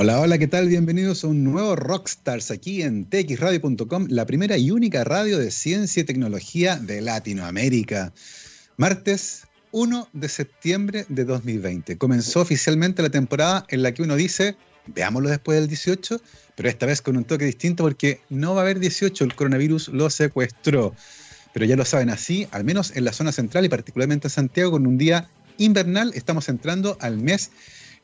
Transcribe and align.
Hola, 0.00 0.20
hola, 0.20 0.38
¿qué 0.38 0.46
tal? 0.46 0.68
Bienvenidos 0.68 1.24
a 1.24 1.26
un 1.26 1.42
nuevo 1.42 1.74
Rockstars 1.74 2.52
aquí 2.52 2.82
en 2.82 3.10
txradio.com, 3.10 4.06
la 4.08 4.26
primera 4.26 4.56
y 4.56 4.70
única 4.70 5.02
radio 5.02 5.40
de 5.40 5.50
ciencia 5.50 6.02
y 6.02 6.04
tecnología 6.04 6.76
de 6.76 7.00
Latinoamérica. 7.00 8.12
Martes 8.76 9.48
1 9.72 10.08
de 10.12 10.28
septiembre 10.28 11.04
de 11.08 11.24
2020. 11.24 11.98
Comenzó 11.98 12.42
oficialmente 12.42 13.02
la 13.02 13.10
temporada 13.10 13.66
en 13.70 13.82
la 13.82 13.92
que 13.92 14.02
uno 14.02 14.14
dice, 14.14 14.54
veámoslo 14.86 15.30
después 15.30 15.58
del 15.58 15.66
18, 15.66 16.20
pero 16.54 16.68
esta 16.68 16.86
vez 16.86 17.02
con 17.02 17.16
un 17.16 17.24
toque 17.24 17.46
distinto 17.46 17.82
porque 17.82 18.20
no 18.30 18.54
va 18.54 18.60
a 18.60 18.62
haber 18.62 18.78
18, 18.78 19.24
el 19.24 19.34
coronavirus 19.34 19.88
lo 19.88 20.10
secuestró. 20.10 20.94
Pero 21.52 21.66
ya 21.66 21.74
lo 21.74 21.84
saben 21.84 22.10
así, 22.10 22.46
al 22.52 22.62
menos 22.62 22.94
en 22.94 23.04
la 23.04 23.12
zona 23.12 23.32
central 23.32 23.64
y 23.64 23.68
particularmente 23.68 24.28
en 24.28 24.30
Santiago, 24.30 24.70
con 24.70 24.86
un 24.86 24.96
día 24.96 25.28
invernal, 25.56 26.12
estamos 26.14 26.48
entrando 26.48 26.96
al 27.00 27.18
mes 27.18 27.50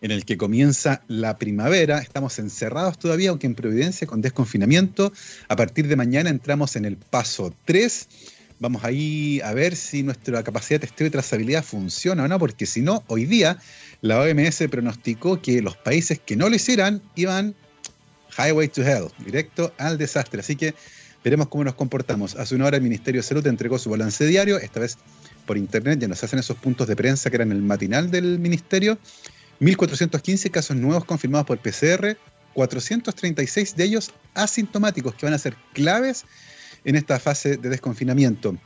en 0.04 0.10
el 0.10 0.26
que 0.26 0.36
comienza 0.36 1.02
la 1.08 1.38
primavera. 1.38 1.98
Estamos 1.98 2.38
encerrados 2.38 2.98
todavía, 2.98 3.30
aunque 3.30 3.46
en 3.46 3.54
Providencia 3.54 4.06
con 4.06 4.20
desconfinamiento. 4.20 5.14
A 5.48 5.56
partir 5.56 5.88
de 5.88 5.96
mañana 5.96 6.28
entramos 6.28 6.76
en 6.76 6.84
el 6.84 6.98
paso 6.98 7.54
3. 7.64 8.08
Vamos 8.60 8.84
ahí 8.84 9.40
a 9.42 9.54
ver 9.54 9.74
si 9.74 10.02
nuestra 10.02 10.42
capacidad 10.42 10.78
de 10.78 10.88
testeo 10.88 11.06
y 11.06 11.10
trazabilidad 11.10 11.64
funciona 11.64 12.24
o 12.24 12.28
no, 12.28 12.38
porque 12.38 12.66
si 12.66 12.82
no, 12.82 13.02
hoy 13.06 13.24
día 13.24 13.56
la 14.02 14.20
OMS 14.20 14.64
pronosticó 14.70 15.40
que 15.40 15.62
los 15.62 15.78
países 15.78 16.20
que 16.20 16.36
no 16.36 16.50
lo 16.50 16.56
hicieran 16.56 17.00
iban 17.14 17.54
highway 18.36 18.68
to 18.68 18.82
hell, 18.82 19.06
directo 19.24 19.72
al 19.78 19.96
desastre. 19.96 20.40
Así 20.40 20.54
que 20.54 20.74
veremos 21.24 21.48
cómo 21.48 21.64
nos 21.64 21.76
comportamos. 21.76 22.34
Hace 22.34 22.54
una 22.54 22.66
hora 22.66 22.76
el 22.76 22.82
Ministerio 22.82 23.22
de 23.22 23.26
Salud 23.26 23.46
entregó 23.46 23.78
su 23.78 23.88
balance 23.88 24.26
diario, 24.26 24.58
esta 24.58 24.80
vez 24.80 24.98
por 25.46 25.56
internet, 25.56 25.98
ya 25.98 26.08
nos 26.08 26.22
hacen 26.22 26.38
esos 26.38 26.58
puntos 26.58 26.88
de 26.88 26.94
prensa 26.94 27.30
que 27.30 27.36
eran 27.36 27.52
el 27.52 27.62
matinal 27.62 28.10
del 28.10 28.38
ministerio. 28.38 28.98
1.415 29.64 30.50
casos 30.50 30.76
nuevos 30.76 31.06
confirmados 31.06 31.46
por 31.46 31.58
PCR, 31.58 32.18
436 32.52 33.76
de 33.76 33.84
ellos 33.84 34.10
asintomáticos 34.34 35.14
que 35.14 35.24
van 35.24 35.32
a 35.32 35.38
ser 35.38 35.56
claves 35.72 36.26
en 36.84 36.96
esta 36.96 37.18
fase 37.18 37.56
de 37.56 37.70
desconfinamiento. 37.70 38.58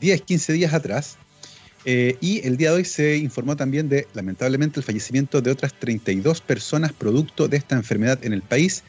10, 0.00 0.22
15 0.22 0.52
días 0.52 0.72
atrás. 0.72 1.16
Eh, 1.90 2.18
y 2.20 2.46
el 2.46 2.58
día 2.58 2.68
de 2.68 2.76
hoy 2.76 2.84
se 2.84 3.16
informó 3.16 3.56
también 3.56 3.88
de, 3.88 4.06
lamentablemente, 4.12 4.78
el 4.78 4.84
fallecimiento 4.84 5.40
de 5.40 5.50
otras 5.50 5.72
32 5.72 6.42
personas 6.42 6.92
producto 6.92 7.48
de 7.48 7.56
esta 7.56 7.76
enfermedad 7.76 8.22
en 8.26 8.34
el 8.34 8.42
país, 8.42 8.84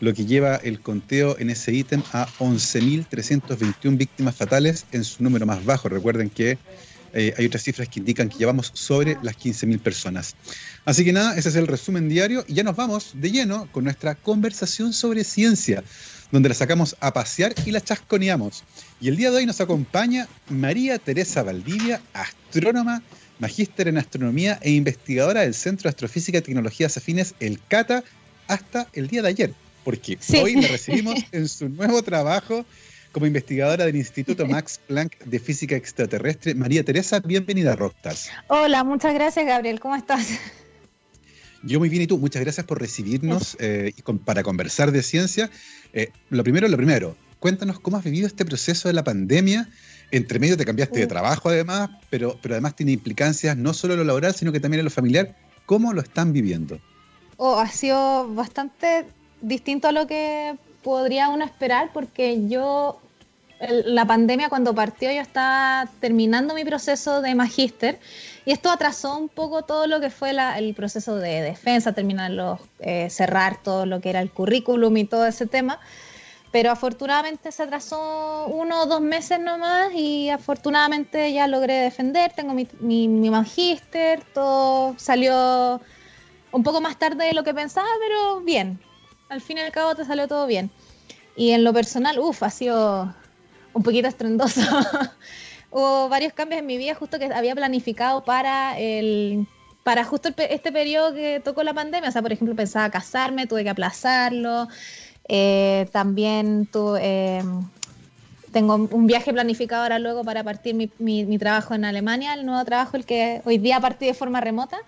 lo 0.00 0.12
que 0.12 0.26
lleva 0.26 0.56
el 0.56 0.78
conteo 0.80 1.38
en 1.38 1.48
ese 1.48 1.72
ítem 1.72 2.02
a 2.12 2.28
11.321 2.40 3.96
víctimas 3.96 4.36
fatales 4.36 4.84
en 4.92 5.04
su 5.04 5.22
número 5.22 5.46
más 5.46 5.64
bajo. 5.64 5.88
Recuerden 5.88 6.28
que 6.28 6.58
eh, 7.14 7.32
hay 7.38 7.46
otras 7.46 7.62
cifras 7.62 7.88
que 7.88 8.00
indican 8.00 8.28
que 8.28 8.36
llevamos 8.36 8.72
sobre 8.74 9.16
las 9.22 9.38
15.000 9.38 9.80
personas. 9.80 10.36
Así 10.84 11.02
que 11.02 11.14
nada, 11.14 11.38
ese 11.38 11.48
es 11.48 11.56
el 11.56 11.66
resumen 11.66 12.10
diario 12.10 12.44
y 12.46 12.52
ya 12.52 12.62
nos 12.62 12.76
vamos 12.76 13.12
de 13.14 13.30
lleno 13.30 13.72
con 13.72 13.84
nuestra 13.84 14.16
conversación 14.16 14.92
sobre 14.92 15.24
ciencia 15.24 15.82
donde 16.34 16.48
la 16.48 16.56
sacamos 16.56 16.96
a 16.98 17.12
pasear 17.12 17.54
y 17.64 17.70
la 17.70 17.80
chasconeamos. 17.80 18.64
Y 19.00 19.06
el 19.06 19.16
día 19.16 19.30
de 19.30 19.36
hoy 19.36 19.46
nos 19.46 19.60
acompaña 19.60 20.26
María 20.48 20.98
Teresa 20.98 21.44
Valdivia, 21.44 22.02
astrónoma, 22.12 23.04
magíster 23.38 23.86
en 23.86 23.98
astronomía 23.98 24.58
e 24.60 24.72
investigadora 24.72 25.42
del 25.42 25.54
Centro 25.54 25.84
de 25.84 25.90
Astrofísica 25.90 26.38
y 26.38 26.40
Tecnologías 26.42 26.96
Afines, 26.96 27.36
el 27.38 27.60
CATA, 27.68 28.02
hasta 28.48 28.88
el 28.94 29.06
día 29.06 29.22
de 29.22 29.28
ayer, 29.28 29.54
porque 29.84 30.18
hoy 30.42 30.60
la 30.60 30.66
recibimos 30.66 31.20
en 31.30 31.48
su 31.48 31.68
nuevo 31.68 32.02
trabajo 32.02 32.66
como 33.12 33.26
investigadora 33.26 33.84
del 33.84 33.94
Instituto 33.94 34.44
Max 34.44 34.80
Planck 34.88 35.16
de 35.24 35.38
Física 35.38 35.76
Extraterrestre. 35.76 36.56
María 36.56 36.82
Teresa, 36.82 37.20
bienvenida 37.20 37.74
a 37.74 37.76
Rockstars. 37.76 38.28
Hola, 38.48 38.82
muchas 38.82 39.14
gracias 39.14 39.46
Gabriel, 39.46 39.78
¿cómo 39.78 39.94
estás? 39.94 40.26
Yo 41.64 41.78
muy 41.78 41.88
bien 41.88 42.02
y 42.02 42.06
tú, 42.06 42.18
muchas 42.18 42.42
gracias 42.42 42.66
por 42.66 42.80
recibirnos 42.80 43.56
eh, 43.58 43.94
para 44.24 44.42
conversar 44.42 44.92
de 44.92 45.02
ciencia. 45.02 45.50
Eh, 45.92 46.10
lo 46.28 46.44
primero, 46.44 46.68
lo 46.68 46.76
primero, 46.76 47.16
cuéntanos 47.38 47.80
cómo 47.80 47.96
has 47.96 48.04
vivido 48.04 48.26
este 48.26 48.44
proceso 48.44 48.88
de 48.88 48.94
la 48.94 49.02
pandemia. 49.02 49.68
Entre 50.10 50.38
medio 50.38 50.56
te 50.56 50.64
cambiaste 50.64 51.00
de 51.00 51.06
trabajo 51.06 51.48
además, 51.48 51.90
pero, 52.10 52.38
pero 52.42 52.54
además 52.54 52.76
tiene 52.76 52.92
implicancias 52.92 53.56
no 53.56 53.72
solo 53.72 53.94
en 53.94 54.00
lo 54.00 54.04
laboral, 54.04 54.34
sino 54.34 54.52
que 54.52 54.60
también 54.60 54.80
en 54.80 54.84
lo 54.84 54.90
familiar. 54.90 55.34
¿Cómo 55.64 55.94
lo 55.94 56.02
están 56.02 56.32
viviendo? 56.32 56.78
Oh, 57.38 57.58
ha 57.58 57.70
sido 57.70 58.32
bastante 58.34 59.06
distinto 59.40 59.88
a 59.88 59.92
lo 59.92 60.06
que 60.06 60.56
podría 60.82 61.30
uno 61.30 61.44
esperar, 61.44 61.90
porque 61.94 62.46
yo, 62.48 63.00
la 63.68 64.06
pandemia 64.06 64.48
cuando 64.48 64.74
partió, 64.74 65.10
yo 65.12 65.20
estaba 65.20 65.88
terminando 66.00 66.54
mi 66.54 66.64
proceso 66.64 67.20
de 67.22 67.34
magíster 67.34 67.98
y 68.44 68.52
esto 68.52 68.70
atrasó 68.70 69.16
un 69.16 69.28
poco 69.28 69.62
todo 69.62 69.86
lo 69.86 70.00
que 70.00 70.10
fue 70.10 70.30
el 70.56 70.74
proceso 70.74 71.16
de 71.16 71.42
defensa, 71.42 71.92
terminarlo, 71.92 72.58
eh, 72.80 73.08
cerrar 73.10 73.62
todo 73.62 73.86
lo 73.86 74.00
que 74.00 74.10
era 74.10 74.20
el 74.20 74.30
currículum 74.30 74.96
y 74.96 75.04
todo 75.04 75.26
ese 75.26 75.46
tema. 75.46 75.80
Pero 76.52 76.70
afortunadamente 76.70 77.50
se 77.50 77.64
atrasó 77.64 78.46
uno 78.46 78.82
o 78.82 78.86
dos 78.86 79.00
meses 79.00 79.40
nomás 79.40 79.92
y 79.92 80.30
afortunadamente 80.30 81.32
ya 81.32 81.48
logré 81.48 81.74
defender, 81.74 82.32
tengo 82.32 82.54
mi, 82.54 82.68
mi, 82.80 83.08
mi 83.08 83.30
magíster, 83.30 84.22
todo 84.32 84.94
salió 84.98 85.80
un 86.52 86.62
poco 86.62 86.80
más 86.80 86.96
tarde 86.98 87.24
de 87.24 87.32
lo 87.32 87.42
que 87.42 87.54
pensaba, 87.54 87.88
pero 87.98 88.40
bien. 88.40 88.78
Al 89.28 89.40
fin 89.40 89.58
y 89.58 89.62
al 89.62 89.72
cabo 89.72 89.94
te 89.96 90.04
salió 90.04 90.28
todo 90.28 90.46
bien. 90.46 90.70
Y 91.34 91.50
en 91.50 91.64
lo 91.64 91.72
personal, 91.72 92.20
uff, 92.20 92.44
ha 92.44 92.50
sido 92.50 93.12
un 93.74 93.82
poquito 93.82 94.08
estrendoso. 94.08 94.62
hubo 95.74 96.08
varios 96.08 96.32
cambios 96.32 96.60
en 96.60 96.66
mi 96.66 96.78
vida 96.78 96.94
justo 96.94 97.18
que 97.18 97.26
había 97.26 97.54
planificado 97.54 98.24
para 98.24 98.78
el 98.78 99.46
para 99.82 100.04
justo 100.04 100.30
este 100.36 100.72
periodo 100.72 101.12
que 101.12 101.40
tocó 101.44 101.62
la 101.62 101.74
pandemia. 101.74 102.08
O 102.08 102.12
sea, 102.12 102.22
por 102.22 102.32
ejemplo, 102.32 102.56
pensaba 102.56 102.90
casarme, 102.90 103.46
tuve 103.46 103.64
que 103.64 103.70
aplazarlo. 103.70 104.68
Eh, 105.28 105.86
también 105.92 106.66
tuve, 106.66 107.36
em, 107.38 107.68
tengo 108.50 108.74
un 108.74 109.06
viaje 109.06 109.32
planificado 109.32 109.82
ahora 109.82 109.98
luego 109.98 110.24
para 110.24 110.42
partir 110.42 110.74
mi, 110.74 110.90
mi, 110.98 111.38
trabajo 111.38 111.74
en 111.74 111.84
Alemania, 111.84 112.34
el 112.34 112.46
nuevo 112.46 112.64
trabajo, 112.64 112.96
el 112.96 113.04
que 113.04 113.42
hoy 113.44 113.58
día 113.58 113.78
partí 113.80 114.06
de 114.06 114.14
forma 114.14 114.40
remota. 114.40 114.78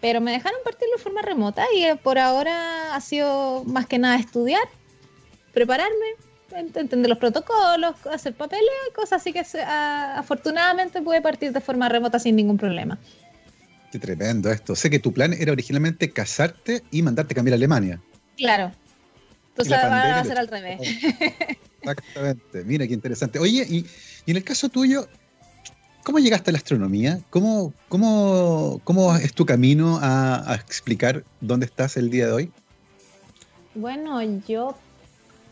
Pero 0.00 0.20
me 0.20 0.32
dejaron 0.32 0.58
partirlo 0.62 0.96
de 0.96 1.02
forma 1.02 1.22
remota 1.22 1.64
y 1.74 1.84
eh, 1.84 1.96
por 1.96 2.18
ahora 2.18 2.94
ha 2.94 3.00
sido 3.00 3.64
más 3.64 3.86
que 3.86 3.98
nada 3.98 4.16
estudiar, 4.16 4.68
prepararme, 5.54 6.06
entender 6.54 7.08
los 7.08 7.18
protocolos, 7.18 7.94
hacer 8.10 8.34
papeles, 8.34 8.68
cosas 8.94 9.20
así 9.20 9.32
que 9.32 9.42
afortunadamente 10.16 11.02
puede 11.02 11.20
partir 11.20 11.52
de 11.52 11.60
forma 11.60 11.88
remota 11.88 12.18
sin 12.18 12.36
ningún 12.36 12.58
problema. 12.58 12.98
Qué 13.90 13.98
tremendo 13.98 14.50
esto. 14.50 14.74
Sé 14.74 14.90
que 14.90 14.98
tu 14.98 15.12
plan 15.12 15.32
era 15.32 15.52
originalmente 15.52 16.10
casarte 16.10 16.82
y 16.90 17.02
mandarte 17.02 17.34
a 17.34 17.36
cambiar 17.36 17.54
a 17.54 17.56
Alemania. 17.56 18.00
Claro. 18.36 18.72
Entonces 19.50 19.72
va 19.72 20.18
a 20.18 20.24
ser 20.24 20.38
al 20.38 20.48
revés. 20.48 20.80
Exactamente. 21.80 22.64
Mira 22.64 22.86
qué 22.86 22.94
interesante. 22.94 23.38
Oye, 23.38 23.64
y, 23.68 23.86
en 24.26 24.36
el 24.36 24.42
caso 24.42 24.68
tuyo, 24.68 25.06
¿cómo 26.02 26.18
llegaste 26.18 26.50
a 26.50 26.52
la 26.52 26.58
astronomía? 26.58 27.20
¿Cómo, 27.30 27.72
cómo, 27.88 28.80
cómo 28.82 29.14
es 29.16 29.32
tu 29.32 29.46
camino 29.46 30.00
a 30.02 30.56
explicar 30.56 31.22
dónde 31.40 31.66
estás 31.66 31.96
el 31.96 32.10
día 32.10 32.26
de 32.26 32.32
hoy? 32.32 32.52
Bueno, 33.76 34.22
yo 34.22 34.76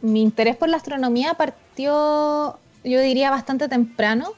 mi 0.02 0.22
interés 0.22 0.56
por 0.56 0.68
la 0.68 0.76
astronomía 0.76 1.34
partió, 1.34 2.58
yo 2.84 3.00
diría, 3.00 3.30
bastante 3.30 3.68
temprano. 3.68 4.32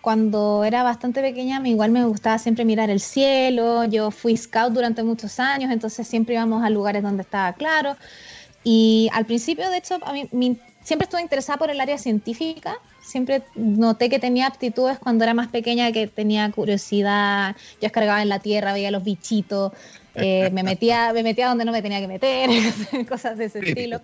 Cuando 0.00 0.64
era 0.64 0.82
bastante 0.82 1.20
pequeña, 1.20 1.60
igual 1.66 1.90
me 1.90 2.04
gustaba 2.06 2.38
siempre 2.38 2.64
mirar 2.64 2.88
el 2.88 3.00
cielo. 3.00 3.84
Yo 3.84 4.10
fui 4.10 4.36
scout 4.36 4.72
durante 4.72 5.02
muchos 5.02 5.40
años, 5.40 5.70
entonces 5.70 6.06
siempre 6.06 6.34
íbamos 6.34 6.62
a 6.64 6.70
lugares 6.70 7.02
donde 7.02 7.22
estaba 7.22 7.52
claro. 7.54 7.96
Y 8.64 9.10
al 9.12 9.26
principio, 9.26 9.68
de 9.68 9.78
hecho, 9.78 9.98
a 10.02 10.12
mí, 10.12 10.58
siempre 10.82 11.04
estuve 11.04 11.22
interesada 11.22 11.58
por 11.58 11.70
el 11.70 11.80
área 11.80 11.98
científica. 11.98 12.78
Siempre 13.02 13.42
noté 13.54 14.08
que 14.08 14.18
tenía 14.18 14.46
aptitudes 14.46 14.98
cuando 14.98 15.24
era 15.24 15.34
más 15.34 15.48
pequeña, 15.48 15.92
que 15.92 16.06
tenía 16.06 16.50
curiosidad. 16.50 17.56
Yo 17.80 17.86
escargaba 17.86 18.22
en 18.22 18.28
la 18.28 18.38
tierra, 18.38 18.72
veía 18.72 18.90
los 18.90 19.04
bichitos, 19.04 19.72
eh, 20.14 20.50
me, 20.52 20.62
metía, 20.62 21.12
me 21.12 21.22
metía 21.22 21.48
donde 21.48 21.64
no 21.64 21.72
me 21.72 21.82
tenía 21.82 22.00
que 22.00 22.08
meter, 22.08 22.50
cosas 23.08 23.38
de 23.38 23.46
ese 23.46 23.60
estilo. 23.60 24.00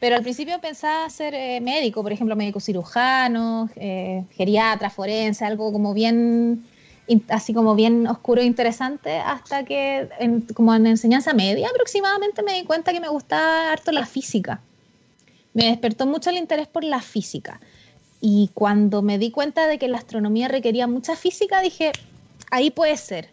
Pero 0.00 0.14
al 0.14 0.22
principio 0.22 0.60
pensaba 0.60 1.10
ser 1.10 1.34
eh, 1.34 1.60
médico, 1.60 2.02
por 2.02 2.12
ejemplo, 2.12 2.36
médico 2.36 2.60
cirujano, 2.60 3.68
eh, 3.74 4.24
geriatra, 4.30 4.90
forense, 4.90 5.44
algo 5.44 5.72
como 5.72 5.92
bien, 5.92 6.64
así 7.28 7.52
como 7.52 7.74
bien 7.74 8.06
oscuro 8.06 8.40
e 8.40 8.44
interesante, 8.44 9.18
hasta 9.18 9.64
que 9.64 10.08
como 10.54 10.72
en 10.74 10.86
enseñanza 10.86 11.34
media 11.34 11.68
aproximadamente 11.68 12.44
me 12.44 12.54
di 12.54 12.64
cuenta 12.64 12.92
que 12.92 13.00
me 13.00 13.08
gustaba 13.08 13.72
harto 13.72 13.90
la 13.90 14.06
física. 14.06 14.60
Me 15.52 15.66
despertó 15.66 16.06
mucho 16.06 16.30
el 16.30 16.36
interés 16.36 16.68
por 16.68 16.84
la 16.84 17.00
física. 17.00 17.60
Y 18.20 18.50
cuando 18.54 19.02
me 19.02 19.18
di 19.18 19.32
cuenta 19.32 19.66
de 19.66 19.78
que 19.78 19.88
la 19.88 19.98
astronomía 19.98 20.46
requería 20.46 20.86
mucha 20.86 21.16
física, 21.16 21.60
dije, 21.60 21.90
ahí 22.50 22.70
puede 22.70 22.96
ser. 22.96 23.30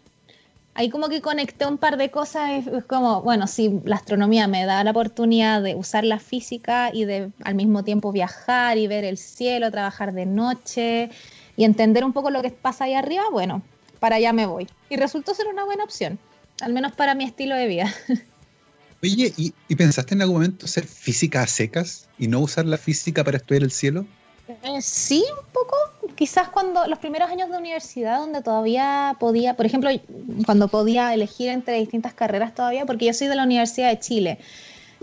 Ahí 0.76 0.90
como 0.90 1.08
que 1.08 1.20
conecté 1.20 1.66
un 1.66 1.78
par 1.78 1.96
de 1.96 2.10
cosas, 2.10 2.66
es 2.66 2.84
como, 2.84 3.22
bueno, 3.22 3.46
si 3.46 3.80
la 3.84 3.96
astronomía 3.96 4.46
me 4.46 4.64
da 4.66 4.84
la 4.84 4.90
oportunidad 4.90 5.62
de 5.62 5.74
usar 5.74 6.04
la 6.04 6.18
física 6.18 6.90
y 6.92 7.06
de 7.06 7.30
al 7.42 7.54
mismo 7.54 7.82
tiempo 7.82 8.12
viajar 8.12 8.76
y 8.76 8.86
ver 8.86 9.04
el 9.04 9.16
cielo, 9.16 9.70
trabajar 9.70 10.12
de 10.12 10.26
noche 10.26 11.10
y 11.56 11.64
entender 11.64 12.04
un 12.04 12.12
poco 12.12 12.30
lo 12.30 12.42
que 12.42 12.50
pasa 12.50 12.84
ahí 12.84 12.92
arriba, 12.94 13.24
bueno, 13.32 13.62
para 14.00 14.16
allá 14.16 14.34
me 14.34 14.44
voy. 14.44 14.68
Y 14.90 14.96
resultó 14.96 15.34
ser 15.34 15.46
una 15.48 15.64
buena 15.64 15.82
opción, 15.82 16.18
al 16.60 16.74
menos 16.74 16.92
para 16.92 17.14
mi 17.14 17.24
estilo 17.24 17.56
de 17.56 17.66
vida. 17.66 17.92
Oye, 19.02 19.32
¿y, 19.36 19.74
pensaste 19.76 20.14
en 20.14 20.22
algún 20.22 20.36
momento 20.36 20.66
hacer 20.66 20.86
física 20.86 21.42
a 21.42 21.46
secas 21.46 22.08
y 22.18 22.28
no 22.28 22.40
usar 22.40 22.66
la 22.66 22.76
física 22.76 23.24
para 23.24 23.38
estudiar 23.38 23.62
el 23.62 23.70
cielo? 23.70 24.06
Eh, 24.48 24.80
sí, 24.80 25.24
un 25.38 25.52
poco. 25.52 25.76
Quizás 26.16 26.48
cuando 26.48 26.86
los 26.86 26.98
primeros 26.98 27.30
años 27.30 27.50
de 27.50 27.58
universidad, 27.58 28.18
donde 28.18 28.40
todavía 28.40 29.16
podía, 29.20 29.54
por 29.54 29.66
ejemplo, 29.66 29.90
cuando 30.46 30.68
podía 30.68 31.12
elegir 31.12 31.50
entre 31.50 31.78
distintas 31.78 32.14
carreras 32.14 32.54
todavía, 32.54 32.86
porque 32.86 33.04
yo 33.04 33.12
soy 33.12 33.28
de 33.28 33.36
la 33.36 33.44
Universidad 33.44 33.90
de 33.90 33.98
Chile. 33.98 34.38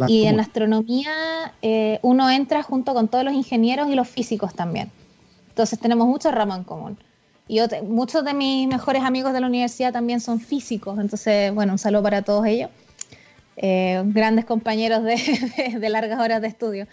y 0.07 0.25
en 0.25 0.37
la 0.37 0.43
astronomía 0.43 1.53
eh, 1.61 1.99
uno 2.01 2.31
entra 2.31 2.63
junto 2.63 2.95
con 2.95 3.07
todos 3.07 3.23
los 3.23 3.33
ingenieros 3.35 3.89
y 3.89 3.95
los 3.95 4.09
físicos 4.09 4.55
también. 4.55 4.91
Entonces 5.49 5.79
tenemos 5.79 6.07
muchos 6.07 6.33
ramos 6.33 6.57
en 6.57 6.63
común. 6.63 6.97
Y 7.47 7.59
muchos 7.83 8.25
de 8.25 8.33
mis 8.33 8.67
mejores 8.67 9.03
amigos 9.03 9.33
de 9.33 9.41
la 9.41 9.47
universidad 9.47 9.93
también 9.93 10.19
son 10.19 10.39
físicos. 10.39 10.97
Entonces, 10.99 11.53
bueno, 11.53 11.73
un 11.73 11.77
saludo 11.77 12.01
para 12.01 12.23
todos 12.23 12.45
ellos. 12.47 12.71
Eh, 13.55 14.01
grandes 14.05 14.45
compañeros 14.45 15.03
de 15.03 15.89
largas 15.89 16.19
horas 16.19 16.41
de 16.41 16.47
estudio. 16.47 16.87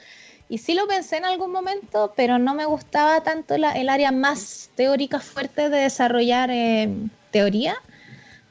Y 0.50 0.58
sí 0.58 0.74
lo 0.74 0.88
pensé 0.88 1.16
en 1.16 1.24
algún 1.24 1.52
momento, 1.52 2.12
pero 2.16 2.36
no 2.40 2.54
me 2.54 2.66
gustaba 2.66 3.22
tanto 3.22 3.54
el 3.54 3.88
área 3.88 4.10
más 4.10 4.68
teórica 4.74 5.20
fuerte 5.20 5.68
de 5.70 5.78
desarrollar 5.78 6.50
eh, 6.50 6.92
teoría, 7.30 7.76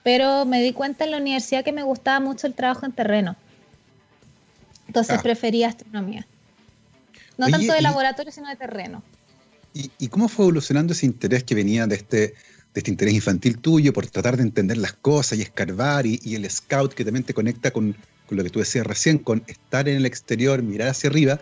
pero 0.01 0.45
me 0.45 0.63
di 0.63 0.71
cuenta 0.71 1.03
en 1.03 1.11
la 1.11 1.17
universidad 1.17 1.61
que 1.65 1.73
me 1.73 1.83
gustaba 1.83 2.21
mucho 2.21 2.47
el 2.47 2.53
trabajo 2.53 2.85
en 2.85 2.93
terreno. 2.93 3.35
Entonces 4.87 5.17
ah. 5.19 5.21
prefería 5.21 5.67
astronomía. 5.67 6.25
No 7.37 7.49
tanto 7.49 7.73
de 7.73 7.81
laboratorio, 7.81 8.31
sino 8.31 8.47
de 8.47 8.55
terreno. 8.55 9.03
¿y, 9.73 10.07
cómo 10.07 10.29
fue 10.29 10.45
evolucionando 10.45 10.93
ese 10.93 11.05
interés 11.05 11.43
que 11.43 11.53
venía 11.53 11.85
de 11.85 11.95
este, 11.95 12.17
de 12.17 12.33
este 12.75 12.91
interés 12.91 13.13
infantil 13.13 13.57
tuyo 13.57 13.91
por 13.91 14.07
tratar 14.07 14.37
de 14.37 14.43
entender 14.43 14.77
las 14.77 14.93
cosas 14.93 15.37
y 15.37 15.41
escarbar 15.41 16.05
y, 16.05 16.21
y 16.23 16.35
el 16.35 16.49
scout 16.49 16.93
que 16.93 17.03
también 17.03 17.25
te 17.25 17.33
conecta 17.33 17.71
con, 17.71 17.93
con, 18.25 18.37
lo 18.37 18.43
que 18.45 18.49
tú 18.49 18.59
decías 18.59 18.87
recién, 18.87 19.17
con 19.17 19.43
estar 19.47 19.89
en 19.89 19.97
el 19.97 20.05
exterior, 20.05 20.63
mirar 20.63 20.87
hacia 20.87 21.09
arriba? 21.09 21.41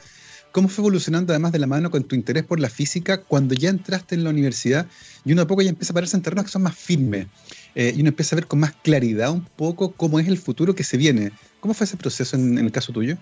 ¿Cómo 0.57 0.69
fue 0.69 0.81
evolucionando 0.81 1.33
además 1.33 1.51
de 1.51 1.59
la 1.59 1.67
mano 1.67 1.91
con 1.91 2.03
tu 2.03 2.15
interés 2.15 2.43
por 2.43 2.59
la 2.59 2.67
física 2.67 3.21
cuando 3.21 3.53
ya 3.53 3.69
entraste 3.69 4.15
en 4.15 4.23
la 4.23 4.31
universidad 4.31 4.87
y 5.23 5.33
uno 5.33 5.43
a 5.43 5.45
poco 5.45 5.61
ya 5.61 5.69
empieza 5.69 5.93
a 5.93 5.93
pararse 5.93 6.17
en 6.17 6.23
terrenos 6.23 6.45
que 6.45 6.51
son 6.51 6.63
más 6.63 6.75
firmes 6.75 7.27
eh, 7.75 7.93
y 7.95 8.01
uno 8.01 8.09
empieza 8.09 8.35
a 8.35 8.37
ver 8.37 8.47
con 8.47 8.61
más 8.61 8.71
claridad 8.71 9.29
un 9.29 9.45
poco 9.45 9.91
cómo 9.91 10.19
es 10.19 10.27
el 10.27 10.39
futuro 10.39 10.73
que 10.73 10.83
se 10.83 10.97
viene? 10.97 11.31
¿Cómo 11.59 11.75
fue 11.75 11.85
ese 11.85 11.95
proceso 11.95 12.35
en, 12.35 12.57
el 12.57 12.71
caso 12.71 12.91
tuyo? 12.91 13.17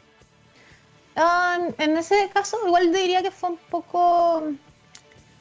Ah, 1.17 1.59
en 1.77 1.97
ese 1.97 2.29
caso 2.33 2.55
igual 2.65 2.93
diría 2.93 3.21
que 3.21 3.31
fue 3.31 3.49
un 3.49 3.59
poco 3.69 4.53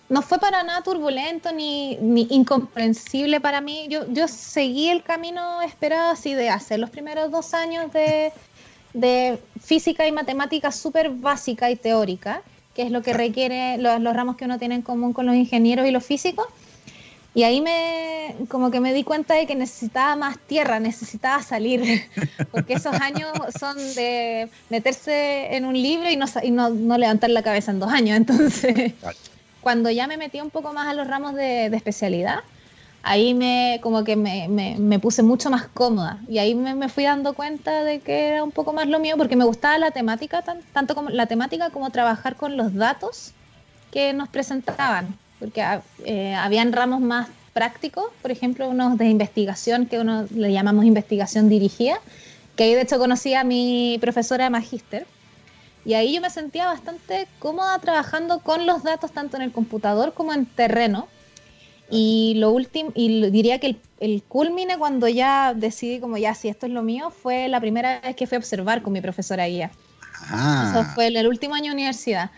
no 0.08 0.20
fue 0.20 0.40
para 0.40 0.64
nada 0.64 0.82
turbulento 0.82 1.52
ni, 1.52 1.96
ni, 1.98 2.26
incomprensible 2.28 3.40
para 3.40 3.60
mí. 3.60 3.86
Yo, 3.88 4.12
yo 4.12 4.26
seguí 4.26 4.88
el 4.88 5.04
camino 5.04 5.62
esperado 5.62 6.10
así 6.10 6.34
de 6.34 6.50
hacer 6.50 6.80
los 6.80 6.90
primeros 6.90 7.30
dos 7.30 7.54
años 7.54 7.92
de, 7.92 8.32
de 8.94 9.38
física 9.60 10.06
y 10.06 10.12
matemática 10.12 10.72
súper 10.72 11.10
básica 11.10 11.70
y 11.70 11.76
teórica, 11.76 12.42
que 12.74 12.82
es 12.82 12.90
lo 12.90 13.02
que 13.02 13.12
requiere 13.12 13.76
los, 13.76 14.00
ramos 14.14 14.36
que 14.36 14.46
uno 14.46 14.58
tiene 14.58 14.76
en 14.76 14.82
común 14.82 15.12
con 15.12 15.26
los 15.26 15.34
ingenieros 15.34 15.86
y 15.86 15.90
los 15.90 16.04
físicos. 16.04 16.46
Y 17.34 17.42
ahí 17.42 17.60
me, 17.60 18.36
como 18.46 18.70
que 18.70 18.78
me 18.78 18.94
di 18.94 19.02
cuenta 19.02 19.34
de 19.34 19.46
que 19.46 19.56
necesitaba 19.56 20.14
más 20.14 20.38
tierra, 20.38 20.78
necesitaba 20.78 21.42
salir, 21.42 22.08
porque 22.52 22.74
esos 22.74 22.94
años 22.94 23.32
son 23.58 23.76
de 23.96 24.48
meterse 24.70 25.56
en 25.56 25.64
un 25.64 25.74
libro 25.74 26.08
y 26.08 26.16
no, 26.16 26.26
y 26.44 26.52
no, 26.52 26.70
no 26.70 26.96
levantar 26.96 27.30
la 27.30 27.42
cabeza 27.42 27.72
en 27.72 27.80
dos 27.80 27.92
años. 27.92 28.16
Entonces, 28.16 28.92
cuando 29.60 29.90
ya 29.90 30.06
me 30.06 30.16
metí 30.16 30.40
un 30.40 30.50
poco 30.50 30.72
más 30.72 30.86
a 30.86 30.94
los 30.94 31.08
ramos 31.08 31.34
de, 31.34 31.68
de 31.70 31.76
especialidad, 31.76 32.44
ahí 33.04 33.34
me 33.34 33.78
como 33.82 34.02
que 34.02 34.16
me, 34.16 34.48
me, 34.48 34.98
puse 34.98 35.22
mucho 35.22 35.50
más 35.50 35.68
cómoda 35.68 36.18
y 36.26 36.38
ahí 36.38 36.54
me, 36.54 36.88
fui 36.88 37.04
dando 37.04 37.34
cuenta 37.34 37.84
de 37.84 38.00
que 38.00 38.28
era 38.28 38.42
un 38.42 38.50
poco 38.50 38.72
más 38.72 38.88
lo 38.88 38.98
mío 38.98 39.16
porque 39.18 39.36
me 39.36 39.44
gustaba 39.44 39.78
la 39.78 39.90
temática, 39.90 40.42
tanto 40.72 40.94
como 40.94 41.10
la 41.10 41.26
temática 41.26 41.70
como 41.70 41.90
trabajar 41.90 42.34
con 42.36 42.56
los 42.56 42.74
datos 42.74 43.32
que 43.92 44.14
nos 44.14 44.30
presentaban, 44.30 45.16
porque 45.38 45.62
ah, 45.62 45.82
eh, 46.04 46.34
habían 46.34 46.72
ramos 46.72 47.00
más 47.00 47.28
prácticos, 47.52 48.06
por 48.22 48.30
ejemplo, 48.30 48.68
unos 48.68 48.96
de 48.96 49.06
investigación 49.06 49.86
que 49.86 50.00
uno 50.00 50.26
le 50.34 50.52
llamamos 50.52 50.86
investigación 50.86 51.48
dirigida, 51.48 52.00
que 52.56 52.64
ahí 52.64 52.74
de 52.74 52.80
hecho 52.80 52.98
conocí 52.98 53.34
a 53.34 53.44
mi 53.44 53.98
profesora 54.00 54.44
de 54.44 54.50
magíster. 54.50 55.06
Y 55.84 55.92
ahí 55.92 56.14
yo 56.14 56.22
me 56.22 56.30
sentía 56.30 56.66
bastante 56.66 57.28
cómoda 57.38 57.78
trabajando 57.78 58.40
con 58.40 58.64
los 58.64 58.82
datos 58.82 59.12
tanto 59.12 59.36
en 59.36 59.42
el 59.42 59.52
computador 59.52 60.14
como 60.14 60.32
en 60.32 60.46
terreno, 60.46 61.08
y 61.90 62.34
lo 62.36 62.50
último, 62.50 62.92
y 62.94 63.30
diría 63.30 63.58
que 63.58 63.68
el, 63.68 63.80
el 64.00 64.22
culmine 64.22 64.78
cuando 64.78 65.08
ya 65.08 65.54
decidí 65.54 66.00
como 66.00 66.16
ya, 66.16 66.34
si 66.34 66.48
esto 66.48 66.66
es 66.66 66.72
lo 66.72 66.82
mío, 66.82 67.10
fue 67.10 67.48
la 67.48 67.60
primera 67.60 68.00
vez 68.00 68.16
que 68.16 68.26
fui 68.26 68.36
a 68.36 68.38
observar 68.38 68.82
con 68.82 68.92
mi 68.92 69.00
profesora 69.00 69.46
guía. 69.46 69.70
Ah. 70.30 70.70
Eso 70.70 70.84
fue 70.94 71.08
el, 71.08 71.26
último 71.26 71.54
año 71.54 71.66
de 71.66 71.72
universidad. 71.72 72.30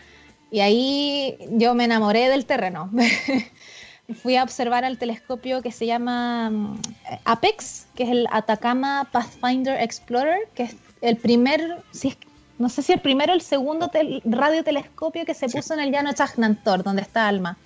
Y 0.51 0.59
ahí 0.59 1.37
yo 1.51 1.73
me 1.75 1.85
enamoré 1.85 2.29
del 2.29 2.45
terreno. 2.45 2.89
fui 4.21 4.35
a 4.37 4.43
observar 4.43 4.85
al 4.85 4.97
telescopio 4.97 5.61
que 5.61 5.71
se 5.71 5.85
llama 5.85 6.49
mm, 6.49 6.81
Apex, 7.25 7.87
que 7.95 8.03
es 8.03 8.09
el 8.09 8.27
Atacama 8.31 9.09
Pathfinder 9.11 9.81
Explorer, 9.81 10.47
que 10.55 10.63
es 10.63 10.75
el 11.01 11.17
primer, 11.17 11.83
si 11.91 12.09
es, 12.09 12.17
no 12.57 12.69
sé 12.69 12.81
si 12.81 12.93
el 12.93 13.01
primero 13.01 13.33
o 13.33 13.35
el 13.35 13.41
segundo 13.41 13.91
radiotelescopio 14.23 15.25
que 15.25 15.33
se 15.33 15.47
puso 15.49 15.73
en 15.73 15.81
el 15.81 15.91
llano 15.91 16.13
Chagnantor, 16.13 16.83
donde 16.83 17.01
está 17.01 17.27
Alma 17.27 17.57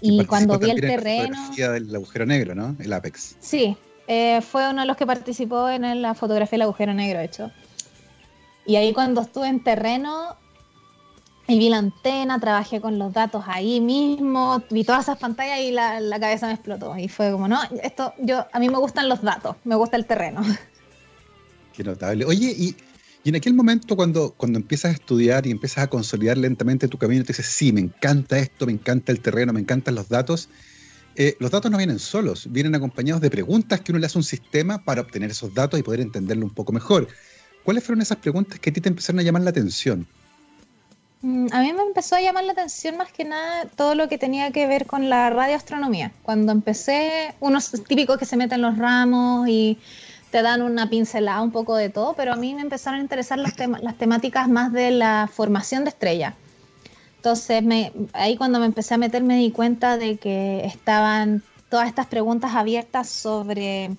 y 0.00 0.24
cuando 0.26 0.58
vi 0.58 0.70
el 0.70 0.80
terreno. 0.80 1.36
La 1.56 1.72
del 1.72 1.94
agujero 1.94 2.26
negro, 2.26 2.54
¿no? 2.54 2.76
El 2.78 2.92
Apex. 2.92 3.36
Sí, 3.40 3.76
eh, 4.06 4.40
fue 4.40 4.68
uno 4.68 4.82
de 4.82 4.86
los 4.86 4.96
que 4.96 5.06
participó 5.06 5.68
en 5.68 6.02
la 6.02 6.14
fotografía 6.14 6.56
del 6.56 6.62
agujero 6.62 6.94
negro, 6.94 7.18
de 7.18 7.24
hecho. 7.24 7.50
Y 8.64 8.76
ahí 8.76 8.92
cuando 8.92 9.22
estuve 9.22 9.48
en 9.48 9.62
terreno 9.62 10.36
y 11.48 11.58
vi 11.58 11.68
la 11.68 11.78
antena, 11.78 12.38
trabajé 12.38 12.80
con 12.80 12.98
los 12.98 13.12
datos 13.12 13.44
ahí 13.46 13.80
mismo, 13.80 14.62
vi 14.70 14.84
todas 14.84 15.04
esas 15.04 15.18
pantallas 15.18 15.60
y 15.60 15.72
la, 15.72 16.00
la, 16.00 16.20
cabeza 16.20 16.46
me 16.46 16.54
explotó. 16.54 16.96
Y 16.96 17.08
fue 17.08 17.32
como, 17.32 17.48
no, 17.48 17.60
esto, 17.82 18.14
yo, 18.18 18.46
a 18.52 18.58
mí 18.58 18.68
me 18.68 18.78
gustan 18.78 19.08
los 19.08 19.22
datos, 19.22 19.56
me 19.64 19.74
gusta 19.74 19.96
el 19.96 20.06
terreno. 20.06 20.42
Qué 21.72 21.82
notable. 21.82 22.24
Oye, 22.24 22.54
y 22.56 22.76
y 23.24 23.28
en 23.28 23.36
aquel 23.36 23.54
momento, 23.54 23.94
cuando, 23.94 24.32
cuando 24.36 24.58
empiezas 24.58 24.90
a 24.90 24.94
estudiar 24.94 25.46
y 25.46 25.52
empiezas 25.52 25.84
a 25.84 25.86
consolidar 25.86 26.36
lentamente 26.36 26.88
tu 26.88 26.98
camino, 26.98 27.22
te 27.22 27.28
dices, 27.28 27.46
sí, 27.46 27.72
me 27.72 27.80
encanta 27.80 28.38
esto, 28.38 28.66
me 28.66 28.72
encanta 28.72 29.12
el 29.12 29.20
terreno, 29.20 29.52
me 29.52 29.60
encantan 29.60 29.94
los 29.94 30.08
datos. 30.08 30.48
Eh, 31.14 31.36
los 31.38 31.50
datos 31.50 31.70
no 31.70 31.78
vienen 31.78 31.98
solos, 31.98 32.50
vienen 32.50 32.74
acompañados 32.74 33.20
de 33.20 33.30
preguntas 33.30 33.80
que 33.80 33.92
uno 33.92 34.00
le 34.00 34.06
hace 34.06 34.18
a 34.18 34.20
un 34.20 34.24
sistema 34.24 34.82
para 34.82 35.02
obtener 35.02 35.30
esos 35.30 35.54
datos 35.54 35.78
y 35.78 35.82
poder 35.82 36.00
entenderlo 36.00 36.44
un 36.44 36.54
poco 36.54 36.72
mejor. 36.72 37.06
¿Cuáles 37.62 37.84
fueron 37.84 38.02
esas 38.02 38.18
preguntas 38.18 38.58
que 38.58 38.70
a 38.70 38.72
ti 38.72 38.80
te 38.80 38.88
empezaron 38.88 39.20
a 39.20 39.22
llamar 39.22 39.42
la 39.42 39.50
atención? 39.50 40.06
Mm, 41.20 41.46
a 41.52 41.60
mí 41.60 41.72
me 41.72 41.82
empezó 41.82 42.16
a 42.16 42.20
llamar 42.20 42.42
la 42.44 42.52
atención 42.52 42.96
más 42.96 43.12
que 43.12 43.24
nada 43.24 43.66
todo 43.76 43.94
lo 43.94 44.08
que 44.08 44.18
tenía 44.18 44.50
que 44.50 44.66
ver 44.66 44.86
con 44.86 45.08
la 45.08 45.30
radioastronomía. 45.30 46.10
Cuando 46.22 46.50
empecé, 46.50 47.34
unos 47.38 47.70
típicos 47.86 48.18
que 48.18 48.24
se 48.24 48.36
meten 48.36 48.62
los 48.62 48.76
ramos 48.78 49.48
y 49.48 49.78
te 50.32 50.40
dan 50.40 50.62
una 50.62 50.88
pincelada 50.88 51.42
un 51.42 51.52
poco 51.52 51.76
de 51.76 51.90
todo, 51.90 52.14
pero 52.14 52.32
a 52.32 52.36
mí 52.36 52.54
me 52.54 52.62
empezaron 52.62 53.00
a 53.00 53.02
interesar 53.02 53.38
las, 53.38 53.52
las 53.82 53.98
temáticas 53.98 54.48
más 54.48 54.72
de 54.72 54.90
la 54.90 55.28
formación 55.30 55.84
de 55.84 55.90
estrellas. 55.90 56.34
Entonces, 57.16 57.62
me, 57.62 57.92
ahí 58.14 58.38
cuando 58.38 58.58
me 58.58 58.64
empecé 58.64 58.94
a 58.94 58.98
meter 58.98 59.22
me 59.22 59.36
di 59.36 59.50
cuenta 59.50 59.98
de 59.98 60.16
que 60.16 60.64
estaban 60.64 61.42
todas 61.68 61.86
estas 61.86 62.06
preguntas 62.06 62.54
abiertas 62.54 63.10
sobre 63.10 63.90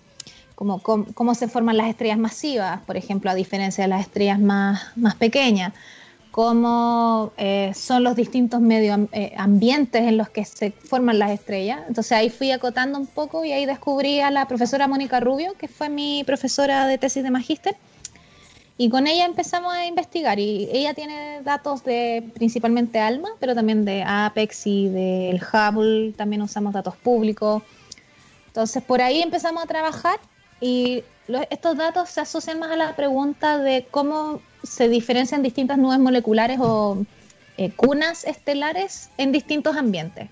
cómo, 0.55 0.81
cómo, 0.81 1.35
se 1.35 1.47
forman 1.47 1.77
las 1.77 1.87
estrellas 1.87 2.17
masivas, 2.17 2.81
por 2.81 2.97
ejemplo, 2.97 3.29
a 3.29 3.35
diferencia 3.35 3.83
de 3.83 3.89
las 3.89 4.01
estrellas 4.01 4.39
más, 4.39 4.81
más 4.95 5.13
pequeñas 5.13 5.73
cómo 6.33 7.31
eh, 7.37 7.73
son 7.75 8.03
los 8.03 8.15
distintos 8.15 8.59
medio 8.59 9.07
eh, 9.11 9.35
ambientes 9.37 10.01
en 10.01 10.17
los 10.17 10.29
que 10.29 10.43
se 10.45 10.71
forman 10.71 11.19
las 11.19 11.29
estrellas. 11.29 11.81
Entonces 11.87 12.11
ahí 12.13 12.31
fui 12.31 12.49
acotando 12.49 12.97
un 12.97 13.05
poco 13.05 13.45
y 13.45 13.51
ahí 13.51 13.67
descubrí 13.67 14.19
a 14.19 14.31
la 14.31 14.47
profesora 14.47 14.87
Mónica 14.87 15.19
Rubio, 15.19 15.53
que 15.59 15.67
fue 15.67 15.89
mi 15.89 16.23
profesora 16.23 16.87
de 16.87 16.97
tesis 16.97 17.21
de 17.21 17.29
magíster. 17.29 17.75
Y 18.79 18.89
con 18.89 19.05
ella 19.05 19.25
empezamos 19.25 19.75
a 19.75 19.85
investigar 19.85 20.39
y 20.39 20.67
ella 20.71 20.95
tiene 20.95 21.43
datos 21.43 21.83
de 21.83 22.27
principalmente 22.33 22.99
ALMA, 22.99 23.29
pero 23.39 23.53
también 23.53 23.85
de 23.85 24.03
Apex 24.03 24.65
y 24.65 24.89
del 24.89 25.39
Hubble, 25.39 26.13
también 26.13 26.41
usamos 26.41 26.73
datos 26.73 26.95
públicos. 26.95 27.61
Entonces 28.47 28.81
por 28.81 29.03
ahí 29.03 29.21
empezamos 29.21 29.63
a 29.63 29.67
trabajar 29.67 30.19
y 30.59 31.03
estos 31.51 31.77
datos 31.77 32.09
se 32.09 32.21
asocian 32.21 32.57
más 32.57 32.71
a 32.71 32.75
la 32.75 32.95
pregunta 32.95 33.59
de 33.59 33.85
cómo 33.91 34.41
se 34.63 34.89
diferencian 34.89 35.43
distintas 35.43 35.77
nubes 35.77 35.99
moleculares 35.99 36.57
o 36.61 37.05
eh, 37.57 37.71
cunas 37.71 38.23
estelares 38.23 39.09
en 39.17 39.31
distintos 39.31 39.75
ambientes. 39.75 40.29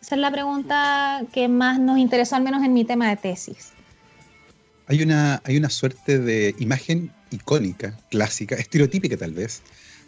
Esa 0.00 0.14
es 0.14 0.20
la 0.20 0.30
pregunta 0.30 1.22
que 1.32 1.48
más 1.48 1.78
nos 1.80 1.98
interesó, 1.98 2.36
al 2.36 2.42
menos 2.42 2.62
en 2.62 2.72
mi 2.72 2.84
tema 2.84 3.08
de 3.08 3.16
tesis. 3.16 3.72
hay 4.86 5.02
una, 5.02 5.40
hay 5.44 5.56
una 5.56 5.70
suerte 5.70 6.18
de 6.18 6.54
imagen 6.58 7.10
icónica, 7.30 7.98
clásica, 8.10 8.54
estereotípica 8.54 9.16
tal 9.16 9.32
vez, 9.32 9.62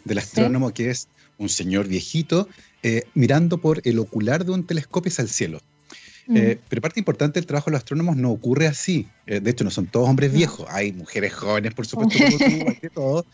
del 0.05 0.19
astrónomo 0.19 0.73
que 0.73 0.89
es 0.89 1.09
un 1.37 1.49
señor 1.49 1.87
viejito 1.87 2.47
eh, 2.83 3.03
mirando 3.13 3.57
por 3.57 3.81
el 3.83 3.99
ocular 3.99 4.45
de 4.45 4.51
un 4.51 4.65
telescopio 4.65 5.11
hacia 5.11 5.23
el 5.23 5.29
cielo. 5.29 5.61
Eh, 6.33 6.59
pero 6.67 6.81
parte 6.81 6.99
importante 6.99 7.39
del 7.39 7.45
trabajo 7.45 7.69
de 7.69 7.73
los 7.73 7.79
astrónomos 7.79 8.17
no 8.17 8.31
ocurre 8.31 8.67
así. 8.67 9.07
Eh, 9.25 9.39
de 9.39 9.51
hecho, 9.51 9.63
no 9.63 9.71
son 9.71 9.87
todos 9.87 10.09
hombres 10.09 10.31
viejos. 10.33 10.67
Hay 10.69 10.91
mujeres 10.91 11.33
jóvenes, 11.33 11.73
por 11.73 11.85
supuesto, 11.85 12.19
como 12.19 12.73
tú, 12.73 12.87
todo. 12.93 13.25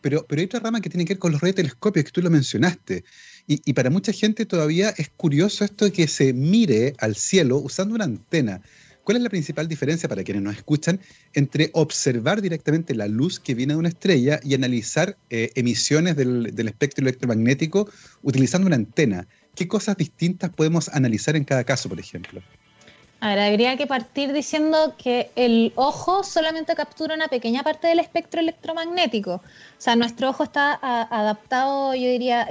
pero, 0.00 0.24
pero 0.28 0.40
hay 0.40 0.44
otra 0.44 0.60
rama 0.60 0.80
que 0.80 0.90
tiene 0.90 1.04
que 1.04 1.14
ver 1.14 1.18
con 1.18 1.32
los 1.32 1.40
radiotelescopios, 1.40 2.04
que 2.04 2.12
tú 2.12 2.22
lo 2.22 2.30
mencionaste. 2.30 3.04
Y, 3.46 3.60
y, 3.64 3.72
para 3.72 3.90
mucha 3.90 4.12
gente 4.12 4.46
todavía 4.46 4.90
es 4.90 5.08
curioso 5.08 5.64
esto 5.64 5.84
de 5.84 5.92
que 5.92 6.06
se 6.06 6.32
mire 6.32 6.94
al 6.98 7.16
cielo 7.16 7.58
usando 7.58 7.94
una 7.94 8.04
antena. 8.04 8.62
¿Cuál 9.04 9.16
es 9.16 9.22
la 9.22 9.30
principal 9.30 9.66
diferencia 9.66 10.08
para 10.08 10.22
quienes 10.22 10.42
nos 10.42 10.54
escuchan 10.54 11.00
entre 11.32 11.70
observar 11.72 12.42
directamente 12.42 12.94
la 12.94 13.08
luz 13.08 13.40
que 13.40 13.54
viene 13.54 13.72
de 13.72 13.78
una 13.78 13.88
estrella 13.88 14.40
y 14.44 14.54
analizar 14.54 15.16
eh, 15.30 15.50
emisiones 15.54 16.16
del, 16.16 16.46
espectro 16.68 17.02
electromagnético 17.02 17.90
utilizando 18.22 18.66
una 18.66 18.76
antena? 18.76 19.26
¿Qué 19.60 19.68
cosas 19.68 19.98
distintas 19.98 20.48
podemos 20.48 20.88
analizar 20.88 21.36
en 21.36 21.44
cada 21.44 21.64
caso, 21.64 21.90
por 21.90 22.00
ejemplo? 22.00 22.40
A 23.20 23.28
ver, 23.28 23.38
habría 23.40 23.76
que 23.76 23.86
partir 23.86 24.32
diciendo 24.32 24.94
que 24.96 25.30
el 25.36 25.74
ojo 25.76 26.24
solamente 26.24 26.74
captura 26.74 27.14
una 27.14 27.28
pequeña 27.28 27.62
parte 27.62 27.86
del 27.86 27.98
espectro 27.98 28.40
electromagnético. 28.40 29.34
O 29.34 29.42
sea, 29.76 29.96
nuestro 29.96 30.30
ojo 30.30 30.44
está 30.44 30.78
adaptado, 31.10 31.94
yo 31.94 32.08
diría, 32.08 32.48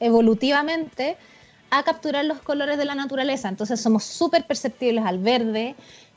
evolutivamente 0.00 1.16
a 1.70 1.82
capturar 1.82 2.26
los 2.26 2.40
colores 2.40 2.76
de 2.76 2.84
la 2.84 2.94
naturaleza. 2.94 3.48
Entonces 3.48 3.80
somos 3.80 4.04
súper 4.04 4.46
perceptibles 4.46 5.06
al 5.06 5.18
verde, 5.18 5.76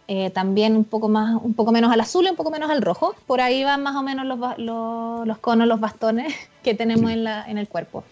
eh, 0.10 0.30
también 0.32 0.76
un 0.76 0.84
poco, 0.84 1.08
más, 1.08 1.42
un 1.42 1.54
poco 1.54 1.72
menos 1.72 1.90
al 1.94 2.02
azul 2.02 2.26
y 2.26 2.32
un 2.32 2.36
poco 2.36 2.52
menos 2.52 2.70
al 2.70 2.82
rojo. 2.82 3.16
Por 3.28 3.40
ahí 3.40 3.64
van 3.64 3.82
más 3.82 3.96
o 3.96 4.04
menos 4.04 4.26
los, 4.26 4.38
los, 4.58 5.38
conos, 5.38 5.70
los 5.70 5.80
bastones 5.80 6.36
que 6.64 6.74
tenemos 6.74 7.12
en, 7.12 7.24
la, 7.24 7.50
en 7.50 7.58
el 7.58 7.70
cuerpo. 7.70 8.04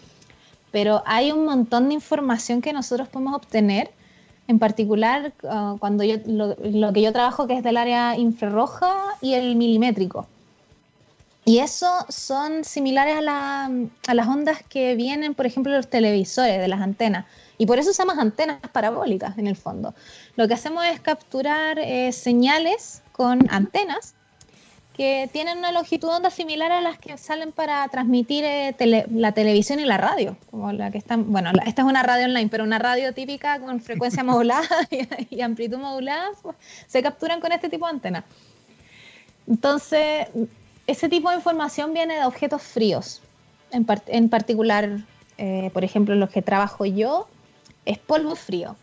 Pero 0.72 1.02
hay 1.06 1.30
un 1.30 1.44
montón 1.44 1.88
de 1.88 1.94
información 1.94 2.60
que 2.62 2.72
nosotros 2.72 3.08
podemos 3.08 3.34
obtener, 3.36 3.90
en 4.48 4.58
particular 4.58 5.32
ah, 5.48 5.76
cuando 5.78 6.02
yo, 6.02 6.16
lo, 6.26 6.92
que 6.92 7.02
yo 7.02 7.12
trabajo 7.12 7.46
que 7.46 7.58
es 7.58 7.62
del 7.62 7.76
área 7.76 8.16
infrarroja 8.16 8.92
y 9.20 9.34
el 9.34 9.54
milimétrico. 9.54 10.26
Y 11.44 11.58
eso 11.58 11.88
son 12.08 12.64
similares 12.64 13.16
a, 13.16 13.68
las 14.14 14.28
ondas 14.28 14.62
que 14.68 14.94
vienen, 14.94 15.34
por 15.34 15.44
ejemplo, 15.44 15.72
de 15.72 15.78
los 15.78 15.90
televisores, 15.90 16.60
de 16.60 16.68
las 16.68 16.80
antenas. 16.80 17.26
Y 17.58 17.66
por 17.66 17.78
eso 17.78 17.90
usamos 17.90 18.16
antenas 18.16 18.60
parabólicas 18.72 19.36
en 19.38 19.48
el 19.48 19.56
fondo. 19.56 19.94
Lo 20.36 20.46
que 20.46 20.54
hacemos 20.54 20.84
es 20.84 21.00
capturar 21.00 21.78
eh, 21.80 22.12
señales 22.12 23.02
con 23.12 23.40
antenas 23.50 24.14
que 24.96 25.28
tienen 25.32 25.58
una 25.58 25.72
longitud 25.72 26.08
de 26.08 26.16
onda 26.16 26.30
similar 26.30 26.70
a 26.70 26.80
las 26.80 26.98
que 26.98 27.16
salen 27.16 27.52
para 27.52 27.86
transmitir 27.88 28.44
eh, 28.44 28.74
la 29.10 29.32
televisión 29.32 29.80
y 29.80 29.84
la 29.84 29.96
radio, 29.96 30.36
como 30.50 30.70
la 30.72 30.90
que 30.90 30.98
están, 30.98 31.32
bueno, 31.32 31.50
esta 31.66 31.82
es 31.82 31.88
una 31.88 32.02
radio 32.02 32.26
online, 32.26 32.48
pero 32.48 32.64
una 32.64 32.78
radio 32.78 33.14
típica 33.14 33.58
con 33.60 33.80
frecuencia 33.80 34.22
modulada 34.24 34.68
y, 34.90 35.36
y, 35.36 35.40
amplitud 35.40 35.78
modulada, 35.78 36.30
pues, 36.42 36.56
se 36.86 37.02
capturan 37.02 37.40
con 37.40 37.52
este 37.52 37.68
tipo 37.68 37.86
de 37.86 37.92
antenas. 37.92 38.24
Entonces, 39.48 40.28
ese 40.86 41.08
tipo 41.08 41.30
de 41.30 41.36
información 41.36 41.94
viene 41.94 42.14
de 42.14 42.24
objetos 42.24 42.62
fríos. 42.62 43.22
En, 43.70 43.86
en 44.06 44.28
particular, 44.28 44.98
eh, 45.38 45.70
por 45.72 45.84
ejemplo, 45.84 46.14
los 46.14 46.30
que 46.30 46.42
trabajo 46.42 46.84
yo, 46.84 47.28
es 47.86 47.98
polvo 47.98 48.36
frío. 48.36 48.76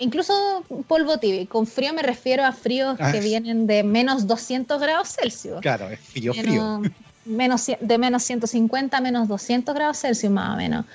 Incluso 0.00 0.64
polvo 0.88 1.18
tibio. 1.18 1.46
Con 1.48 1.66
frío 1.66 1.92
me 1.92 2.02
refiero 2.02 2.44
a 2.44 2.52
fríos 2.52 2.96
que 2.96 3.04
ah. 3.04 3.20
vienen 3.20 3.66
de 3.66 3.82
menos 3.84 4.26
200 4.26 4.80
grados 4.80 5.14
Celsius. 5.14 5.60
Claro, 5.60 5.88
es 5.90 6.00
frío, 6.00 6.32
frío. 6.32 6.82
Menos, 7.26 7.66
de 7.78 7.98
menos 7.98 8.22
150 8.24 8.96
a 8.96 9.00
menos 9.02 9.28
200 9.28 9.74
grados 9.74 9.98
Celsius 9.98 10.32
más 10.32 10.54
o 10.54 10.56
menos. 10.56 10.86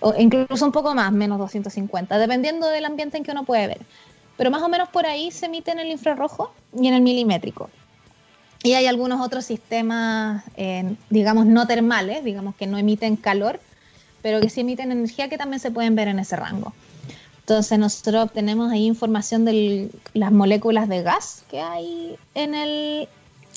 O 0.00 0.12
incluso 0.18 0.64
un 0.64 0.72
poco 0.72 0.92
más, 0.92 1.12
menos 1.12 1.38
250, 1.38 2.18
dependiendo 2.18 2.68
del 2.68 2.84
ambiente 2.84 3.16
en 3.16 3.22
que 3.22 3.30
uno 3.30 3.44
puede 3.44 3.68
ver. 3.68 3.80
Pero 4.36 4.50
más 4.50 4.62
o 4.62 4.68
menos 4.68 4.88
por 4.88 5.06
ahí 5.06 5.30
se 5.30 5.46
emite 5.46 5.70
en 5.70 5.78
el 5.78 5.88
infrarrojo 5.88 6.52
y 6.76 6.88
en 6.88 6.94
el 6.94 7.00
milimétrico. 7.00 7.70
Y 8.64 8.74
hay 8.74 8.86
algunos 8.86 9.20
otros 9.20 9.44
sistemas, 9.44 10.42
eh, 10.56 10.96
digamos, 11.10 11.46
no 11.46 11.68
termales, 11.68 12.24
digamos 12.24 12.56
que 12.56 12.66
no 12.66 12.76
emiten 12.76 13.14
calor, 13.14 13.60
pero 14.20 14.40
que 14.40 14.50
sí 14.50 14.62
emiten 14.62 14.90
energía 14.90 15.28
que 15.28 15.38
también 15.38 15.60
se 15.60 15.70
pueden 15.70 15.94
ver 15.94 16.08
en 16.08 16.18
ese 16.18 16.34
rango. 16.34 16.72
Entonces 17.48 17.78
nosotros 17.78 18.24
obtenemos 18.24 18.70
ahí 18.70 18.84
información 18.84 19.46
de 19.46 19.88
las 20.12 20.32
moléculas 20.32 20.86
de 20.86 21.02
gas 21.02 21.44
que 21.50 21.62
hay 21.62 22.18
en 22.34 22.54
el, 22.54 23.08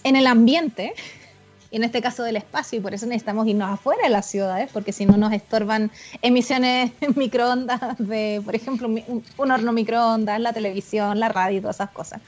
en 0.06 0.16
el 0.16 0.28
ambiente, 0.28 0.94
y 1.72 1.76
en 1.76 1.84
este 1.84 2.02
caso 2.02 2.24
del 2.24 2.38
espacio, 2.38 2.80
y 2.80 2.82
por 2.82 2.94
eso 2.94 3.06
necesitamos 3.06 3.48
irnos 3.48 3.70
afuera 3.70 4.04
de 4.04 4.10
las 4.10 4.28
ciudades, 4.28 4.70
porque 4.72 4.94
si 4.94 5.06
no 5.06 5.18
nos 5.18 5.34
estorban 5.34 5.92
emisiones 6.22 6.94
microondas 7.18 7.82
de, 7.98 8.42
por 8.46 8.56
ejemplo, 8.56 8.88
un, 8.88 9.26
un 9.38 9.52
horno 9.52 9.74
microondas, 9.74 10.40
la 10.40 10.54
televisión, 10.54 11.20
la 11.20 11.28
radio 11.28 11.58
y 11.58 11.60
todas 11.60 11.76
esas 11.76 11.92
cosas. 11.92 12.22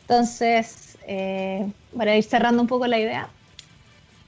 Entonces, 0.00 0.96
eh, 1.06 1.70
para 1.94 2.16
ir 2.16 2.24
cerrando 2.24 2.62
un 2.62 2.68
poco 2.68 2.86
la 2.86 2.98
idea, 2.98 3.28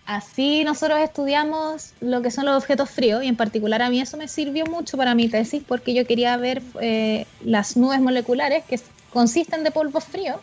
así 0.06 0.64
nosotros 0.64 0.98
estudiamos 1.00 1.92
lo 2.00 2.22
que 2.22 2.30
son 2.30 2.44
los 2.46 2.56
objetos 2.56 2.90
fríos 2.90 3.24
y 3.24 3.28
en 3.28 3.36
particular 3.36 3.82
a 3.82 3.90
mí 3.90 4.00
eso 4.00 4.16
me 4.16 4.28
sirvió 4.28 4.66
mucho 4.66 4.96
para 4.96 5.14
mi 5.14 5.28
tesis 5.28 5.62
porque 5.66 5.94
yo 5.94 6.06
quería 6.06 6.36
ver 6.36 6.62
eh, 6.80 7.26
las 7.44 7.76
nubes 7.76 8.00
moleculares 8.00 8.64
que 8.64 8.80
consisten 9.12 9.64
de 9.64 9.70
polvo 9.70 10.00
frío 10.00 10.40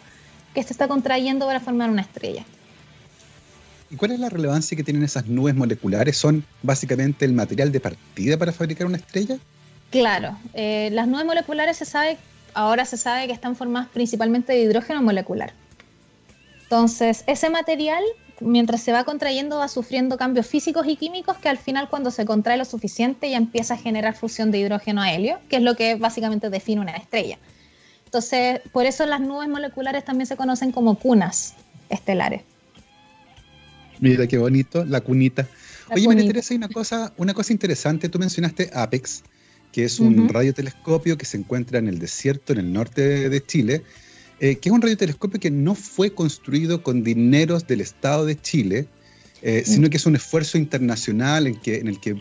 que 0.53 0.63
se 0.63 0.74
está 0.74 0.88
contrayendo 0.88 1.46
para 1.46 1.60
formar 1.60 1.89
una 1.89 2.01
estrella. 2.01 2.44
¿Y 3.89 3.96
cuál 3.98 4.12
es 4.12 4.20
la 4.20 4.30
relevancia 4.30 4.75
que 4.75 4.84
tienen 4.84 5.03
esas 5.03 5.27
nubes 5.27 5.53
moleculares? 5.53 6.18
¿Son 6.18 6.46
básicamente 6.63 7.25
el 7.25 7.34
material 7.34 7.72
de 7.72 7.80
partida 7.82 8.38
para 8.38 8.53
fabricar 8.53 8.88
una 8.88 8.98
estrella? 8.98 9.38
Claro, 9.89 10.38
eh, 10.53 10.89
las 10.94 11.08
nubes 11.08 11.25
moleculares 11.25 11.75
se 11.75 11.86
sabe, 11.86 12.18
ahora 12.53 12.86
se 12.86 12.96
sabe 12.96 13.27
que 13.27 13.34
están 13.34 13.58
formadas 13.58 13.89
principalmente 13.89 14.53
de 14.53 14.62
hidrógeno 14.62 15.01
molecular. 15.01 15.53
Entonces, 16.63 17.25
ese 17.27 17.50
material, 17.50 18.01
mientras 18.41 18.81
se 18.81 18.91
va 18.91 19.03
contrayendo, 19.03 19.57
va 19.57 19.67
sufriendo 19.67 20.17
cambios 20.17 20.48
físicos 20.48 20.88
y 20.88 20.95
químicos 20.95 21.38
que 21.38 21.50
al 21.50 21.57
final 21.57 21.89
cuando 21.89 22.12
se 22.12 22.25
contrae 22.25 22.57
lo 22.57 22.65
suficiente 22.65 23.29
ya 23.29 23.38
empieza 23.38 23.75
a 23.75 23.77
generar 23.77 24.15
fusión 24.15 24.51
de 24.51 24.60
hidrógeno 24.60 25.01
a 25.01 25.13
helio, 25.13 25.39
que 25.50 25.57
es 25.57 25.62
lo 25.62 25.75
que 25.75 25.95
básicamente 25.95 26.50
define 26.50 26.81
una 26.81 26.91
estrella. 26.91 27.38
Entonces, 28.05 28.60
por 28.74 28.86
eso 28.86 29.05
las 29.05 29.21
nubes 29.21 29.48
moleculares 29.48 30.03
también 30.03 30.27
se 30.27 30.36
conocen 30.36 30.71
como 30.71 30.95
cunas 31.00 31.53
estelares. 31.89 32.41
Mira 34.00 34.27
qué 34.27 34.38
bonito, 34.38 34.83
la 34.83 35.01
cunita. 35.01 35.48
Oye, 35.91 36.07
me 36.07 36.21
interesa 36.21 36.55
una 36.55 36.67
cosa, 36.67 37.13
una 37.17 37.33
cosa 37.33 37.53
interesante. 37.53 38.10
Tú 38.10 38.19
mencionaste 38.19 38.71
APEX, 38.74 39.24
que 39.71 39.83
es 39.83 40.00
un 40.00 40.27
radiotelescopio 40.27 41.17
que 41.17 41.25
se 41.25 41.38
encuentra 41.38 41.79
en 41.79 41.88
el 41.88 42.00
desierto 42.00 42.53
en 42.53 42.60
el 42.60 42.74
norte 42.74 43.29
de 43.29 43.45
Chile 43.45 43.83
eh, 44.41 44.55
que 44.57 44.69
es 44.69 44.74
un 44.74 44.81
radiotelescopio 44.81 45.39
que 45.39 45.51
no 45.51 45.75
fue 45.75 46.15
construido 46.15 46.81
con 46.81 47.03
dineros 47.03 47.67
del 47.67 47.79
Estado 47.79 48.25
de 48.25 48.41
Chile, 48.41 48.88
eh, 49.43 49.62
sino 49.65 49.88
que 49.88 49.98
es 49.98 50.05
un 50.07 50.15
esfuerzo 50.15 50.57
internacional 50.57 51.45
en, 51.45 51.55
que, 51.55 51.77
en 51.77 51.88
el 51.88 52.00
que, 52.00 52.15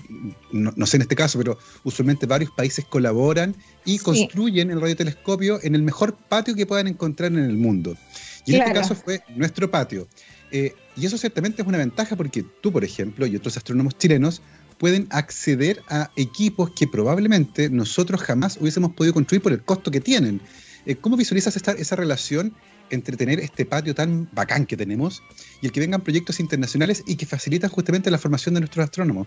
no, 0.53 0.87
sé 0.87 0.99
en 0.99 1.03
este 1.03 1.17
caso, 1.17 1.39
pero 1.39 1.59
usualmente 1.83 2.27
varios 2.27 2.51
países 2.51 2.85
colaboran 2.85 3.57
y 3.87 3.99
construyen 3.99 4.71
el 4.71 4.83
radiotelescopio 4.83 5.61
en 5.63 5.75
el 5.75 5.83
mejor 5.83 6.15
patio 6.15 6.55
que 6.55 6.67
puedan 6.67 6.89
encontrar 6.89 7.33
en 7.33 7.39
el 7.39 7.57
mundo. 7.57 7.97
Y 8.45 8.55
en 8.55 8.63
este 8.63 8.75
caso 8.75 8.95
fue 8.95 9.23
nuestro 9.35 9.71
patio. 9.71 10.07
Eh, 10.51 10.75
y 10.97 11.07
eso 11.07 11.17
ciertamente 11.17 11.63
es 11.63 11.69
una 11.69 11.79
ventaja 11.79 12.17
porque 12.17 12.45
tú, 12.61 12.71
por 12.71 12.85
ejemplo, 12.85 13.27
y 13.27 13.35
otros 13.35 13.57
astrónomos 13.57 13.97
chilenos 13.97 14.43
pueden 14.77 15.07
acceder 15.11 15.83
a 15.89 16.11
equipos 16.17 16.71
que 16.71 16.87
probablemente 16.87 17.69
nosotros 17.71 18.21
jamás 18.23 18.59
hubiésemos 18.59 18.93
podido 18.93 19.15
construir 19.15 19.43
por 19.43 19.53
el 19.53 19.63
costo 19.63 19.91
que 19.91 20.01
tienen. 20.01 20.41
Eh, 20.87 20.97
¿Cómo 20.97 21.17
visualizas 21.17 21.57
esta, 21.57 21.73
esa 21.73 21.97
relación 21.97 22.55
entre 22.91 23.17
tener 23.17 23.41
este 23.41 23.65
patio 23.65 23.95
tan 23.95 24.29
bacán 24.33 24.67
que 24.67 24.77
tenemos 24.77 25.23
y 25.61 25.67
el 25.67 25.73
que 25.73 25.81
vengan 25.81 26.01
proyectos 26.01 26.41
internacionales 26.41 27.05
y 27.07 27.17
que 27.17 27.27
facilitan 27.27 27.71
justamente 27.71 28.11
la 28.11 28.19
formación 28.19 28.55
de 28.55 28.61
nuestros 28.61 28.85
astrónomos? 28.85 29.27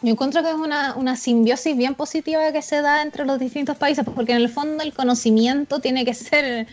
Yo 0.00 0.12
encuentro 0.12 0.42
que 0.42 0.50
es 0.50 0.54
una, 0.54 0.94
una, 0.94 1.16
simbiosis 1.16 1.76
bien 1.76 1.96
positiva 1.96 2.52
que 2.52 2.62
se 2.62 2.80
da 2.82 3.02
entre 3.02 3.24
los 3.24 3.40
distintos 3.40 3.76
países, 3.76 4.04
porque 4.04 4.32
en 4.32 4.38
el 4.38 4.48
fondo 4.48 4.84
el 4.84 4.92
conocimiento 4.92 5.80
tiene 5.80 6.04
que 6.04 6.14
ser 6.14 6.68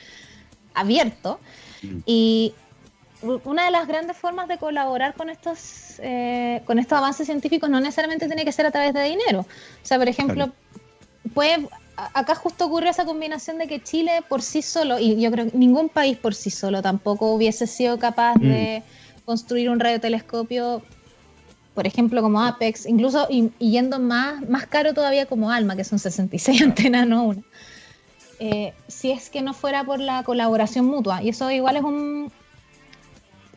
abierto. 0.75 1.39
Mm. 1.81 1.97
Y 2.05 2.53
una 3.43 3.65
de 3.65 3.71
las 3.71 3.87
grandes 3.87 4.15
formas 4.15 4.47
de 4.47 4.59
colaborar 4.59 5.15
con 5.15 5.29
estos, 5.29 5.95
eh, 5.99 6.61
con 6.65 6.77
estos 6.77 6.97
avances 6.97 7.25
científicos 7.25 7.67
no 7.67 7.79
necesariamente 7.79 8.27
tiene 8.27 8.45
que 8.45 8.51
ser 8.51 8.67
a 8.67 8.71
través 8.71 8.93
de 8.93 9.03
dinero. 9.03 9.39
O 9.39 9.85
sea, 9.85 9.97
por 9.97 10.07
ejemplo, 10.07 10.51
puede 11.33 11.67
acá 11.95 12.35
justo 12.35 12.65
ocurre 12.65 12.89
esa 12.89 13.05
combinación 13.05 13.57
de 13.57 13.67
que 13.67 13.81
Chile 13.81 14.23
por 14.27 14.41
sí 14.41 14.61
solo, 14.61 14.99
y 14.99 15.19
yo 15.19 15.31
creo 15.31 15.49
que 15.49 15.57
ningún 15.57 15.89
país 15.89 16.17
por 16.17 16.35
sí 16.35 16.49
solo 16.49 16.81
tampoco 16.81 17.33
hubiese 17.33 17.67
sido 17.67 17.97
capaz 17.99 18.35
de 18.35 18.83
mm. 18.85 19.21
construir 19.25 19.69
un 19.69 19.79
radiotelescopio, 19.79 20.81
por 21.73 21.87
ejemplo, 21.87 22.21
como 22.21 22.41
Apex, 22.41 22.85
incluso 22.85 23.27
y, 23.29 23.51
yendo 23.59 23.99
más, 23.99 24.47
más 24.49 24.65
caro 24.67 24.93
todavía 24.93 25.25
como 25.25 25.51
Alma, 25.51 25.75
que 25.75 25.83
son 25.83 25.99
66 25.99 26.61
antenas, 26.61 27.07
no 27.07 27.23
una. 27.23 27.41
eh, 28.39 28.73
si 28.87 29.11
es 29.11 29.29
que 29.29 29.41
no 29.41 29.53
fuera 29.53 29.83
por 29.83 29.99
la 29.99 30.23
colaboración 30.23 30.85
mutua. 30.85 31.23
Y 31.23 31.29
eso 31.29 31.49
igual 31.51 31.77
es 31.77 31.83
un 31.83 32.31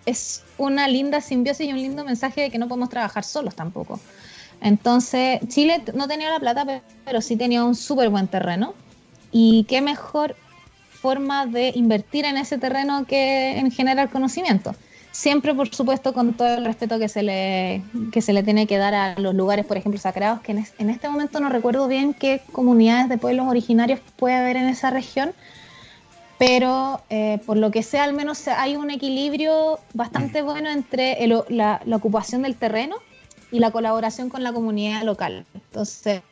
es 0.06 0.42
una 0.56 0.88
linda 0.88 1.20
simbiosis 1.20 1.68
y 1.68 1.72
un 1.72 1.78
lindo 1.78 2.02
mensaje 2.02 2.40
de 2.40 2.50
que 2.50 2.58
no 2.58 2.66
podemos 2.66 2.88
trabajar 2.88 3.24
solos 3.24 3.54
tampoco. 3.54 4.00
Entonces, 4.60 5.40
Chile 5.48 5.82
no 5.94 6.08
tenía 6.08 6.30
la 6.30 6.40
plata, 6.40 6.66
pero 7.04 7.20
sí 7.20 7.36
tenía 7.36 7.64
un 7.64 7.74
súper 7.74 8.08
buen 8.10 8.28
terreno. 8.28 8.74
Y 9.30 9.64
qué 9.64 9.80
mejor 9.80 10.36
forma 10.90 11.46
de 11.46 11.72
invertir 11.74 12.24
en 12.24 12.36
ese 12.36 12.58
terreno 12.58 13.04
que 13.06 13.58
en 13.58 13.70
generar 13.70 14.10
conocimiento. 14.10 14.74
Siempre, 15.12 15.54
por 15.54 15.74
supuesto, 15.74 16.12
con 16.12 16.34
todo 16.34 16.58
el 16.58 16.64
respeto 16.64 16.98
que 16.98 17.08
se 17.08 17.22
le, 17.22 17.82
que 18.12 18.20
se 18.20 18.32
le 18.32 18.42
tiene 18.42 18.66
que 18.66 18.78
dar 18.78 18.94
a 18.94 19.18
los 19.18 19.34
lugares, 19.34 19.64
por 19.64 19.76
ejemplo, 19.76 19.98
sagrados, 19.98 20.40
que 20.40 20.52
en, 20.52 20.90
este 20.90 21.08
momento 21.08 21.40
no 21.40 21.48
recuerdo 21.48 21.88
bien 21.88 22.14
qué 22.14 22.42
comunidades 22.52 23.08
de 23.08 23.18
pueblos 23.18 23.48
originarios 23.48 24.00
puede 24.16 24.36
haber 24.36 24.56
en 24.56 24.68
esa 24.68 24.90
región, 24.90 25.32
pero 26.38 27.00
eh, 27.10 27.40
por 27.46 27.56
lo 27.56 27.70
que 27.70 27.82
sea, 27.82 28.04
al 28.04 28.12
menos 28.12 28.46
hay 28.46 28.76
un 28.76 28.90
equilibrio 28.90 29.80
bastante 29.94 30.42
bueno 30.42 30.70
entre 30.70 31.18
la, 31.48 31.80
ocupación 31.90 32.42
del 32.42 32.54
terreno 32.54 32.96
y 33.50 33.58
la 33.58 33.70
colaboración 33.70 34.28
con 34.28 34.42
la 34.42 34.52
comunidad 34.52 35.02
local. 35.02 35.46
Entonces, 35.54 36.22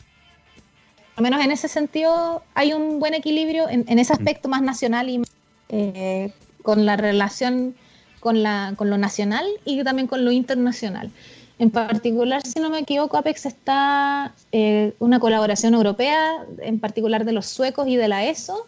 al 1.17 1.23
menos 1.23 1.43
en 1.45 1.51
ese 1.51 1.69
sentido, 1.69 2.43
hay 2.55 2.73
un 2.73 3.01
buen 3.01 3.15
equilibrio 3.15 3.69
en, 3.69 3.99
ese 3.99 4.13
aspecto 4.13 4.49
más 4.49 4.63
nacional 4.63 5.09
y 5.09 5.23
eh, 5.71 6.33
con 6.63 6.85
la 6.85 6.97
relación 6.97 7.75
con, 8.21 8.43
la, 8.43 8.75
con 8.77 8.91
lo 8.91 8.99
nacional 8.99 9.47
y 9.65 9.83
también 9.83 10.09
con 10.09 10.25
lo 10.25 10.31
internacional. 10.31 11.11
En 11.59 11.71
particular, 11.71 12.43
si 12.47 12.61
no 12.61 12.69
me 12.69 12.81
equivoco, 12.81 13.17
Apex 13.17 13.47
está 13.47 14.35
eh, 14.53 14.95
una 14.99 15.21
colaboración 15.21 15.73
europea, 15.73 16.45
en 16.59 16.79
particular 16.81 17.25
de 17.25 17.33
los 17.33 17.47
suecos 17.47 17.89
y 17.89 17.97
de 17.97 18.09
la 18.09 18.27
ESO, 18.27 18.67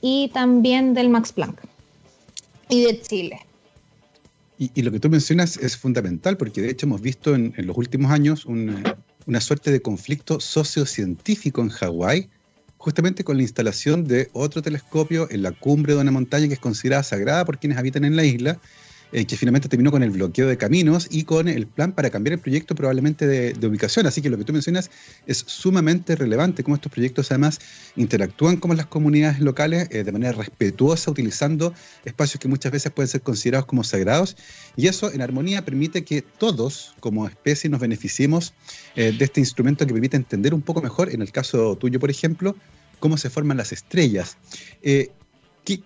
y 0.00 0.28
también 0.34 0.94
del 0.94 1.10
Max 1.10 1.32
Planck 1.32 1.60
y 2.68 2.82
de 2.82 3.00
Chile. 3.00 3.40
Y, 4.56 4.82
lo 4.82 4.92
que 4.92 5.00
tú 5.00 5.10
mencionas 5.10 5.56
es 5.56 5.76
fundamental, 5.76 6.36
porque 6.36 6.62
de 6.62 6.70
hecho 6.70 6.86
hemos 6.86 7.00
visto 7.00 7.34
en, 7.34 7.52
los 7.56 7.76
últimos 7.76 8.12
años 8.12 8.44
una, 8.46 8.96
una, 9.26 9.40
suerte 9.40 9.72
de 9.72 9.82
conflicto 9.82 10.38
sociocientífico 10.38 11.60
en 11.60 11.70
Hawái, 11.70 12.30
justamente 12.78 13.24
con 13.24 13.36
la 13.36 13.42
instalación 13.42 14.04
de 14.04 14.30
otro 14.32 14.62
telescopio 14.62 15.26
en 15.30 15.42
la 15.42 15.50
cumbre 15.50 15.94
de 15.94 16.00
una 16.00 16.12
montaña 16.12 16.46
que 16.46 16.54
es 16.54 16.60
considerada 16.60 17.02
sagrada 17.02 17.44
por 17.44 17.58
quienes 17.58 17.78
habitan 17.78 18.04
en 18.04 18.14
la 18.14 18.24
isla, 18.24 18.60
eh, 19.14 19.26
que 19.26 19.36
finalmente 19.36 19.68
terminó 19.68 19.92
con 19.92 20.02
el 20.02 20.10
bloqueo 20.10 20.48
de 20.48 20.56
caminos 20.56 21.06
y 21.08 21.22
con 21.22 21.46
el 21.46 21.68
plan 21.68 21.92
para 21.92 22.10
cambiar 22.10 22.32
el 22.32 22.40
proyecto 22.40 22.74
probablemente 22.74 23.28
de, 23.28 23.64
ubicación. 23.64 24.08
Así 24.08 24.20
que 24.20 24.28
lo 24.28 24.36
que 24.36 24.42
tú 24.42 24.52
mencionas 24.52 24.90
es 25.28 25.38
sumamente 25.46 26.16
relevante, 26.16 26.64
cómo 26.64 26.74
estos 26.74 26.90
proyectos 26.90 27.30
además 27.30 27.60
interactúan 27.94 28.56
con 28.56 28.76
las 28.76 28.86
comunidades 28.86 29.38
locales 29.38 29.86
eh, 29.92 30.02
de 30.02 30.10
manera 30.10 30.32
respetuosa, 30.32 31.12
utilizando 31.12 31.72
espacios 32.04 32.40
que 32.40 32.48
muchas 32.48 32.72
veces 32.72 32.90
pueden 32.90 33.08
ser 33.08 33.20
considerados 33.20 33.66
como 33.66 33.84
sagrados. 33.84 34.36
Y 34.74 34.88
eso 34.88 35.12
en 35.12 35.22
armonía 35.22 35.64
permite 35.64 36.02
que 36.02 36.22
todos 36.22 36.96
como 36.98 37.28
especie 37.28 37.70
nos 37.70 37.78
beneficiemos 37.78 38.52
eh, 38.96 39.14
de 39.16 39.24
este 39.24 39.38
instrumento 39.38 39.86
que 39.86 39.92
permite 39.92 40.16
entender 40.16 40.54
un 40.54 40.62
poco 40.62 40.82
mejor, 40.82 41.14
en 41.14 41.22
el 41.22 41.30
caso 41.30 41.76
tuyo, 41.76 42.00
por 42.00 42.10
ejemplo, 42.10 42.56
cómo 42.98 43.16
se 43.16 43.30
forman 43.30 43.58
las 43.58 43.70
estrellas. 43.70 44.38
¿Qué 44.82 45.84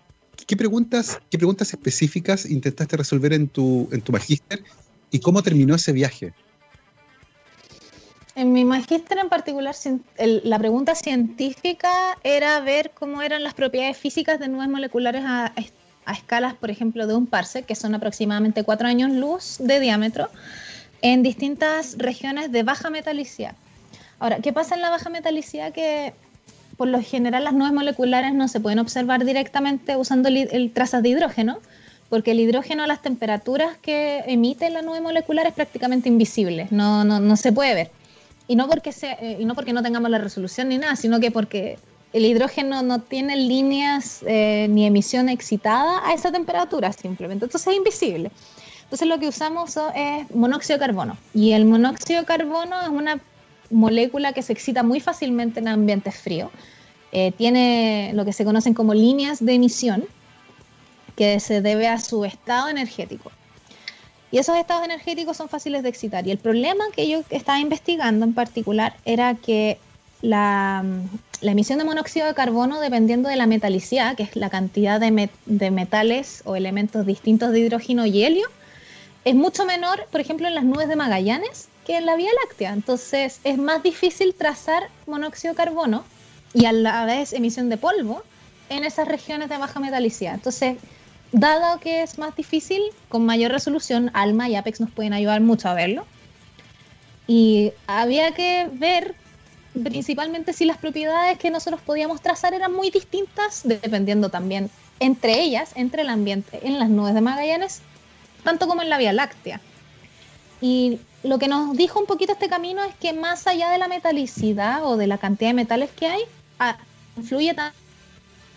preguntas, 0.56 1.20
qué 1.30 1.38
preguntas 1.38 1.72
específicas 1.72 2.46
intentaste 2.46 2.96
resolver 2.96 3.32
en 3.32 3.48
tu, 3.48 3.88
en 3.92 4.00
tu 4.00 4.12
magíster 4.12 4.62
y 5.10 5.20
cómo 5.20 5.42
terminó 5.42 5.74
ese 5.74 5.92
viaje? 5.92 6.32
En 8.38 8.52
mi 8.52 8.64
magíster 8.64 9.18
en 9.18 9.28
particular, 9.28 9.74
la 10.16 10.58
pregunta 10.60 10.94
científica 10.94 11.90
era 12.22 12.60
ver 12.60 12.92
cómo 12.94 13.20
eran 13.20 13.42
las 13.42 13.52
propiedades 13.52 13.96
físicas 13.96 14.38
de 14.38 14.46
nubes 14.46 14.68
moleculares 14.68 15.24
a, 15.26 15.52
escalas, 16.12 16.54
por 16.54 16.70
ejemplo, 16.70 17.08
de 17.08 17.16
un 17.16 17.26
parse, 17.26 17.64
que 17.64 17.74
son 17.74 17.96
aproximadamente 17.96 18.62
cuatro 18.62 18.86
años 18.86 19.10
luz 19.10 19.56
de 19.58 19.80
diámetro, 19.80 20.28
en 21.02 21.24
distintas 21.24 21.98
regiones 21.98 22.52
de 22.52 22.62
baja 22.62 22.90
metalicidad. 22.90 23.56
Ahora, 24.20 24.38
¿qué 24.38 24.52
pasa 24.52 24.76
en 24.76 24.82
la 24.82 24.90
baja 24.90 25.10
metalicidad? 25.10 25.72
Que 25.72 26.14
por 26.78 26.88
lo 26.88 27.02
general 27.02 27.44
las 27.44 27.52
nubes 27.52 27.72
moleculares 27.72 28.32
no 28.32 28.46
se 28.48 28.60
pueden 28.60 28.78
observar 28.78 29.24
directamente 29.24 29.96
usando 29.96 30.28
el, 30.28 30.70
trazas 30.72 31.02
de 31.02 31.10
hidrógeno, 31.10 31.58
porque 32.08 32.30
el 32.30 32.40
hidrógeno 32.40 32.84
a 32.84 32.86
las 32.86 33.02
temperaturas 33.02 33.76
que 33.82 34.22
emite 34.28 34.70
la 34.70 34.80
nube 34.80 35.00
molecular 35.00 35.46
es 35.46 35.52
prácticamente 35.52 36.08
invisible, 36.08 36.68
no, 36.70 37.04
no, 37.04 37.18
no 37.18 37.36
se 37.36 37.52
puede 37.52 37.74
ver. 37.74 37.90
Y 38.46 38.56
no, 38.56 38.68
porque 38.68 38.92
se, 38.92 39.10
eh, 39.20 39.36
y 39.40 39.44
no 39.44 39.54
porque 39.54 39.74
no 39.74 39.82
tengamos 39.82 40.08
la 40.08 40.18
resolución 40.18 40.68
ni 40.68 40.78
nada, 40.78 40.94
sino 40.94 41.20
que 41.20 41.30
porque 41.32 41.78
el 42.12 42.24
hidrógeno 42.24 42.82
no 42.82 43.00
tiene 43.00 43.36
líneas 43.36 44.20
eh, 44.26 44.68
ni 44.70 44.86
emisión 44.86 45.28
excitada 45.28 46.08
a 46.08 46.14
esa 46.14 46.30
temperatura 46.30 46.92
simplemente, 46.92 47.44
entonces 47.44 47.66
es 47.66 47.76
invisible. 47.76 48.30
Entonces 48.84 49.08
lo 49.08 49.18
que 49.18 49.28
usamos 49.28 49.76
es 49.94 50.34
monóxido 50.34 50.78
de 50.78 50.86
carbono. 50.86 51.18
Y 51.34 51.52
el 51.52 51.66
monóxido 51.66 52.20
de 52.20 52.26
carbono 52.26 52.80
es 52.80 52.88
una 52.88 53.20
molécula 53.70 54.32
que 54.32 54.42
se 54.42 54.52
excita 54.52 54.82
muy 54.82 55.00
fácilmente 55.00 55.60
en 55.60 55.68
ambientes 55.68 56.16
fríos. 56.16 56.50
Eh, 57.12 57.32
tiene 57.32 58.12
lo 58.14 58.24
que 58.24 58.32
se 58.32 58.44
conocen 58.44 58.74
como 58.74 58.94
líneas 58.94 59.44
de 59.44 59.54
emisión, 59.54 60.04
que 61.16 61.40
se 61.40 61.60
debe 61.62 61.88
a 61.88 61.98
su 61.98 62.24
estado 62.24 62.68
energético. 62.68 63.32
Y 64.30 64.38
esos 64.38 64.56
estados 64.56 64.84
energéticos 64.84 65.36
son 65.36 65.48
fáciles 65.48 65.82
de 65.82 65.88
excitar. 65.88 66.26
Y 66.26 66.30
el 66.30 66.38
problema 66.38 66.84
que 66.94 67.08
yo 67.08 67.22
estaba 67.30 67.60
investigando 67.60 68.26
en 68.26 68.34
particular 68.34 68.94
era 69.04 69.34
que 69.34 69.78
la, 70.20 70.84
emisión 71.40 71.78
de 71.78 71.84
monóxido 71.84 72.26
de 72.26 72.34
carbono, 72.34 72.80
dependiendo 72.80 73.28
de 73.28 73.36
la 73.36 73.46
metalicidad, 73.46 74.16
que 74.16 74.24
es 74.24 74.36
la 74.36 74.50
cantidad 74.50 75.00
de, 75.00 75.30
de 75.46 75.70
metales 75.70 76.42
o 76.44 76.56
elementos 76.56 77.06
distintos 77.06 77.52
de 77.52 77.60
hidrógeno 77.60 78.04
y 78.04 78.22
helio, 78.24 78.48
es 79.24 79.34
mucho 79.34 79.64
menor, 79.64 80.06
por 80.10 80.20
ejemplo, 80.20 80.46
en 80.46 80.54
las 80.54 80.64
nubes 80.64 80.88
de 80.88 80.96
Magallanes 80.96 81.67
que 81.88 81.96
en 81.96 82.04
la 82.04 82.16
Vía 82.16 82.30
Láctea. 82.44 82.72
Entonces 82.72 83.40
es 83.44 83.56
más 83.56 83.82
difícil 83.82 84.34
trazar 84.34 84.90
monóxido 85.06 85.54
de 85.54 85.56
carbono 85.56 86.04
y 86.52 86.66
a 86.66 86.72
la 86.72 87.06
vez 87.06 87.32
emisión 87.32 87.70
de 87.70 87.78
polvo 87.78 88.22
en 88.68 88.84
esas 88.84 89.08
regiones 89.08 89.48
de 89.48 89.56
baja 89.56 89.80
metalicidad. 89.80 90.34
Entonces, 90.34 90.76
dado 91.32 91.80
que 91.80 92.02
es 92.02 92.18
más 92.18 92.36
difícil, 92.36 92.82
con 93.08 93.24
mayor 93.24 93.52
resolución, 93.52 94.10
ALMA 94.12 94.50
y 94.50 94.56
APEX 94.56 94.80
nos 94.80 94.90
pueden 94.90 95.14
ayudar 95.14 95.40
mucho 95.40 95.70
a 95.70 95.74
verlo. 95.74 96.04
Y 97.26 97.72
había 97.86 98.32
que 98.32 98.68
ver 98.70 99.14
principalmente 99.82 100.52
si 100.52 100.66
las 100.66 100.76
propiedades 100.76 101.38
que 101.38 101.50
nosotros 101.50 101.80
podíamos 101.80 102.20
trazar 102.20 102.52
eran 102.52 102.74
muy 102.74 102.90
distintas, 102.90 103.62
dependiendo 103.64 104.28
también 104.28 104.70
entre 105.00 105.40
ellas, 105.40 105.72
entre 105.74 106.02
el 106.02 106.10
ambiente 106.10 106.60
en 106.66 106.78
las 106.78 106.90
nubes 106.90 107.14
de 107.14 107.22
Magallanes, 107.22 107.80
tanto 108.44 108.68
como 108.68 108.82
en 108.82 108.90
la 108.90 108.98
Vía 108.98 109.14
Láctea. 109.14 109.62
Y 110.60 110.98
lo 111.22 111.38
que 111.38 111.48
nos 111.48 111.76
dijo 111.76 111.98
un 111.98 112.06
poquito 112.06 112.32
este 112.32 112.48
camino 112.48 112.82
es 112.84 112.94
que 112.94 113.12
más 113.12 113.46
allá 113.46 113.70
de 113.70 113.78
la 113.78 113.88
metalicidad 113.88 114.84
o 114.84 114.96
de 114.96 115.06
la 115.06 115.18
cantidad 115.18 115.50
de 115.50 115.54
metales 115.54 115.90
que 115.90 116.06
hay, 116.06 116.22
influye 117.16 117.54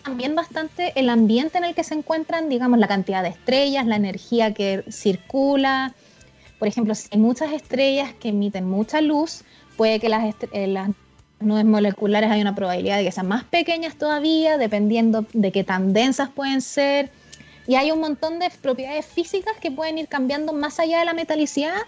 también 0.04 0.36
bastante 0.36 0.94
el 0.96 1.10
ambiente 1.10 1.58
en 1.58 1.64
el 1.64 1.74
que 1.74 1.84
se 1.84 1.96
encuentran, 1.96 2.50
digamos, 2.50 2.80
la 2.80 2.88
cantidad 2.88 3.24
de 3.24 3.30
estrellas, 3.30 3.86
la 3.88 3.96
energía 3.96 4.54
que 4.54 4.84
circula. 4.92 5.94
Por 6.60 6.68
ejemplo, 6.68 6.94
si 6.94 7.08
hay 7.12 7.20
muchas 7.20 7.52
estrellas 7.52 8.14
que 8.20 8.30
emiten 8.30 8.70
mucha 8.70 9.02
luz, 9.02 9.44
puede 9.76 10.00
que 10.00 10.10
las, 10.10 10.36
eh, 10.52 10.68
las 10.68 10.90
nubes 11.40 11.66
moleculares 11.66 12.30
hay 12.30 12.42
una 12.42 12.54
probabilidad 12.54 12.98
de 12.98 13.04
que 13.04 13.12
sean 13.12 13.28
más 13.28 13.44
pequeñas 13.44 13.96
todavía, 13.96 14.60
dependiendo 14.60 15.26
de 15.34 15.52
qué 15.52 15.64
tan 15.64 15.94
densas 15.94 16.30
pueden 16.30 16.62
ser. 16.62 17.12
Y 17.66 17.76
hay 17.76 17.92
un 17.92 18.00
montón 18.00 18.38
de 18.38 18.52
propiedades 18.62 19.08
físicas 19.08 19.54
que 19.60 19.72
pueden 19.72 19.98
ir 19.98 20.08
cambiando 20.08 20.54
más 20.54 20.80
allá 20.80 21.00
de 21.00 21.06
la 21.06 21.14
metalicidad 21.14 21.82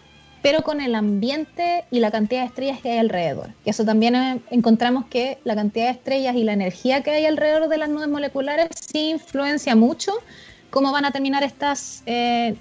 pero 0.44 0.62
con 0.62 0.82
el 0.82 0.94
ambiente 0.94 1.86
y 1.90 2.02
la 2.02 2.12
cantidad 2.12 2.42
de 2.42 2.48
estrellas 2.48 2.82
que 2.82 2.92
hay 2.92 2.98
alrededor. 3.00 3.52
Y 3.66 3.70
eso 3.70 3.86
también 3.86 4.14
eh, 4.14 4.42
encontramos 4.52 5.06
que 5.06 5.40
la 5.46 5.56
cantidad 5.56 5.86
de 5.86 5.92
estrellas 5.92 6.36
y 6.36 6.44
la 6.44 6.52
energía 6.52 7.02
que 7.02 7.12
hay 7.12 7.26
alrededor 7.26 7.70
de 7.70 7.78
las 7.78 7.90
nubes 7.90 8.10
moleculares 8.10 8.68
sí 8.76 9.12
influencia 9.12 9.76
mucho 9.76 10.12
cómo 10.70 10.92
van 10.92 11.06
a 11.06 11.12
terminar 11.12 11.44
estas 11.44 12.04
eh, 12.06 12.56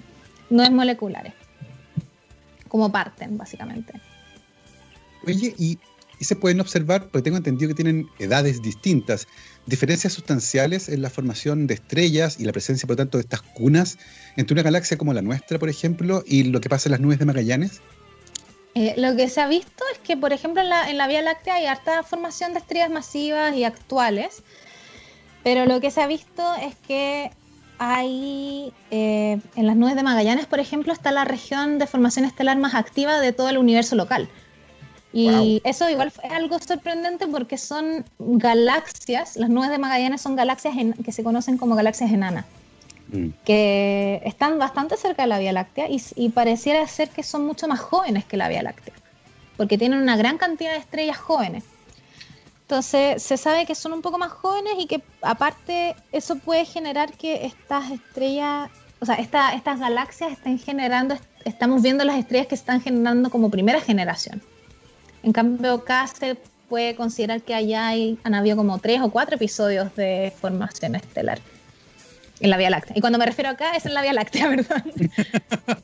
nubes 0.49 0.71
moleculares, 0.71 1.33
cómo 2.69 2.89
parten, 2.89 3.37
básicamente. 3.37 3.93
Oye, 5.27 5.53
y, 5.57 5.77
y 6.19 6.25
se 6.25 6.35
pueden 6.35 6.61
observar, 6.61 7.07
porque 7.07 7.23
tengo 7.23 7.37
entendido 7.37 7.69
que 7.69 7.75
tienen 7.75 8.09
edades 8.19 8.61
distintas 8.61 9.27
diferencias 9.65 10.13
sustanciales 10.13 10.89
en 10.89 11.01
la 11.01 11.09
formación 11.09 11.67
de 11.67 11.75
estrellas 11.75 12.39
y 12.39 12.45
la 12.45 12.51
presencia, 12.51 12.87
por 12.87 12.93
lo 12.93 12.97
tanto, 12.97 13.17
de 13.17 13.21
estas 13.21 13.41
cunas 13.41 13.97
entre 14.35 14.53
una 14.53 14.63
galaxia 14.63 14.97
como 14.97 15.13
la 15.13 15.21
nuestra, 15.21 15.59
por 15.59 15.69
ejemplo, 15.69 16.23
y 16.25 16.43
lo 16.43 16.61
que 16.61 16.69
pasa 16.69 16.89
en 16.89 16.91
las 16.91 16.99
nubes 16.99 17.19
de 17.19 17.25
Magallanes? 17.25 17.81
Eh, 18.75 18.95
lo 18.97 19.15
que 19.15 19.29
se 19.29 19.39
ha 19.39 19.47
visto 19.47 19.83
es 19.93 19.99
que, 19.99 20.17
por 20.17 20.33
ejemplo, 20.33 20.61
en 20.61 20.97
la, 20.97 21.07
Vía 21.07 21.21
Láctea 21.21 21.55
hay 21.55 21.65
harta 21.67 22.03
formación 22.03 22.53
de 22.53 22.59
estrellas 22.59 22.89
masivas 22.89 23.55
y 23.55 23.63
actuales, 23.63 24.43
pero 25.43 25.65
lo 25.65 25.79
que 25.79 25.91
se 25.91 26.01
ha 26.01 26.07
visto 26.07 26.43
es 26.55 26.75
que 26.87 27.31
hay, 27.77 28.73
eh, 28.91 29.39
en 29.55 29.67
las 29.67 29.75
nubes 29.75 29.95
de 29.95 30.03
Magallanes, 30.03 30.47
por 30.47 30.59
ejemplo, 30.59 30.91
está 30.91 31.11
la 31.11 31.25
región 31.25 31.77
de 31.77 31.87
formación 31.87 32.25
estelar 32.25 32.57
más 32.57 32.73
activa 32.73 33.19
de 33.19 33.31
todo 33.31 33.49
el 33.49 33.57
universo 33.57 33.95
local. 33.95 34.27
Y 35.15 35.61
eso 35.63 35.87
igual 35.91 36.07
es 36.07 36.31
algo 36.31 36.57
sorprendente 36.57 37.27
porque 37.27 37.59
son 37.59 38.03
galaxias, 38.17 39.37
las 39.37 39.47
nubes 39.47 39.69
de 39.69 39.77
Magallanes 39.77 40.21
son 40.21 40.35
galaxias 40.35 40.75
que 41.05 41.11
se 41.11 41.23
conocen 41.23 41.59
como 41.59 41.75
galaxias 41.75 42.11
enanas, 42.11 42.45
mm. 43.09 43.27
que 43.45 44.23
están 44.25 44.57
bastante 44.57 44.97
cerca 44.97 45.21
de 45.21 45.27
la 45.27 45.37
Vía 45.37 45.51
Láctea 45.53 45.85
y, 45.87 46.29
pareciera 46.29 46.85
ser 46.87 47.09
que 47.09 47.21
son 47.21 47.45
mucho 47.45 47.67
más 47.67 47.79
jóvenes 47.79 48.25
que 48.25 48.37
la 48.37 48.49
Vía 48.49 48.63
Láctea, 48.63 48.95
porque 49.55 49.77
tienen 49.77 49.99
una 49.99 50.17
gran 50.17 50.39
cantidad 50.39 50.71
de 50.71 50.79
estrellas 50.79 51.17
jóvenes. 51.17 51.63
Entonces 52.61 53.21
se 53.21 53.37
sabe 53.37 53.67
que 53.67 53.75
son 53.75 53.93
un 53.93 54.01
poco 54.01 54.17
más 54.17 54.31
jóvenes 54.31 54.73
y 54.79 54.87
que 54.87 55.03
aparte 55.21 55.95
eso 56.11 56.37
puede 56.37 56.65
generar 56.65 57.13
que 57.13 57.45
estas 57.45 57.91
estrellas, 57.91 58.71
o 58.99 59.05
sea, 59.05 59.15
estas 59.15 59.79
galaxias 59.79 60.31
estén 60.31 60.57
generando, 60.57 61.15
estamos 61.45 61.83
viendo 61.83 62.03
las 62.03 62.17
estrellas 62.17 62.47
que 62.47 62.55
están 62.55 62.81
generando 62.81 63.29
como 63.29 63.51
primera 63.51 63.79
generación. 63.79 64.41
En 65.23 65.31
cambio, 65.31 65.73
acá 65.73 66.05
se 66.07 66.37
puede 66.69 66.95
considerar 66.95 67.41
que 67.41 67.53
allá 67.53 67.87
hay, 67.87 68.17
han 68.23 68.33
habido 68.33 68.57
como 68.57 68.77
tres 68.79 69.01
o 69.01 69.09
cuatro 69.09 69.35
episodios 69.35 69.95
de 69.95 70.33
formación 70.39 70.95
estelar 70.95 71.39
en 72.39 72.49
la 72.49 72.57
Vía 72.57 72.69
Láctea. 72.69 72.97
Y 72.97 73.01
cuando 73.01 73.17
me 73.17 73.25
refiero 73.25 73.49
acá 73.49 73.75
es 73.75 73.85
en 73.85 73.93
la 73.93 74.01
Vía 74.01 74.13
Láctea, 74.13 74.49
¿verdad? 74.55 74.83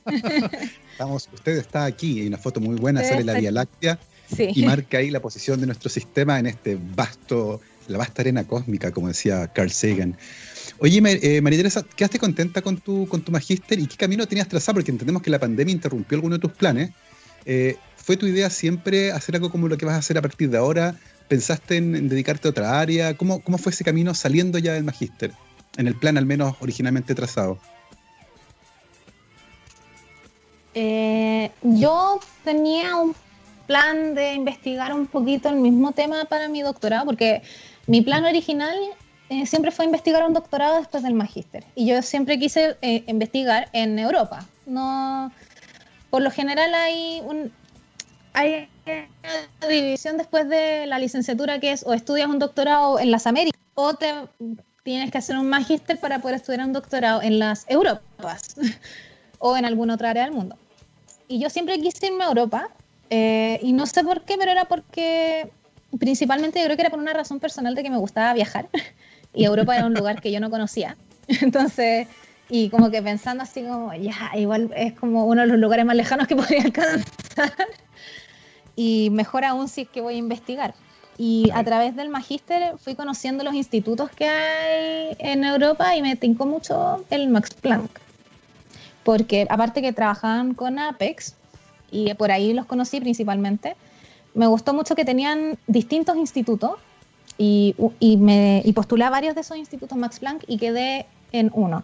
Estamos, 0.91 1.30
usted 1.34 1.58
está 1.58 1.86
aquí, 1.86 2.21
hay 2.21 2.28
una 2.28 2.38
foto 2.38 2.60
muy 2.60 2.75
buena, 2.75 3.04
sale 3.04 3.23
la 3.23 3.39
Vía 3.39 3.52
Láctea 3.52 3.97
y 4.38 4.63
marca 4.65 4.97
ahí 4.97 5.10
la 5.10 5.21
posición 5.21 5.60
de 5.62 5.67
nuestro 5.67 5.89
sistema 5.89 6.38
en 6.39 6.47
este 6.47 6.78
vasto, 6.95 7.62
la 7.88 7.97
vasta 7.97 8.21
arena 8.21 8.45
cósmica, 8.45 8.91
como 8.91 9.08
decía 9.08 9.47
Carl 9.47 9.71
Sagan. 9.71 10.17
Oye, 10.80 11.02
eh, 11.06 11.41
María 11.41 11.60
Teresa, 11.60 11.86
¿quedaste 11.95 12.19
contenta 12.19 12.62
con 12.62 12.78
tu, 12.78 13.08
con 13.08 13.21
tu 13.21 13.32
magíster 13.32 13.80
y 13.80 13.88
qué 13.88 13.95
camino 13.95 14.28
tenías 14.28 14.47
trazado? 14.47 14.75
Porque 14.75 14.91
entendemos 14.91 15.21
que 15.21 15.30
la 15.30 15.39
pandemia 15.39 15.73
interrumpió 15.73 16.17
alguno 16.17 16.36
de 16.36 16.41
tus 16.41 16.52
planes. 16.52 16.91
Eh, 17.45 17.78
¿Fue 18.10 18.17
tu 18.17 18.26
idea 18.26 18.50
siempre 18.50 19.12
hacer 19.12 19.36
algo 19.36 19.52
como 19.52 19.67
lo 19.67 19.78
que 19.78 19.86
vas 19.86 19.93
a 19.93 20.00
hacer 20.00 20.17
a 20.17 20.24
partir 20.24 20.50
de 20.50 20.58
ahora? 20.58 20.95
¿Pensaste 21.28 21.78
en, 21.78 22.10
dedicarte 22.10 22.48
a 22.48 22.50
otra 22.50 22.80
área? 22.80 23.15
¿Cómo, 23.15 23.39
¿Cómo, 23.39 23.60
fue 23.60 23.72
ese 23.72 23.84
camino 23.84 24.15
saliendo 24.15 24.58
ya 24.58 24.74
del 24.74 24.84
magíster? 24.84 25.32
En 25.78 25.86
el 25.86 25.93
plan 25.93 26.17
al 26.17 26.26
menos 26.26 26.56
originalmente 26.60 27.13
trazado. 27.13 27.60
Eh, 30.74 31.52
yo 31.62 32.19
tenía 32.43 32.95
un 32.95 33.13
plan 33.67 34.15
de 34.15 34.34
investigar 34.34 34.91
un 34.91 35.06
poquito 35.06 35.50
el 35.50 35.58
mismo 35.58 35.91
tema 35.91 36.26
para 36.26 36.50
mi 36.50 36.63
doctorado, 36.63 37.06
porque 37.06 37.43
mi 37.86 38.02
plan 38.02 38.26
original 38.26 38.76
eh, 39.30 39.45
siempre 39.45 39.69
fue 39.69 39.86
investigar 39.86 40.26
un 40.26 40.34
doctorado 40.34 40.80
después 40.80 41.04
del 41.04 41.13
magíster. 41.13 41.63
Y 41.76 41.86
yo 41.86 42.02
siempre 42.02 42.39
quise 42.39 42.76
eh, 42.82 43.04
investigar 43.06 43.69
en 43.72 44.00
Europa. 44.00 44.48
No, 44.65 45.32
por 46.10 46.24
lo 46.24 46.32
general 46.32 46.74
hay 46.74 47.22
un, 47.24 47.52
hay 48.39 48.69
una 49.62 49.67
división 49.67 50.17
después 50.17 50.47
de 50.47 50.86
la 50.86 50.97
licenciatura 50.97 51.60
que 51.60 51.73
es 51.73 51.86
o 51.86 51.93
estudias 51.93 52.30
un 52.30 52.39
doctorado 52.39 52.99
en 52.99 53.12
las 53.12 53.28
Américas 53.28 53.60
o 53.75 53.93
te 53.95 54.13
tienes 54.84 55.12
que 55.12 55.17
hacer 55.17 55.38
un 55.38 55.49
magíster 55.49 55.99
para 55.99 56.19
poder 56.19 56.38
estudiar 56.38 56.65
un 56.65 56.73
doctorado 56.73 57.21
en 57.21 57.38
las 57.38 57.65
Europas 57.69 58.56
o 59.39 59.58
en 59.58 59.65
alguna 59.65 59.95
otra 59.95 60.12
área 60.12 60.23
del 60.23 60.32
mundo. 60.32 60.56
Y 61.28 61.39
yo 61.39 61.49
siempre 61.49 61.80
quise 61.80 62.08
irme 62.08 62.23
a 62.23 62.28
Europa 62.28 62.69
eh, 63.10 63.60
y 63.62 63.73
no 63.73 63.86
sé 63.86 64.04
por 64.04 64.21
qué, 64.21 64.38
pero 64.38 64.52
era 64.52 64.65
porque 64.65 65.52
principalmente 65.99 66.60
yo 66.60 66.65
creo 66.65 66.78
que 66.78 66.84
era 66.84 66.89
por 66.89 66.99
una 66.99 67.13
razón 67.13 67.39
personal 67.39 67.75
de 67.75 67.84
que 67.84 67.89
me 67.89 67.97
gustaba 67.97 68.34
viajar 68.34 68.69
y 69.34 69.43
Europa 69.43 69.75
era 69.75 69.86
un 69.86 69.93
lugar 69.93 70.21
que 70.21 70.32
yo 70.32 70.39
no 70.39 70.49
conocía. 70.49 70.95
Entonces, 71.41 72.08
y 72.49 72.69
como 72.69 72.89
que 72.89 73.02
pensando 73.02 73.43
así 73.43 73.63
como, 73.63 73.93
ya, 73.95 74.32
igual 74.36 74.71
es 74.78 74.93
como 74.93 75.25
uno 75.25 75.41
de 75.41 75.47
los 75.47 75.60
lugares 75.60 75.86
más 75.86 75.97
lejanos 75.97 76.25
que 76.25 76.38
podría 76.38 76.63
alcanzar 76.63 77.54
y 78.79 79.09
mejor 79.09 79.43
aún 79.43 79.67
si 79.67 79.81
es 79.81 79.89
que 79.89 79.99
voy 79.99 80.13
a 80.15 80.17
investigar. 80.17 80.73
Y 81.17 81.49
a 81.53 81.65
través 81.65 81.97
del 81.97 82.07
magíster 82.07 82.77
fui 82.77 82.95
conociendo 82.95 83.43
los 83.43 83.53
institutos 83.53 84.09
que 84.09 84.25
hay 84.29 85.17
en 85.19 85.43
Europa 85.43 85.97
y 85.97 86.01
me 86.01 86.15
tincó 86.15 86.45
mucho 86.45 87.03
el 87.09 87.27
Max 87.27 87.49
Planck. 87.55 87.91
Porque 89.03 89.45
aparte 89.49 89.81
que 89.81 89.91
trabajaban 89.91 90.53
con 90.53 90.79
Apex, 90.79 91.35
y 91.91 92.13
por 92.13 92.31
ahí 92.31 92.53
los 92.53 92.65
conocí 92.67 93.01
principalmente, 93.01 93.75
me 94.33 94.47
gustó 94.47 94.73
mucho 94.73 94.95
que 94.95 95.03
tenían 95.03 95.57
distintos 95.67 96.15
institutos 96.15 96.71
y, 97.37 97.75
y, 97.99 98.15
me, 98.15 98.61
y 98.63 98.71
postulé 98.71 99.03
a 99.03 99.09
varios 99.09 99.35
de 99.35 99.41
esos 99.41 99.57
institutos 99.57 99.97
Max 99.97 100.19
Planck 100.19 100.45
y 100.47 100.57
quedé 100.57 101.05
en 101.33 101.51
uno, 101.53 101.83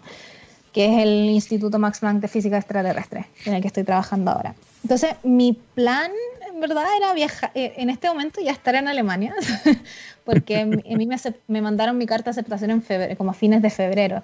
que 0.71 0.85
es 0.85 1.03
el 1.03 1.29
Instituto 1.31 1.77
Max 1.77 1.99
Planck 1.99 2.21
de 2.21 2.29
Física 2.29 2.57
Extraterrestre, 2.57 3.27
en 3.43 3.55
el 3.55 3.61
que 3.61 3.67
estoy 3.67 3.83
trabajando 3.83 4.31
ahora. 4.31 4.55
Entonces, 4.85 5.15
mi 5.23 5.57
plan 5.73 6.11
en 6.55 6.61
verdad 6.61 6.85
era 6.97 7.13
viajar, 7.13 7.51
eh, 7.53 7.73
en 7.77 7.89
este 7.89 8.07
momento 8.07 8.39
ya 8.41 8.53
estar 8.53 8.75
en 8.75 8.87
Alemania, 8.87 9.35
porque 10.23 10.59
a 10.59 10.65
mí 10.65 11.09
me, 11.47 11.61
mandaron 11.61 11.97
mi 11.97 12.05
carta 12.05 12.25
de 12.25 12.29
aceptación 12.31 12.71
en 12.71 12.81
febrero, 12.81 13.17
como 13.17 13.31
a 13.31 13.33
fines 13.33 13.61
de 13.61 13.69
febrero. 13.69 14.23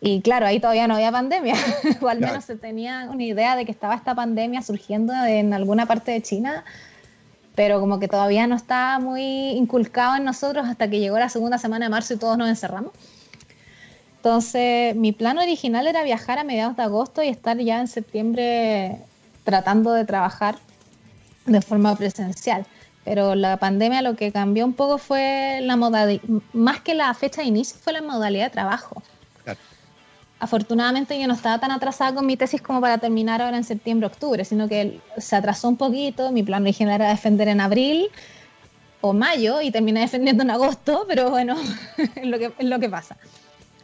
Y 0.00 0.20
claro, 0.22 0.46
ahí 0.46 0.58
todavía 0.58 0.88
no 0.88 0.96
había 0.96 1.12
pandemia, 1.12 1.54
o 2.00 2.08
al 2.08 2.18
menos 2.18 2.44
se 2.44 2.56
tenía 2.56 3.08
una 3.10 3.22
idea 3.22 3.54
de 3.54 3.64
que 3.64 3.70
estaba 3.70 3.94
esta 3.94 4.14
pandemia 4.14 4.60
surgiendo 4.60 5.14
en 5.24 5.54
alguna 5.54 5.86
parte 5.86 6.10
de 6.10 6.20
China, 6.20 6.64
pero 7.54 7.78
como 7.78 8.00
que 8.00 8.08
todavía 8.08 8.48
no 8.48 8.56
estaba 8.56 8.98
muy 8.98 9.50
inculcado 9.50 10.16
en 10.16 10.24
nosotros 10.24 10.66
hasta 10.66 10.90
que 10.90 10.98
llegó 10.98 11.16
la 11.18 11.28
segunda 11.28 11.58
semana 11.58 11.86
de 11.86 11.90
marzo 11.90 12.14
y 12.14 12.18
todos 12.18 12.36
nos 12.36 12.48
encerramos. 12.48 12.90
Entonces, 14.16 14.96
mi 14.96 15.12
plan 15.12 15.38
original 15.38 15.86
era 15.86 16.02
viajar 16.02 16.40
a 16.40 16.44
mediados 16.44 16.76
de 16.76 16.82
agosto 16.82 17.22
y 17.22 17.28
estar 17.28 17.56
ya 17.58 17.80
en 17.80 17.86
septiembre 17.86 18.98
tratando 19.44 19.92
de 19.92 20.04
trabajar 20.04 20.56
de 21.46 21.60
forma 21.62 21.96
presencial. 21.96 22.66
Pero 23.04 23.36
la 23.36 23.56
pandemia 23.56 24.02
lo 24.02 24.16
que 24.16 24.32
cambió 24.32 24.64
un 24.64 24.72
poco 24.72 24.98
fue 24.98 25.60
la 25.62 25.76
modalidad, 25.76 26.22
más 26.52 26.80
que 26.80 26.94
la 26.94 27.14
fecha 27.14 27.42
de 27.42 27.48
inicio, 27.48 27.78
fue 27.80 27.92
la 27.92 28.02
modalidad 28.02 28.46
de 28.46 28.50
trabajo. 28.50 29.02
Afortunadamente 30.38 31.18
yo 31.18 31.26
no 31.26 31.34
estaba 31.34 31.58
tan 31.58 31.70
atrasada 31.70 32.14
con 32.14 32.26
mi 32.26 32.36
tesis 32.36 32.60
como 32.60 32.80
para 32.80 32.98
terminar 32.98 33.40
ahora 33.40 33.56
en 33.56 33.64
septiembre, 33.64 34.06
octubre, 34.06 34.44
sino 34.44 34.68
que 34.68 35.00
se 35.16 35.34
atrasó 35.34 35.68
un 35.68 35.78
poquito. 35.78 36.30
Mi 36.30 36.42
plan 36.42 36.62
original 36.62 36.96
era 36.96 37.08
defender 37.08 37.48
en 37.48 37.60
abril 37.60 38.10
o 39.00 39.12
mayo 39.12 39.62
y 39.62 39.70
terminé 39.70 40.00
defendiendo 40.00 40.42
en 40.42 40.50
agosto, 40.50 41.04
pero 41.08 41.30
bueno, 41.30 41.56
es, 42.16 42.26
lo 42.26 42.38
que, 42.38 42.52
es 42.58 42.66
lo 42.66 42.78
que 42.78 42.90
pasa. 42.90 43.16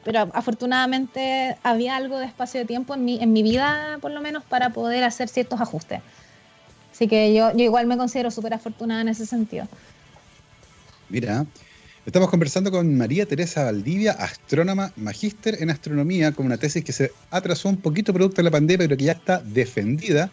Pero 0.05 0.29
afortunadamente 0.35 1.57
había 1.63 1.97
algo 1.97 2.19
de 2.19 2.27
espacio 2.27 2.61
de 2.61 2.67
tiempo 2.67 2.95
en 2.95 3.05
mi, 3.05 3.23
en 3.23 3.33
mi 3.33 3.43
vida, 3.43 3.99
por 4.01 4.11
lo 4.11 4.21
menos, 4.21 4.43
para 4.45 4.71
poder 4.71 5.05
hacer 5.05 5.29
ciertos 5.29 5.61
ajustes. 5.61 6.03
Así 7.03 7.09
que 7.09 7.35
yo, 7.35 7.51
yo 7.57 7.65
igual 7.65 7.89
me 7.89 7.97
considero 7.97 8.31
súper 8.31 8.55
afortunada 8.55 9.01
en 9.01 9.09
ese 9.09 9.27
sentido. 9.27 9.67
Mira, 11.09 11.45
estamos 12.07 12.31
conversando 12.31 12.71
con 12.71 12.97
María 12.97 13.27
Teresa 13.27 13.65
Valdivia, 13.65 14.13
astrónoma, 14.13 14.93
magíster 14.95 15.61
en 15.61 15.71
astronomía, 15.71 16.31
con 16.31 16.47
una 16.47 16.59
tesis 16.59 16.85
que 16.85 16.93
se 16.93 17.11
atrasó 17.33 17.71
un 17.71 17.79
poquito 17.79 18.13
producto 18.13 18.37
de 18.37 18.45
la 18.45 18.53
pandemia, 18.53 18.87
pero 18.87 18.97
que 18.97 19.07
ya 19.07 19.13
está 19.15 19.41
defendida. 19.41 20.31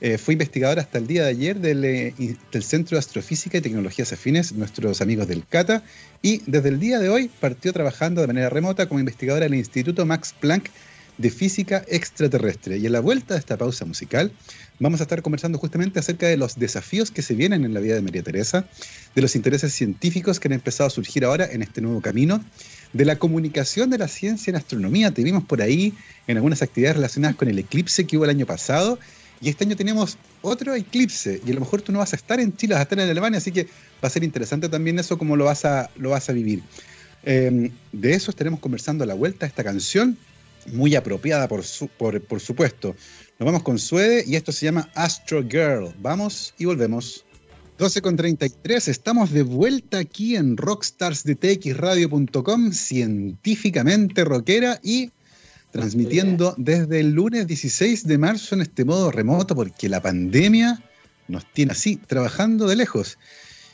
Eh, 0.00 0.16
fue 0.16 0.32
investigadora 0.32 0.80
hasta 0.80 0.96
el 0.96 1.06
día 1.06 1.24
de 1.24 1.28
ayer 1.28 1.60
del, 1.60 1.84
eh, 1.84 2.14
del, 2.50 2.62
Centro 2.62 2.94
de 2.96 3.00
Astrofísica 3.00 3.58
y 3.58 3.60
Tecnologías 3.60 4.10
Afines, 4.10 4.54
nuestros 4.54 5.02
amigos 5.02 5.28
del 5.28 5.46
CATA, 5.46 5.82
y 6.22 6.40
desde 6.46 6.70
el 6.70 6.80
día 6.80 6.98
de 6.98 7.10
hoy 7.10 7.30
partió 7.40 7.74
trabajando 7.74 8.22
de 8.22 8.26
manera 8.26 8.48
remota 8.48 8.88
como 8.88 9.00
investigadora 9.00 9.44
en 9.44 9.52
el 9.52 9.58
Instituto 9.58 10.06
Max 10.06 10.34
Planck 10.40 10.70
de 11.20 11.30
Física 11.30 11.84
Extraterrestre. 11.88 12.78
Y 12.78 12.86
en 12.86 12.92
la 12.92 13.00
vuelta 13.00 13.34
de 13.34 13.40
esta 13.40 13.58
pausa 13.58 13.84
musical 13.84 14.32
vamos 14.78 15.00
a 15.00 15.02
estar 15.02 15.20
conversando 15.20 15.58
justamente 15.58 15.98
acerca 15.98 16.26
de 16.26 16.38
los 16.38 16.58
desafíos 16.58 17.10
que 17.10 17.20
se 17.20 17.34
vienen 17.34 17.64
en 17.64 17.74
la 17.74 17.80
vida 17.80 17.94
de 17.94 18.00
María 18.00 18.22
Teresa, 18.22 18.64
de 19.14 19.20
los 19.20 19.36
intereses 19.36 19.74
científicos 19.74 20.40
que 20.40 20.48
han 20.48 20.54
empezado 20.54 20.86
a 20.86 20.90
surgir 20.90 21.26
ahora 21.26 21.44
en 21.44 21.60
este 21.60 21.82
nuevo 21.82 22.00
camino, 22.00 22.42
de 22.94 23.04
la 23.04 23.16
comunicación 23.16 23.90
de 23.90 23.98
la 23.98 24.08
ciencia 24.08 24.50
en 24.50 24.56
astronomía. 24.56 25.10
Te 25.10 25.22
vimos 25.22 25.44
por 25.44 25.60
ahí 25.60 25.92
en 26.26 26.38
algunas 26.38 26.62
actividades 26.62 26.96
relacionadas 26.96 27.36
con 27.36 27.48
el 27.48 27.58
eclipse 27.58 28.06
que 28.06 28.16
hubo 28.16 28.24
el 28.24 28.30
año 28.30 28.46
pasado. 28.46 28.98
Y 29.42 29.50
este 29.50 29.64
año 29.64 29.76
tenemos 29.76 30.16
otro 30.40 30.74
eclipse, 30.74 31.40
y 31.46 31.50
a 31.50 31.54
lo 31.54 31.60
mejor 31.60 31.82
tú 31.82 31.92
no 31.92 31.98
vas 31.98 32.12
a 32.14 32.16
estar 32.16 32.40
en 32.40 32.56
Chile, 32.56 32.74
vas 32.74 32.80
a 32.80 32.82
estar 32.84 32.98
en 32.98 33.08
Alemania, 33.08 33.38
así 33.38 33.52
que 33.52 33.64
va 34.02 34.08
a 34.08 34.10
ser 34.10 34.24
interesante 34.24 34.68
también 34.68 34.98
eso, 34.98 35.16
cómo 35.18 35.36
lo 35.36 35.44
vas 35.46 35.64
a, 35.64 35.90
lo 35.96 36.10
vas 36.10 36.28
a 36.28 36.32
vivir. 36.32 36.62
Em, 37.22 37.70
de 37.92 38.14
eso 38.14 38.30
estaremos 38.30 38.60
conversando 38.60 39.04
a 39.04 39.06
la 39.06 39.14
vuelta 39.14 39.44
a 39.44 39.48
esta 39.48 39.64
canción, 39.64 40.16
muy 40.66 40.94
apropiada 40.94 41.48
por, 41.48 41.62
por, 41.96 42.20
por 42.22 42.40
supuesto. 42.40 42.94
Nos 43.38 43.46
vamos 43.46 43.62
con 43.62 43.78
Suede 43.78 44.22
y 44.26 44.36
esto 44.36 44.52
se 44.52 44.66
llama 44.66 44.90
Astro 44.94 45.42
Girl. 45.42 45.94
Vamos 46.00 46.52
y 46.58 46.66
volvemos. 46.66 47.24
12 47.78 48.02
con 48.02 48.14
33, 48.14 48.88
estamos 48.88 49.32
de 49.32 49.42
vuelta 49.42 49.96
aquí 49.98 50.36
en 50.36 50.58
rockstarsdetxradio.com, 50.58 52.72
científicamente 52.72 54.22
rockera 54.22 54.78
y 54.82 55.10
transmitiendo 55.70 56.54
desde 56.58 57.00
el 57.00 57.12
lunes 57.12 57.46
16 57.46 58.06
de 58.06 58.18
marzo 58.18 58.54
en 58.54 58.60
este 58.60 58.84
modo 58.84 59.10
remoto 59.10 59.54
porque 59.54 59.88
la 59.88 60.02
pandemia 60.02 60.82
nos 61.26 61.50
tiene 61.52 61.72
así, 61.72 61.96
trabajando 61.96 62.66
de 62.66 62.76
lejos. 62.76 63.16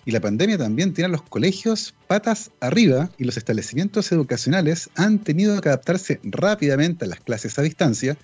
Y 0.06 0.12
la 0.12 0.20
pandemia 0.20 0.56
también 0.56 0.94
tiene 0.94 1.06
a 1.06 1.10
los 1.10 1.22
colegios 1.22 1.92
patas 2.06 2.52
arriba 2.60 3.10
y 3.18 3.24
los 3.24 3.36
establecimientos 3.36 4.12
educacionales 4.12 4.88
han 4.94 5.18
tenido 5.18 5.60
que 5.60 5.68
adaptarse 5.68 6.20
rápidamente 6.22 7.04
a 7.04 7.08
las 7.08 7.18
clases 7.18 7.58
a 7.58 7.62
distancia, 7.62 8.16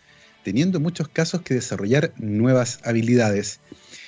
teniendo 0.44 0.78
en 0.78 0.84
muchos 0.84 1.08
casos 1.08 1.42
que 1.42 1.54
desarrollar 1.54 2.14
nuevas 2.18 2.78
habilidades. 2.84 3.58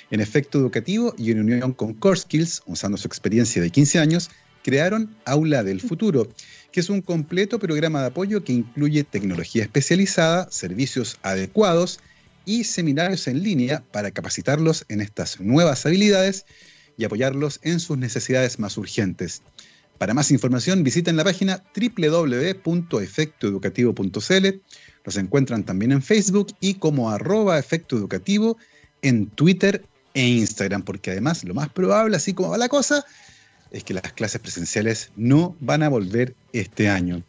En 0.09 0.21
efecto 0.21 0.57
educativo 0.57 1.13
y 1.17 1.31
en 1.31 1.41
unión 1.41 1.73
con 1.73 1.93
Core 1.93 2.17
Skills, 2.17 2.63
usando 2.65 2.97
su 2.97 3.09
experiencia 3.09 3.61
de 3.61 3.69
15 3.69 3.99
años, 3.99 4.29
crearon 4.63 5.13
Aula 5.25 5.61
del 5.61 5.81
Futuro, 5.81 6.29
que 6.71 6.79
es 6.79 6.89
un 6.89 7.01
completo 7.01 7.59
programa 7.59 7.99
de 7.99 8.07
apoyo 8.07 8.45
que 8.45 8.53
incluye 8.53 9.03
tecnología 9.03 9.63
especializada, 9.63 10.49
servicios 10.49 11.19
adecuados 11.23 11.99
y 12.45 12.63
seminarios 12.63 13.27
en 13.27 13.43
línea 13.43 13.83
para 13.91 14.11
capacitarlos 14.11 14.85
en 14.87 15.01
estas 15.01 15.41
nuevas 15.41 15.85
habilidades 15.85 16.45
y 16.97 17.05
apoyarlos 17.05 17.59
en 17.63 17.79
sus 17.79 17.97
necesidades 17.97 18.59
más 18.59 18.77
urgentes. 18.77 19.41
Para 19.97 20.13
más 20.13 20.29
información 20.31 20.83
visiten 20.83 21.15
la 21.15 21.23
página 21.23 21.63
www.efectoeducativo.cl. 21.73 24.61
Los 25.05 25.17
encuentran 25.17 25.63
también 25.63 25.93
en 25.93 26.01
Facebook 26.01 26.47
y 26.59 26.73
como 26.75 27.11
arroba 27.11 27.57
efecto 27.57 27.95
educativo 27.95 28.57
en 29.01 29.27
Twitter 29.27 29.85
e 30.13 30.27
Instagram, 30.27 30.83
porque 30.83 31.11
además 31.11 31.43
lo 31.43 31.53
más 31.53 31.69
probable, 31.69 32.17
así 32.17 32.33
como 32.33 32.49
va 32.49 32.57
la 32.57 32.69
cosa, 32.69 33.05
es 33.71 33.83
que 33.83 33.93
las 33.93 34.13
clases 34.13 34.41
presenciales 34.41 35.11
no 35.15 35.55
van 35.59 35.83
a 35.83 35.89
volver 35.89 36.35
este 36.53 36.89
año. 36.89 37.23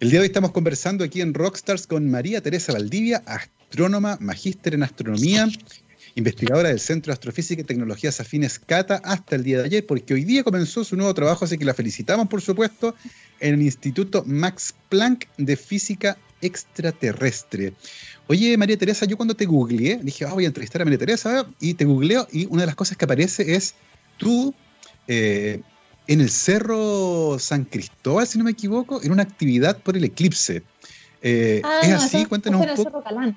El 0.00 0.10
día 0.10 0.18
de 0.18 0.22
hoy 0.22 0.26
estamos 0.26 0.52
conversando 0.52 1.04
aquí 1.04 1.20
en 1.20 1.34
Rockstars 1.34 1.86
con 1.86 2.10
María 2.10 2.40
Teresa 2.40 2.72
Valdivia, 2.72 3.22
astrónoma, 3.26 4.16
magíster 4.20 4.74
en 4.74 4.82
astronomía, 4.82 5.48
investigadora 6.14 6.68
del 6.68 6.80
Centro 6.80 7.10
de 7.10 7.14
Astrofísica 7.14 7.62
y 7.62 7.64
Tecnologías 7.64 8.20
Afines 8.20 8.58
CATA 8.58 9.00
hasta 9.04 9.36
el 9.36 9.44
día 9.44 9.58
de 9.58 9.64
ayer, 9.64 9.86
porque 9.86 10.14
hoy 10.14 10.24
día 10.24 10.44
comenzó 10.44 10.84
su 10.84 10.96
nuevo 10.96 11.14
trabajo, 11.14 11.44
así 11.44 11.56
que 11.56 11.64
la 11.64 11.74
felicitamos, 11.74 12.28
por 12.28 12.40
supuesto, 12.42 12.94
en 13.40 13.54
el 13.54 13.62
Instituto 13.62 14.22
Max 14.26 14.74
Planck 14.88 15.26
de 15.38 15.56
Física 15.56 16.18
Extraterrestre. 16.40 17.72
Oye, 18.26 18.56
María 18.56 18.76
Teresa, 18.76 19.06
yo 19.06 19.16
cuando 19.16 19.34
te 19.34 19.46
googleé, 19.46 19.98
dije, 20.02 20.24
ah, 20.24 20.32
voy 20.34 20.44
a 20.44 20.48
entrevistar 20.48 20.82
a 20.82 20.84
María 20.84 20.98
Teresa, 20.98 21.46
y 21.60 21.74
te 21.74 21.84
googleo, 21.84 22.26
y 22.32 22.46
una 22.46 22.62
de 22.62 22.66
las 22.66 22.74
cosas 22.76 22.96
que 22.96 23.04
aparece 23.04 23.54
es 23.54 23.74
tú 24.18 24.54
eh, 25.08 25.60
en 26.06 26.20
el 26.20 26.30
Cerro 26.30 27.36
San 27.38 27.64
Cristóbal, 27.64 28.26
si 28.26 28.38
no 28.38 28.44
me 28.44 28.50
equivoco, 28.52 29.02
en 29.02 29.12
una 29.12 29.22
actividad 29.22 29.78
por 29.78 29.96
el 29.96 30.04
eclipse. 30.04 30.62
Eh, 31.22 31.62
Ah, 31.64 31.80
¿Es 31.82 31.88
no, 31.90 31.96
así? 31.96 32.16
eso- 32.18 32.28
Cuéntanos 32.28 32.60
eso 32.62 32.70
un 32.70 32.76
poco. 32.76 32.90
Cerro 32.90 33.04
Calán. 33.04 33.36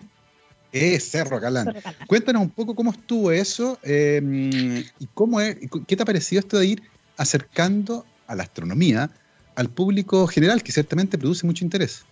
Es 0.76 1.10
Cerro 1.10 1.40
Calán. 1.40 1.74
Cerro. 1.74 2.06
Cuéntanos 2.06 2.42
un 2.42 2.50
poco 2.50 2.76
cómo 2.76 2.92
estuvo 2.92 3.32
eso 3.32 3.80
eh, 3.84 4.84
y 5.00 5.08
cómo 5.14 5.40
es, 5.40 5.58
qué 5.88 5.96
te 5.96 6.04
ha 6.04 6.06
parecido 6.06 6.42
esto 6.42 6.60
de 6.60 6.68
ir 6.68 6.84
acercando 7.16 8.06
a 8.28 8.36
la 8.36 8.44
astronomía 8.44 9.10
al 9.56 9.70
público 9.70 10.28
general, 10.28 10.62
que 10.62 10.74
ciertamente 10.74 11.18
produce 11.18 11.46
mucho 11.46 11.64
interés. 11.64 12.04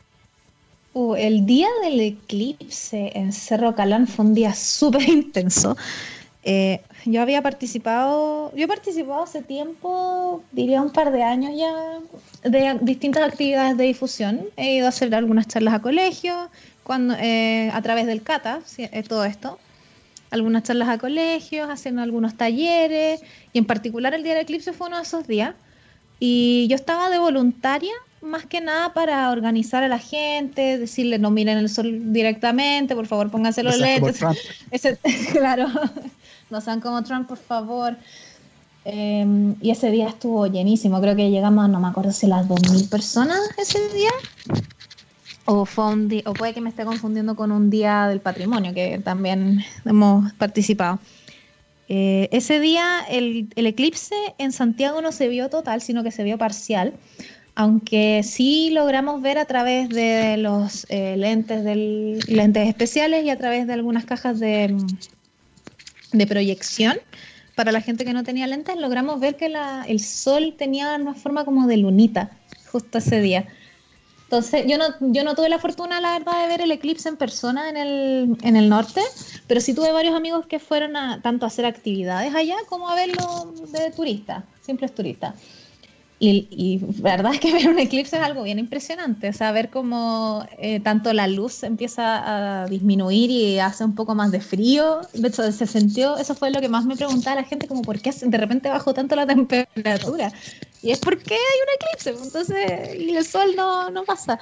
Uh, 0.94 1.16
el 1.16 1.46
día 1.46 1.68
del 1.84 2.00
eclipse 2.00 3.12
en 3.16 3.34
Cerro 3.34 3.76
Calán 3.76 4.08
fue 4.08 4.26
un 4.26 4.34
día 4.34 4.54
súper 4.54 5.10
intenso. 5.10 5.76
Eh, 6.46 6.82
yo 7.06 7.22
había 7.22 7.42
participado, 7.42 8.54
yo 8.56 8.66
he 8.66 8.68
participado 8.68 9.24
hace 9.24 9.42
tiempo, 9.42 10.44
diría 10.52 10.82
un 10.82 10.92
par 10.92 11.12
de 11.12 11.24
años 11.24 11.52
ya, 11.58 12.50
de 12.50 12.78
distintas 12.82 13.24
actividades 13.24 13.78
de 13.78 13.86
difusión. 13.86 14.46
He 14.56 14.76
ido 14.76 14.86
a 14.86 14.90
hacer 14.90 15.14
algunas 15.16 15.48
charlas 15.48 15.74
a 15.74 15.82
colegios, 15.82 16.50
cuando, 16.84 17.16
eh, 17.20 17.70
a 17.74 17.82
través 17.82 18.06
del 18.06 18.22
CATA, 18.24 18.62
eh, 18.78 19.04
todo 19.04 19.26
esto. 19.26 19.60
Algunas 20.32 20.64
charlas 20.64 20.90
a 20.90 20.98
colegios, 20.98 21.70
haciendo 21.70 22.02
algunos 22.02 22.36
talleres, 22.36 23.22
y 23.54 23.60
en 23.60 23.66
particular 23.66 24.14
el 24.14 24.24
día 24.24 24.34
del 24.34 24.42
eclipse 24.44 24.74
fue 24.74 24.88
uno 24.88 24.98
de 24.98 25.04
esos 25.04 25.28
días. 25.28 25.54
Y 26.20 26.68
yo 26.70 26.76
estaba 26.76 27.10
de 27.10 27.20
voluntaria 27.20 27.92
más 28.22 28.46
que 28.46 28.62
nada 28.62 28.94
para 28.94 29.30
organizar 29.32 29.84
a 29.84 29.88
la 29.90 30.00
gente, 30.00 30.78
decirle 30.78 31.20
no 31.20 31.30
miren 31.30 31.58
el 31.58 31.68
sol 31.70 32.14
directamente, 32.14 32.96
por 32.96 33.06
favor 33.06 33.30
pónganse 33.30 33.62
los 33.64 33.78
No 33.78 33.86
lentes. 33.86 34.18
Trump. 34.18 34.38
Ese- 34.72 34.98
claro, 35.34 35.68
no 36.50 36.62
sean 36.62 36.80
como 36.80 37.04
Trump, 37.04 37.28
por 37.28 37.38
favor. 37.38 37.98
Eh, 38.86 39.26
y 39.62 39.70
ese 39.72 39.92
día 39.92 40.08
estuvo 40.08 40.48
llenísimo, 40.48 41.00
creo 41.02 41.16
que 41.16 41.30
llegamos, 41.30 41.70
no 41.70 41.80
me 41.80 41.88
acuerdo 41.90 42.12
si 42.12 42.28
las 42.28 42.48
2.000 42.48 42.90
personas 42.90 43.40
ese 43.58 43.80
día. 43.94 44.12
O, 45.46 45.66
fue 45.66 45.88
un 45.92 46.08
di- 46.08 46.24
o 46.26 46.34
puede 46.34 46.54
que 46.54 46.62
me 46.62 46.70
esté 46.70 46.86
confundiendo 46.86 47.36
con 47.36 47.52
un 47.52 47.70
día 47.70 48.08
del 48.08 48.22
patrimonio, 48.22 48.74
que 48.74 49.00
también 49.04 49.60
hemos 49.86 50.32
participado. 50.34 51.00
Eh, 51.90 52.30
ese 52.32 52.62
día 52.62 53.02
el, 53.10 53.50
el 53.56 53.68
eclipse 53.68 54.16
en 54.38 54.54
Santiago 54.54 55.02
no 55.02 55.12
se 55.12 55.28
vio 55.28 55.50
total, 55.50 55.82
sino 55.82 56.02
que 56.02 56.12
se 56.12 56.24
vio 56.24 56.38
parcial, 56.38 56.94
aunque 57.56 58.22
sí 58.24 58.70
logramos 58.72 59.22
ver 59.22 59.38
a 59.38 59.46
través 59.46 59.90
de 59.90 60.38
los 60.38 60.86
eh, 60.90 61.16
lentes, 61.18 61.64
del, 61.66 62.20
lentes 62.28 62.68
especiales 62.70 63.26
y 63.26 63.30
a 63.30 63.38
través 63.38 63.68
de 63.68 63.74
algunas 63.74 64.06
cajas 64.06 64.40
de, 64.40 64.76
de 66.14 66.28
proyección. 66.28 66.98
Para 67.56 67.72
la 67.72 67.82
gente 67.82 68.06
que 68.06 68.14
no 68.14 68.24
tenía 68.24 68.48
lentes, 68.48 68.78
logramos 68.78 69.20
ver 69.20 69.36
que 69.36 69.50
la- 69.50 69.84
el 69.88 70.00
sol 70.00 70.56
tenía 70.58 70.96
una 70.96 71.14
forma 71.14 71.44
como 71.46 71.68
de 71.68 71.78
lunita 71.78 72.32
justo 72.72 72.98
ese 72.98 73.22
día. 73.22 73.46
Entonces, 74.34 74.66
yo 74.66 74.80
no, 74.80 74.86
yo 75.00 75.24
no 75.24 75.36
tuve 75.36 75.48
la 75.48 75.60
fortuna, 75.60 76.02
la 76.02 76.14
verdad, 76.14 76.42
de 76.42 76.48
ver 76.48 76.62
el 76.62 76.72
eclipse 76.72 77.08
en 77.08 77.18
persona 77.18 77.70
en 77.70 77.78
el, 77.78 78.36
en 78.42 78.56
el 78.56 78.68
norte, 78.68 79.00
pero 79.46 79.62
sí 79.62 79.76
tuve 79.76 79.92
varios 79.92 80.16
amigos 80.16 80.48
que 80.48 80.58
fueron 80.58 80.96
a, 80.96 81.22
tanto 81.22 81.46
a 81.46 81.50
hacer 81.50 81.68
actividades 81.68 82.34
allá 82.34 82.56
como 82.68 82.90
a 82.90 82.96
verlo 82.96 83.54
de 83.72 83.92
turista, 83.92 84.44
simples 84.60 84.96
turistas. 84.96 85.36
Y, 86.26 86.48
y 86.52 86.80
la 87.02 87.18
verdad 87.18 87.34
es 87.34 87.40
que 87.42 87.52
ver 87.52 87.68
un 87.70 87.80
eclipse 87.80 88.16
es 88.18 88.24
algo 88.24 88.44
bien 88.44 88.58
impresionante, 88.60 89.28
o 89.30 89.34
sea, 89.34 89.52
ver 89.52 89.70
cómo 89.70 90.46
eh, 90.58 90.80
tanto 90.80 91.12
la 91.12 91.28
luz 91.28 91.64
empieza 91.64 92.64
a 92.64 92.68
disminuir 92.70 93.30
y 93.30 93.60
hace 93.60 93.84
un 93.84 93.94
poco 93.96 94.16
más 94.16 94.32
de 94.32 94.40
frío, 94.40 95.10
de 95.14 95.28
hecho 95.28 95.52
se 95.52 95.68
sintió, 95.68 96.16
eso 96.18 96.34
fue 96.36 96.50
lo 96.52 96.62
que 96.62 96.70
más 96.70 96.86
me 96.86 96.96
preguntaba 96.96 97.36
la 97.36 97.44
gente, 97.44 97.68
como 97.68 97.84
por 97.84 98.00
qué 98.02 98.12
de 98.22 98.38
repente 98.38 98.70
bajó 98.70 98.94
tanto 98.94 99.16
la 99.18 99.28
temperatura. 99.28 100.32
Y 100.82 100.92
es 100.92 101.00
porque 101.00 101.34
hay 101.34 101.40
un 101.40 101.74
eclipse, 101.76 102.24
entonces, 102.26 102.96
y 103.00 103.16
el 103.16 103.26
sol 103.26 103.54
no, 103.56 103.90
no 103.90 104.06
pasa. 104.06 104.40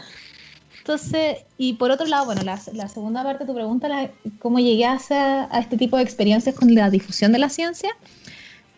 Entonces, 0.79 1.37
y 1.57 1.73
por 1.73 1.91
otro 1.91 2.07
lado, 2.07 2.25
bueno, 2.25 2.43
la, 2.43 2.59
la 2.73 2.87
segunda 2.89 3.23
parte 3.23 3.43
de 3.45 3.47
tu 3.47 3.55
pregunta, 3.55 3.87
la- 3.89 4.13
cómo 4.39 4.59
llegué 4.59 4.85
a, 4.85 4.93
hacer- 4.93 5.47
a 5.51 5.59
este 5.59 5.77
tipo 5.77 5.97
de 5.97 6.03
experiencias 6.03 6.55
con 6.55 6.73
la 6.75 6.89
difusión 6.89 7.31
de 7.33 7.39
la 7.39 7.49
ciencia. 7.49 7.89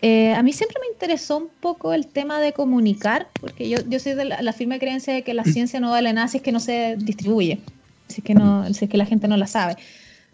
Eh, 0.05 0.33
a 0.33 0.43
mí 0.43 0.51
siempre 0.51 0.81
me 0.81 0.87
interesó 0.87 1.37
un 1.37 1.47
poco 1.61 1.93
el 1.93 2.07
tema 2.07 2.41
de 2.41 2.51
comunicar, 2.51 3.29
porque 3.39 3.69
yo, 3.69 3.77
yo 3.87 3.99
soy 3.99 4.15
de 4.15 4.25
la, 4.25 4.41
la 4.41 4.51
firme 4.51 4.77
creencia 4.77 5.13
de 5.13 5.23
que 5.23 5.33
la 5.33 5.45
ciencia 5.45 5.79
no 5.79 5.91
vale 5.91 6.11
nada 6.11 6.27
si 6.27 6.37
es 6.37 6.43
que 6.43 6.51
no 6.51 6.59
se 6.59 6.97
distribuye, 6.97 7.61
si 8.09 8.19
es 8.19 8.23
que, 8.25 8.33
no, 8.33 8.65
si 8.73 8.83
es 8.83 8.91
que 8.91 8.97
la 8.97 9.05
gente 9.05 9.29
no 9.29 9.37
la 9.37 9.47
sabe. 9.47 9.77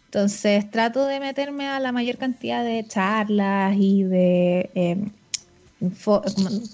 Entonces 0.05 0.71
trato 0.71 1.05
de 1.05 1.19
meterme 1.19 1.67
a 1.67 1.79
la 1.79 1.91
mayor 1.91 2.17
cantidad 2.17 2.63
de 2.63 2.83
charlas 2.87 3.75
y 3.77 4.01
de, 4.01 4.71
eh, 4.73 4.97
como, 6.03 6.23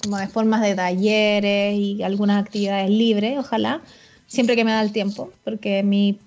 como 0.02 0.18
de 0.18 0.28
formas 0.30 0.62
de 0.62 0.74
talleres 0.74 1.76
y 1.78 2.02
algunas 2.02 2.42
actividades 2.42 2.90
libres, 2.90 3.38
ojalá, 3.38 3.82
siempre 4.26 4.56
que 4.56 4.64
me 4.64 4.72
da 4.72 4.82
el 4.82 4.94
tiempo, 4.94 5.34
porque 5.44 5.84
mi 5.84 6.18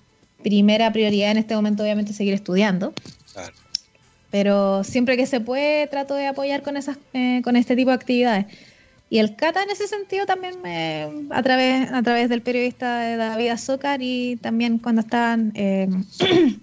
primera 0.42 0.92
prioridad 0.92 1.31
en 1.31 1.38
este 1.38 1.54
momento 1.54 1.83
obviamente 1.83 2.11
es 2.11 2.18
seguir 2.18 2.35
estudiando. 2.35 2.92
Claro. 3.33 3.54
Pero 4.31 4.85
siempre 4.85 5.17
que 5.17 5.27
se 5.27 5.41
puede 5.41 5.87
trato 5.87 6.14
de 6.14 6.27
apoyar 6.27 6.62
con 6.62 6.77
esas 6.77 6.99
eh, 7.14 7.41
con 7.43 7.57
este 7.57 7.77
tipo 7.77 7.91
de 7.91 7.97
actividades. 7.97 8.47
Y 9.11 9.19
el 9.19 9.37
Cata 9.37 9.62
en 9.62 9.71
ese 9.71 9.87
sentido 9.87 10.27
también 10.27 10.61
me, 10.61 11.09
a 11.31 11.43
través 11.43 11.91
a 11.91 12.03
través 12.03 12.29
del 12.29 12.43
periodista 12.43 13.17
David 13.17 13.49
Azócar 13.49 14.01
y 14.03 14.37
también 14.37 14.79
cuando 14.79 15.01
estaban 15.01 15.53
eh, 15.55 15.88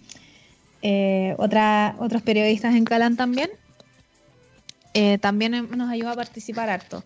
eh, 0.83 1.35
otros 1.37 2.21
periodistas 2.21 2.75
en 2.75 2.85
Calán 2.85 3.15
también, 3.17 3.49
eh, 4.93 5.17
también 5.17 5.67
nos 5.75 5.89
ayuda 5.89 6.11
a 6.11 6.15
participar 6.15 6.69
harto. 6.69 7.03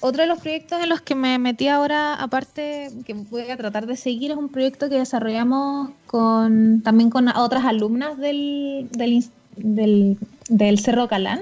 Otro 0.00 0.22
de 0.22 0.28
los 0.28 0.40
proyectos 0.40 0.82
en 0.82 0.88
los 0.88 1.00
que 1.00 1.14
me 1.14 1.38
metí 1.38 1.68
ahora, 1.68 2.14
aparte 2.14 2.90
que 3.04 3.14
voy 3.14 3.50
a 3.50 3.56
tratar 3.56 3.86
de 3.86 3.96
seguir, 3.96 4.30
es 4.30 4.36
un 4.36 4.48
proyecto 4.48 4.88
que 4.88 4.96
desarrollamos 4.96 5.90
con 6.06 6.82
también 6.82 7.10
con 7.10 7.28
otras 7.28 7.64
alumnas 7.64 8.16
del, 8.18 8.88
del, 8.92 9.24
del, 9.56 10.18
del 10.48 10.78
Cerro 10.78 11.08
Calán, 11.08 11.40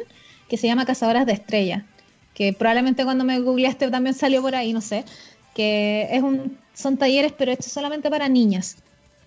que 0.48 0.56
se 0.56 0.66
llama 0.66 0.86
Cazadoras 0.86 1.26
de 1.26 1.32
Estrellas, 1.32 1.84
que 2.34 2.52
probablemente 2.52 3.04
cuando 3.04 3.24
me 3.24 3.38
googleaste 3.40 3.90
también 3.90 4.14
salió 4.14 4.42
por 4.42 4.54
ahí, 4.54 4.72
no 4.72 4.80
sé, 4.80 5.04
que 5.54 6.08
es 6.10 6.22
un, 6.22 6.58
son 6.74 6.96
talleres 6.96 7.32
pero 7.36 7.52
hechos 7.52 7.72
solamente 7.72 8.10
para 8.10 8.28
niñas, 8.28 8.76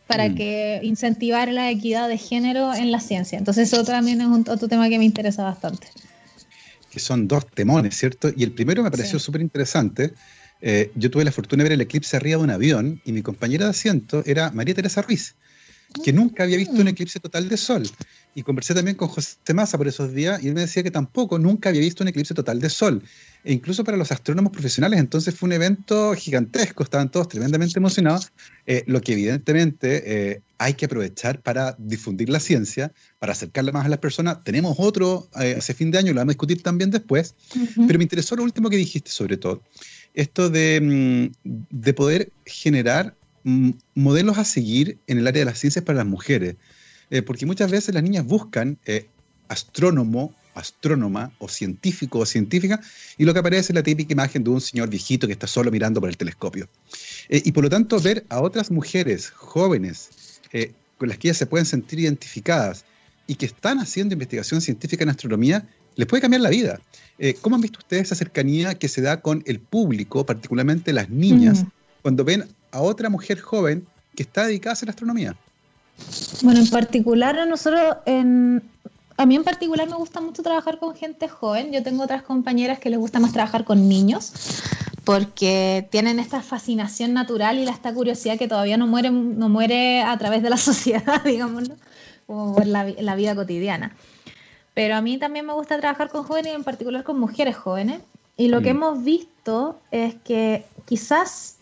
para 0.07 0.29
Mm. 0.29 0.35
que 0.35 0.79
incentivar 0.83 1.49
la 1.51 1.69
equidad 1.71 2.09
de 2.09 2.17
género 2.17 2.73
en 2.73 2.91
la 2.91 2.99
ciencia. 2.99 3.37
Entonces 3.37 3.71
eso 3.71 3.83
también 3.83 4.19
es 4.21 4.27
un, 4.27 4.45
otro 4.49 4.67
tema 4.67 4.89
que 4.89 4.97
me 4.97 5.05
interesa 5.05 5.43
bastante. 5.43 5.87
que 6.91 6.99
son 6.99 7.27
dos 7.27 7.47
temones, 7.47 7.97
¿cierto? 7.97 8.29
Y 8.37 8.43
el 8.43 8.51
primero 8.51 8.83
me 8.83 8.91
pareció 8.91 9.17
Sí. 9.17 9.25
súper 9.25 9.41
interesante. 9.41 10.13
Eh, 10.61 10.91
yo 10.93 11.09
tuve 11.09 11.25
la 11.25 11.31
fortuna 11.31 11.63
de 11.63 11.69
ver 11.69 11.73
el 11.73 11.81
eclipse 11.81 12.15
arriba 12.15 12.37
de 12.37 12.43
un 12.43 12.51
avión 12.51 13.01
y 13.03 13.11
mi 13.13 13.23
compañera 13.23 13.65
de 13.65 13.71
asiento 13.71 14.21
era 14.27 14.51
María 14.51 14.75
Teresa 14.75 15.01
Ruiz, 15.01 15.35
que 16.03 16.13
nunca 16.13 16.43
había 16.43 16.57
visto 16.57 16.75
un 16.75 16.83
Mm. 16.83 16.89
eclipse 16.89 17.19
total 17.19 17.49
de 17.49 17.57
sol. 17.57 17.83
Y 18.35 18.41
conversé 18.41 18.73
también 18.73 18.97
con 18.97 19.09
José 19.09 19.53
Massa 19.53 19.77
por 19.77 19.87
esos 19.87 20.13
días 20.13 20.43
y 20.43 20.47
él 20.47 20.55
me 20.55 20.61
decía 20.61 20.81
que 20.81 20.89
tampoco, 20.89 21.37
nunca 21.37 21.69
había 21.69 21.81
visto 21.81 22.03
un 22.03 22.07
eclipse 22.07 22.33
total 22.33 22.59
de 22.59 22.69
sol. 22.69 23.03
E 23.43 23.53
incluso 23.53 23.83
para 23.83 23.97
los 23.97 24.11
astrónomos 24.11 24.51
profesionales, 24.51 24.99
entonces 24.99 25.35
fue 25.35 25.47
un 25.47 25.53
evento 25.53 26.13
gigantesco, 26.15 26.83
estaban 26.83 27.11
todos 27.11 27.27
tremendamente 27.27 27.77
emocionados, 27.77 28.31
eh, 28.65 28.83
lo 28.87 29.01
que 29.01 29.13
evidentemente 29.13 30.03
eh, 30.05 30.41
hay 30.57 30.73
que 30.73 30.85
aprovechar 30.85 31.41
para 31.41 31.75
difundir 31.77 32.29
la 32.29 32.39
ciencia, 32.39 32.91
para 33.19 33.33
acercarla 33.33 33.71
más 33.71 33.85
a 33.85 33.89
las 33.89 33.99
personas. 33.99 34.43
Tenemos 34.43 34.77
otro 34.79 35.27
eh, 35.39 35.55
hace 35.57 35.73
fin 35.73 35.91
de 35.91 35.99
año, 35.99 36.13
lo 36.13 36.21
vamos 36.21 36.31
a 36.31 36.35
discutir 36.35 36.63
también 36.63 36.89
después, 36.89 37.35
pero 37.85 37.99
me 37.99 38.03
interesó 38.03 38.35
lo 38.35 38.43
último 38.43 38.69
que 38.69 38.77
dijiste 38.77 39.11
sobre 39.11 39.37
todo, 39.37 39.61
esto 40.13 40.49
de, 40.49 41.31
mm, 41.43 41.49
de 41.69 41.93
poder 41.93 42.31
generar 42.45 43.15
mm, 43.43 43.71
modelos 43.93 44.37
a 44.37 44.45
seguir 44.45 44.97
en 45.05 45.19
el 45.19 45.27
área 45.27 45.41
de 45.41 45.45
las 45.45 45.59
ciencias 45.59 45.85
para 45.85 45.97
las 45.97 46.07
mujeres. 46.07 46.55
Eh, 47.13 47.21
porque 47.21 47.45
muchas 47.45 47.69
veces 47.69 47.93
las 47.93 48.01
niñas 48.01 48.25
buscan 48.25 48.79
eh, 48.87 49.05
astrónomo, 49.47 50.33
astrónoma 50.55 51.31
o 51.37 51.47
científico 51.47 52.17
o 52.17 52.25
científica 52.25 52.81
y 53.19 53.25
lo 53.25 53.33
que 53.33 53.39
aparece 53.39 53.71
es 53.71 53.75
la 53.75 53.83
típica 53.83 54.13
imagen 54.13 54.43
de 54.43 54.49
un 54.49 54.59
señor 54.59 54.89
viejito 54.89 55.27
que 55.27 55.33
está 55.33 55.45
solo 55.45 55.69
mirando 55.69 55.99
por 55.99 56.09
el 56.09 56.17
telescopio. 56.17 56.67
Eh, 57.29 57.43
y 57.45 57.51
por 57.51 57.65
lo 57.65 57.69
tanto 57.69 57.99
ver 57.99 58.25
a 58.29 58.41
otras 58.41 58.71
mujeres 58.71 59.29
jóvenes 59.29 60.39
con 60.97 61.09
las 61.09 61.17
que 61.19 61.27
ellas 61.27 61.37
se 61.37 61.45
pueden 61.45 61.65
sentir 61.67 61.99
identificadas 61.99 62.83
y 63.27 63.35
que 63.35 63.45
están 63.45 63.79
haciendo 63.79 64.13
investigación 64.13 64.61
científica 64.61 65.03
en 65.03 65.09
astronomía, 65.09 65.67
les 65.95 66.07
puede 66.07 66.21
cambiar 66.21 66.41
la 66.41 66.49
vida. 66.49 66.79
¿Cómo 67.41 67.55
han 67.55 67.61
visto 67.61 67.79
ustedes 67.79 68.03
esa 68.03 68.15
cercanía 68.15 68.75
que 68.75 68.87
se 68.87 69.01
da 69.01 69.21
con 69.21 69.43
el 69.45 69.59
público, 69.59 70.25
particularmente 70.25 70.93
las 70.93 71.09
niñas, 71.09 71.63
mm. 71.63 71.67
cuando 72.03 72.23
ven 72.23 72.45
a 72.71 72.81
otra 72.81 73.09
mujer 73.09 73.39
joven 73.39 73.85
que 74.15 74.23
está 74.23 74.45
dedicada 74.45 74.77
a 74.79 74.85
la 74.85 74.91
astronomía? 74.91 75.35
Bueno, 76.41 76.59
en 76.59 76.69
particular 76.69 77.39
a 77.39 77.45
nosotros, 77.45 77.97
en, 78.05 78.61
a 79.17 79.25
mí 79.25 79.35
en 79.35 79.43
particular 79.43 79.87
me 79.87 79.95
gusta 79.95 80.19
mucho 80.21 80.43
trabajar 80.43 80.79
con 80.79 80.95
gente 80.95 81.27
joven. 81.27 81.71
Yo 81.71 81.83
tengo 81.83 82.03
otras 82.03 82.23
compañeras 82.23 82.79
que 82.79 82.89
les 82.89 82.99
gusta 82.99 83.19
más 83.19 83.31
trabajar 83.31 83.63
con 83.63 83.87
niños 83.87 84.33
porque 85.05 85.87
tienen 85.91 86.19
esta 86.19 86.41
fascinación 86.41 87.13
natural 87.13 87.59
y 87.59 87.67
esta 87.67 87.93
curiosidad 87.93 88.37
que 88.37 88.47
todavía 88.47 88.77
no 88.77 88.87
muere, 88.87 89.11
no 89.11 89.49
muere 89.49 90.01
a 90.01 90.17
través 90.17 90.43
de 90.43 90.49
la 90.49 90.57
sociedad, 90.69 91.23
digámoslo, 91.23 91.75
como 92.25 92.55
por 92.55 92.65
la, 92.65 92.85
la 92.85 93.15
vida 93.15 93.35
cotidiana. 93.35 93.95
Pero 94.73 94.95
a 94.95 95.01
mí 95.01 95.17
también 95.17 95.45
me 95.45 95.53
gusta 95.53 95.79
trabajar 95.79 96.09
con 96.09 96.23
jóvenes 96.23 96.53
y 96.53 96.55
en 96.55 96.63
particular 96.63 97.03
con 97.03 97.19
mujeres 97.19 97.55
jóvenes. 97.55 98.01
Y 98.37 98.47
lo 98.47 98.61
que 98.61 98.73
mm. 98.73 98.77
hemos 98.77 99.03
visto 99.03 99.79
es 99.91 100.15
que 100.15 100.65
quizás 100.85 101.57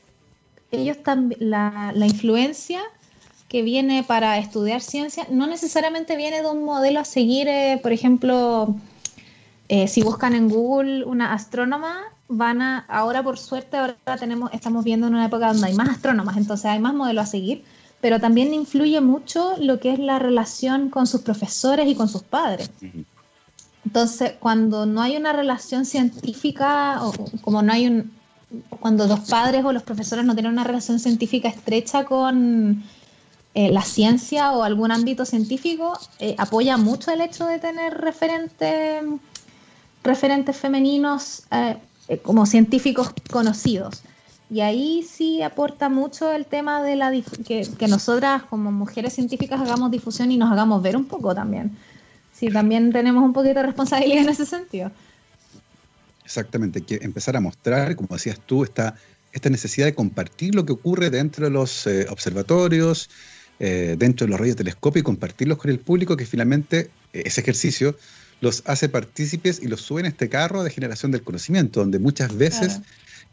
ellos 0.72 1.04
también, 1.04 1.50
la, 1.50 1.91
la 1.94 2.06
influencia 2.06 2.82
que 3.52 3.64
viene 3.64 4.02
para 4.06 4.38
estudiar 4.38 4.80
ciencia 4.80 5.28
no 5.30 5.46
necesariamente 5.46 6.16
viene 6.16 6.42
de 6.42 6.48
un 6.48 6.64
modelo 6.64 7.02
a 7.02 7.04
seguir, 7.04 7.50
eh, 7.50 7.82
por 7.84 7.92
ejemplo, 7.92 8.74
eh, 9.68 9.90
si 9.90 10.02
buscan 10.04 10.34
en 10.36 10.48
Google 10.48 11.04
una 11.04 11.34
astrónoma, 11.34 12.00
van 12.30 12.62
a, 12.62 12.86
ahora 12.88 13.22
por 13.22 13.38
suerte, 13.38 13.76
ahora 13.76 13.98
tenemos, 14.18 14.54
estamos 14.54 14.86
viendo 14.86 15.08
en 15.08 15.16
una 15.16 15.26
época 15.26 15.50
donde 15.50 15.68
hay 15.68 15.74
más 15.74 15.90
astrónomas, 15.90 16.38
entonces 16.38 16.68
hay 16.68 16.80
más 16.80 16.94
modelos 16.94 17.26
a 17.26 17.28
seguir, 17.28 17.66
pero 18.00 18.22
también 18.22 18.54
influye 18.54 19.02
mucho 19.02 19.56
lo 19.60 19.82
que 19.82 19.92
es 19.92 20.00
la 20.00 20.18
relación 20.18 20.90
con 20.90 21.06
sus 21.06 21.20
profesores 21.20 21.90
y 21.90 21.96
con 21.96 22.08
sus 22.08 22.24
padres. 22.24 22.72
Entonces, 23.84 24.32
cuando 24.40 24.86
no 24.86 25.02
hay 25.02 25.18
una 25.18 25.34
relación 25.34 25.84
científica, 25.84 27.06
o 27.06 27.14
como 27.42 27.62
no 27.62 27.74
hay 27.74 27.88
un, 27.88 28.14
cuando 28.80 29.08
los 29.08 29.20
padres 29.30 29.66
o 29.66 29.74
los 29.74 29.84
profesores 29.84 30.24
no 30.24 30.36
tienen 30.36 30.54
una 30.54 30.64
relación 30.64 31.00
científica 31.00 31.50
estrecha 31.50 32.06
con, 32.06 32.82
eh, 33.54 33.70
la 33.70 33.82
ciencia 33.82 34.54
o 34.54 34.64
algún 34.64 34.94
ámbito 34.94 35.26
científico 35.26 36.00
eh, 36.20 36.36
apoya 36.38 36.78
mucho 36.78 37.12
el 37.12 37.20
hecho 37.20 37.46
de 37.48 37.60
tener 37.60 37.96
referentes, 37.98 39.04
referentes 40.04 40.56
femeninos 40.56 41.44
eh, 41.52 41.78
como 42.22 42.46
científicos 42.46 43.12
conocidos. 43.30 44.04
Y 44.50 44.62
ahí 44.62 45.04
sí 45.04 45.42
aporta 45.42 45.90
mucho 45.90 46.32
el 46.32 46.46
tema 46.46 46.82
de 46.82 46.96
la 46.96 47.12
que, 47.46 47.68
que, 47.78 47.88
nosotras 47.90 48.44
como 48.44 48.72
mujeres 48.72 49.14
científicas 49.14 49.60
hagamos 49.60 49.92
difusión 49.92 50.32
y 50.32 50.38
nos 50.38 50.50
hagamos 50.50 50.82
ver 50.82 50.96
un 50.96 51.06
poco 51.06 51.36
también. 51.36 51.78
Sí, 52.32 52.48
también 52.48 52.94
tenemos 52.94 53.22
un 53.22 53.34
poquito 53.34 53.56
de 53.56 53.64
responsabilidad 53.64 54.24
en 54.24 54.30
ese 54.30 54.46
sentido. 54.46 54.92
Exactamente, 56.24 56.82
que 56.82 57.00
empezar 57.02 57.36
a 57.36 57.42
mostrar, 57.42 57.98
como 57.98 58.10
decías 58.12 58.40
tú, 58.46 58.64
esta, 58.64 58.96
esta 59.34 59.50
necesidad 59.50 59.88
de 59.88 59.94
compartir 59.94 60.56
lo 60.56 60.66
que 60.66 60.72
ocurre 60.72 61.10
dentro 61.10 61.46
de 61.46 61.52
los 61.52 61.88
observatorios, 62.10 63.10
eh, 63.63 63.95
dentro 63.95 64.26
de 64.26 64.32
los 64.32 64.39
rayos 64.39 64.56
telescopio 64.56 65.02
y 65.02 65.04
compartirlos 65.04 65.60
con 65.60 65.69
el 65.69 65.78
público, 65.78 66.17
que 66.17 66.26
finalmente 66.26 66.89
eh, 67.13 67.21
ese 67.26 67.41
ejercicio 67.41 67.95
los 68.39 68.63
hace 68.65 68.89
partícipes 68.89 69.62
y 69.62 69.67
los 69.67 69.82
sube 69.82 70.00
en 70.00 70.08
este 70.08 70.30
carro 70.30 70.63
de 70.63 70.71
generación 70.71 71.12
del 71.12 71.21
conocimiento, 71.21 71.82
donde 71.82 72.00
muchas 72.00 72.36
veces 72.36 72.80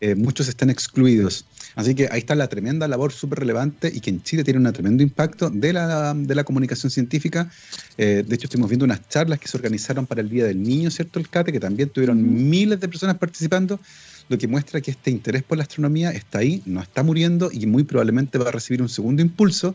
eh, 0.03 0.14
muchos 0.14 0.47
están 0.49 0.69
excluidos. 0.69 1.47
Así 1.77 1.95
que 1.95 2.09
ahí 2.11 2.19
está 2.19 2.35
la 2.35 2.49
tremenda 2.49 2.87
labor 2.88 3.11
súper 3.11 3.38
relevante 3.38 3.91
y 3.91 4.01
que 4.01 4.11
en 4.11 4.23
Chile 4.23 4.45
tiene 4.45 4.61
un 4.61 4.71
tremendo 4.71 5.03
impacto 5.03 5.49
de 5.49 5.73
la, 5.73 6.12
de 6.12 6.35
la 6.35 6.45
comunicación 6.45 6.91
científica. 6.91 7.51
de 7.97 8.21
hecho, 8.31 8.49
estuvimos 8.49 8.69
viendo 8.69 8.85
unas 8.85 9.09
charlas 9.09 9.38
que 9.38 9.49
se 9.49 9.57
organizaron 9.57 10.05
para 10.05 10.21
el 10.21 10.29
Día 10.29 10.45
del 10.45 10.62
Niño, 10.62 10.91
¿cierto? 10.91 11.19
El 11.19 11.31
CATE, 11.31 11.53
que 11.53 11.61
también 11.61 11.88
tuvieron 11.88 12.51
miles 12.51 12.79
de 12.79 12.87
personas 12.87 13.17
participando, 13.17 13.81
lo 14.29 14.37
que 14.37 14.47
muestra 14.47 14.83
que 14.83 14.91
este 14.91 15.11
interés 15.11 15.43
por 15.43 15.57
la 15.57 15.64
astronomía 15.64 16.11
está 16.11 16.41
ahí, 16.41 16.62
no 16.67 16.83
está 16.83 17.03
muriendo 17.03 17.49
y 17.51 17.64
muy 17.64 17.85
probablemente 17.85 18.37
va 18.37 18.51
a 18.51 18.53
recibir 18.53 18.83
un 18.83 18.91
segundo 18.91 19.23
impulso 19.23 19.75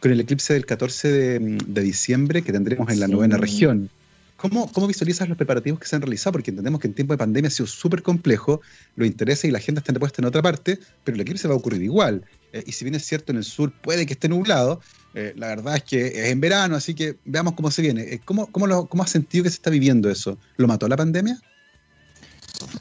con 0.00 0.12
el 0.12 0.20
eclipse 0.20 0.54
del 0.54 0.66
14 0.66 1.38
de, 1.38 1.82
diciembre 1.82 2.42
que 2.42 2.52
tendremos 2.52 2.90
en 2.90 3.00
la 3.00 3.08
novena 3.08 3.36
región. 3.36 3.90
¿Cómo, 4.36 4.70
¿Cómo, 4.70 4.86
visualizas 4.86 5.28
los 5.28 5.36
preparativos 5.36 5.80
que 5.80 5.86
se 5.86 5.96
han 5.96 6.02
realizado? 6.02 6.32
Porque 6.32 6.50
entendemos 6.52 6.80
que 6.80 6.86
en 6.86 6.94
tiempo 6.94 7.12
de 7.12 7.18
pandemia 7.18 7.48
ha 7.48 7.50
sido 7.50 7.66
súper 7.66 8.02
complejo, 8.02 8.60
los 8.94 9.08
intereses 9.08 9.46
y 9.46 9.50
la 9.50 9.58
agenda 9.58 9.80
están 9.80 9.96
puestas 9.96 10.20
en 10.20 10.26
otra 10.26 10.42
parte, 10.42 10.78
pero 11.02 11.16
el 11.16 11.20
eclipse 11.22 11.48
va 11.48 11.54
a 11.54 11.56
ocurrir 11.56 11.82
igual. 11.82 12.24
Eh, 12.52 12.62
y 12.64 12.72
si 12.72 12.84
bien 12.84 12.94
es 12.94 13.04
cierto, 13.04 13.32
en 13.32 13.38
el 13.38 13.44
sur 13.44 13.72
puede 13.82 14.06
que 14.06 14.12
esté 14.12 14.28
nublado, 14.28 14.80
eh, 15.14 15.32
la 15.36 15.48
verdad 15.48 15.76
es 15.76 15.82
que 15.82 16.06
es 16.06 16.30
en 16.30 16.40
verano, 16.40 16.76
así 16.76 16.94
que 16.94 17.16
veamos 17.24 17.54
cómo 17.54 17.72
se 17.72 17.82
viene. 17.82 18.02
Eh, 18.02 18.20
¿Cómo, 18.24 18.46
cómo, 18.46 18.68
lo, 18.68 18.86
¿Cómo 18.86 19.02
has 19.02 19.10
sentido 19.10 19.42
que 19.42 19.50
se 19.50 19.56
está 19.56 19.70
viviendo 19.70 20.08
eso? 20.08 20.38
¿Lo 20.56 20.68
mató 20.68 20.86
la 20.86 20.96
pandemia? 20.96 21.40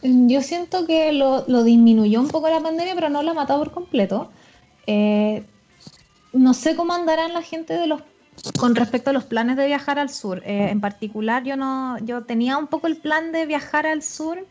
Yo 0.04 0.42
siento 0.42 0.86
que 0.86 1.12
lo, 1.12 1.46
lo 1.48 1.64
disminuyó 1.64 2.20
un 2.20 2.28
poco 2.28 2.50
la 2.50 2.62
pandemia, 2.62 2.96
pero 2.96 3.10
no 3.10 3.24
lo 3.24 3.32
ha 3.32 3.34
matado 3.34 3.60
por 3.60 3.72
completo. 3.72 4.32
Eh, 4.86 5.44
no 6.34 6.54
sé 6.54 6.76
cómo 6.76 6.94
andarán 6.94 7.34
la 7.34 7.42
gente 7.42 7.74
de 7.74 7.88
los 7.88 8.02
con 8.58 8.76
respecto 8.76 9.10
a 9.10 9.14
los 9.14 9.24
planes 9.24 9.58
de 9.58 9.66
viajar 9.66 10.00
al 10.00 10.10
sur. 10.10 10.44
Eh, 10.46 10.70
en 10.70 10.80
particular, 10.80 11.44
yo 11.44 11.58
no, 11.58 11.98
yo 12.00 12.24
tenía 12.24 12.58
un 12.58 12.68
poco 12.68 12.88
el 12.88 12.98
plan 12.98 13.32
de 13.32 13.46
viajar 13.46 13.88
al 13.88 14.04
sur. 14.04 14.46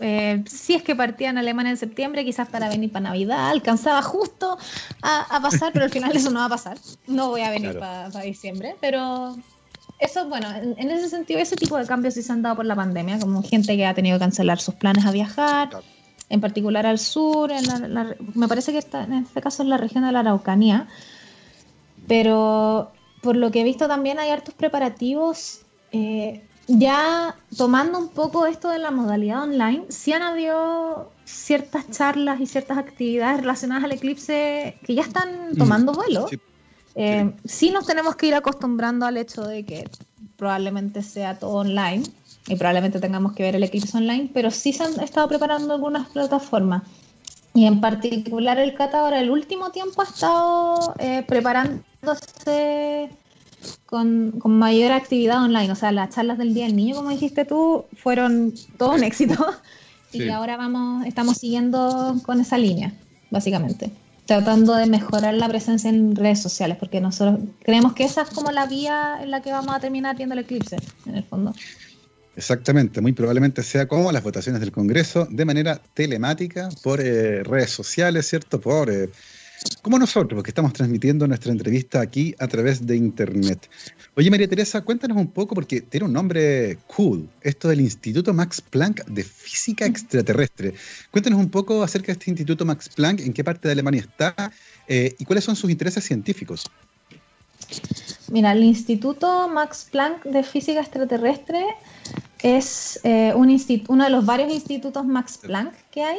Eh, 0.00 0.44
si 0.46 0.74
es 0.74 0.82
que 0.82 0.94
partía 0.94 1.30
en 1.30 1.38
Alemania 1.38 1.70
en 1.70 1.76
septiembre, 1.76 2.24
quizás 2.24 2.48
para 2.48 2.68
venir 2.68 2.90
para 2.90 3.04
Navidad, 3.04 3.48
alcanzaba 3.48 4.02
justo 4.02 4.58
a, 5.02 5.40
pasar, 5.40 5.72
pero 5.72 5.84
al 5.84 5.90
final 5.90 6.14
eso 6.14 6.30
no 6.30 6.40
va 6.40 6.46
a 6.46 6.50
pasar. 6.50 6.76
No 7.06 7.28
voy 7.28 7.42
a 7.42 7.50
venir 7.50 7.78
para 7.78 8.10
diciembre, 8.20 8.76
pero 8.80 9.36
eso, 10.00 10.28
bueno, 10.28 10.48
en, 10.54 10.90
ese 10.90 11.08
sentido, 11.08 11.40
ese 11.40 11.56
tipo 11.56 11.78
de 11.78 11.86
cambios 11.86 12.14
sí 12.14 12.22
se 12.22 12.32
han 12.32 12.42
dado 12.42 12.56
por 12.56 12.66
la 12.66 12.74
pandemia, 12.74 13.18
como 13.20 13.42
gente 13.42 13.76
que 13.76 13.86
ha 13.86 13.94
tenido 13.94 14.16
que 14.16 14.24
cancelar 14.24 14.60
sus 14.60 14.74
planes 14.74 15.06
a 15.06 15.12
viajar, 15.12 15.70
en 16.34 16.40
particular 16.40 16.84
al 16.84 16.98
sur, 16.98 17.52
me 18.34 18.48
parece 18.48 18.72
que 18.72 18.78
está, 18.78 19.04
en 19.04 19.12
este 19.14 19.40
caso 19.40 19.62
es 19.62 19.68
la 19.68 19.76
región 19.76 20.04
de 20.04 20.10
la 20.10 20.20
Araucanía. 20.20 20.88
Pero 22.08 22.90
por 23.22 23.36
lo 23.36 23.52
que 23.52 23.60
he 23.60 23.64
visto 23.64 23.86
también 23.86 24.18
hay 24.18 24.30
hartos 24.30 24.52
preparativos. 24.54 25.60
Eh, 25.92 26.44
ya 26.66 27.36
tomando 27.56 27.98
un 27.98 28.08
poco 28.08 28.46
esto 28.46 28.68
de 28.68 28.80
la 28.80 28.90
modalidad 28.90 29.44
online, 29.44 29.84
sí 29.90 30.12
han 30.12 30.22
habido 30.22 31.12
ciertas 31.24 31.88
charlas 31.90 32.40
y 32.40 32.46
ciertas 32.46 32.78
actividades 32.78 33.40
relacionadas 33.40 33.84
al 33.84 33.92
eclipse 33.92 34.76
que 34.84 34.94
ya 34.94 35.02
están 35.02 35.52
mm. 35.52 35.56
tomando 35.56 35.92
vuelo. 35.92 36.26
Eh, 36.96 37.32
sí. 37.44 37.70
nos 37.70 37.86
tenemos 37.86 38.16
que 38.16 38.26
ir 38.26 38.34
acostumbrando 38.34 39.06
al 39.06 39.18
hecho 39.18 39.42
de 39.42 39.64
que 39.64 39.88
probablemente 40.36 41.02
sea 41.02 41.38
todo 41.38 41.52
online 41.58 42.02
y 42.46 42.56
probablemente 42.56 43.00
tengamos 43.00 43.32
que 43.32 43.42
ver 43.42 43.56
el 43.56 43.62
eclipse 43.62 43.96
online, 43.96 44.30
pero 44.32 44.50
sí 44.50 44.72
se 44.72 44.84
han 44.84 45.00
estado 45.00 45.28
preparando 45.28 45.74
algunas 45.74 46.08
plataformas. 46.08 46.82
Y 47.54 47.66
en 47.66 47.80
particular 47.80 48.58
el 48.58 48.74
Cata 48.74 49.00
ahora 49.00 49.20
el 49.20 49.30
último 49.30 49.70
tiempo 49.70 50.02
ha 50.02 50.04
estado 50.04 50.94
eh, 50.98 51.24
preparándose 51.26 53.10
con, 53.86 54.40
mayor 54.44 54.92
actividad 54.92 55.42
online. 55.42 55.70
O 55.70 55.76
sea, 55.76 55.92
las 55.92 56.10
charlas 56.14 56.36
del 56.38 56.52
Día 56.52 56.66
del 56.66 56.76
Niño, 56.76 56.96
como 56.96 57.10
dijiste 57.10 57.44
tú, 57.44 57.84
fueron 57.96 58.54
todo 58.78 58.92
un 58.92 59.04
éxito. 59.04 59.34
Y 60.12 60.28
ahora 60.28 60.56
vamos, 60.56 61.04
estamos 61.06 61.38
siguiendo 61.38 62.14
con 62.24 62.40
esa 62.40 62.56
línea, 62.56 62.92
básicamente. 63.32 63.90
Tratando 64.26 64.76
de 64.76 64.86
mejorar 64.86 65.34
la 65.34 65.48
presencia 65.48 65.90
en 65.90 66.14
redes 66.14 66.40
sociales, 66.40 66.76
porque 66.78 67.00
nosotros 67.00 67.40
creemos 67.64 67.94
que 67.94 68.04
esa 68.04 68.22
es 68.22 68.30
como 68.30 68.52
la 68.52 68.66
vía 68.66 69.18
en 69.20 69.32
la 69.32 69.42
que 69.42 69.50
vamos 69.50 69.74
a 69.74 69.80
terminar 69.80 70.14
viendo 70.16 70.34
el 70.34 70.42
eclipse, 70.42 70.76
en 71.06 71.16
el 71.16 71.24
fondo. 71.24 71.52
Exactamente, 72.36 73.00
muy 73.00 73.12
probablemente 73.12 73.62
sea 73.62 73.86
como 73.86 74.10
las 74.10 74.22
votaciones 74.22 74.60
del 74.60 74.72
Congreso 74.72 75.26
de 75.30 75.44
manera 75.44 75.80
telemática 75.94 76.68
por 76.82 77.00
eh, 77.00 77.44
redes 77.44 77.70
sociales, 77.70 78.26
¿cierto? 78.26 78.60
Por, 78.60 78.90
eh, 78.90 79.08
como 79.82 79.98
nosotros, 79.98 80.36
porque 80.36 80.50
estamos 80.50 80.72
transmitiendo 80.72 81.28
nuestra 81.28 81.52
entrevista 81.52 82.00
aquí 82.00 82.34
a 82.40 82.48
través 82.48 82.84
de 82.84 82.96
Internet. 82.96 83.70
Oye, 84.16 84.30
María 84.30 84.48
Teresa, 84.48 84.80
cuéntanos 84.80 85.16
un 85.16 85.28
poco, 85.28 85.54
porque 85.54 85.80
tiene 85.80 86.06
un 86.06 86.12
nombre 86.12 86.78
cool, 86.88 87.28
esto 87.40 87.68
del 87.68 87.80
Instituto 87.80 88.34
Max 88.34 88.60
Planck 88.60 89.04
de 89.06 89.22
Física 89.22 89.86
Extraterrestre. 89.86 90.74
Cuéntanos 91.12 91.38
un 91.38 91.50
poco 91.50 91.84
acerca 91.84 92.06
de 92.06 92.12
este 92.12 92.30
Instituto 92.30 92.64
Max 92.64 92.88
Planck, 92.88 93.20
en 93.20 93.32
qué 93.32 93.44
parte 93.44 93.68
de 93.68 93.72
Alemania 93.72 94.00
está 94.00 94.52
eh, 94.88 95.14
y 95.18 95.24
cuáles 95.24 95.44
son 95.44 95.54
sus 95.54 95.70
intereses 95.70 96.04
científicos. 96.04 96.64
Mira, 98.30 98.52
el 98.52 98.64
Instituto 98.64 99.48
Max 99.48 99.86
Planck 99.90 100.24
de 100.24 100.42
Física 100.42 100.80
Extraterrestre 100.80 101.64
es 102.44 103.00
eh, 103.04 103.32
un 103.34 103.48
uno 103.88 104.04
de 104.04 104.10
los 104.10 104.26
varios 104.26 104.52
institutos 104.52 105.06
Max 105.06 105.38
Planck 105.38 105.72
que 105.90 106.04
hay. 106.04 106.18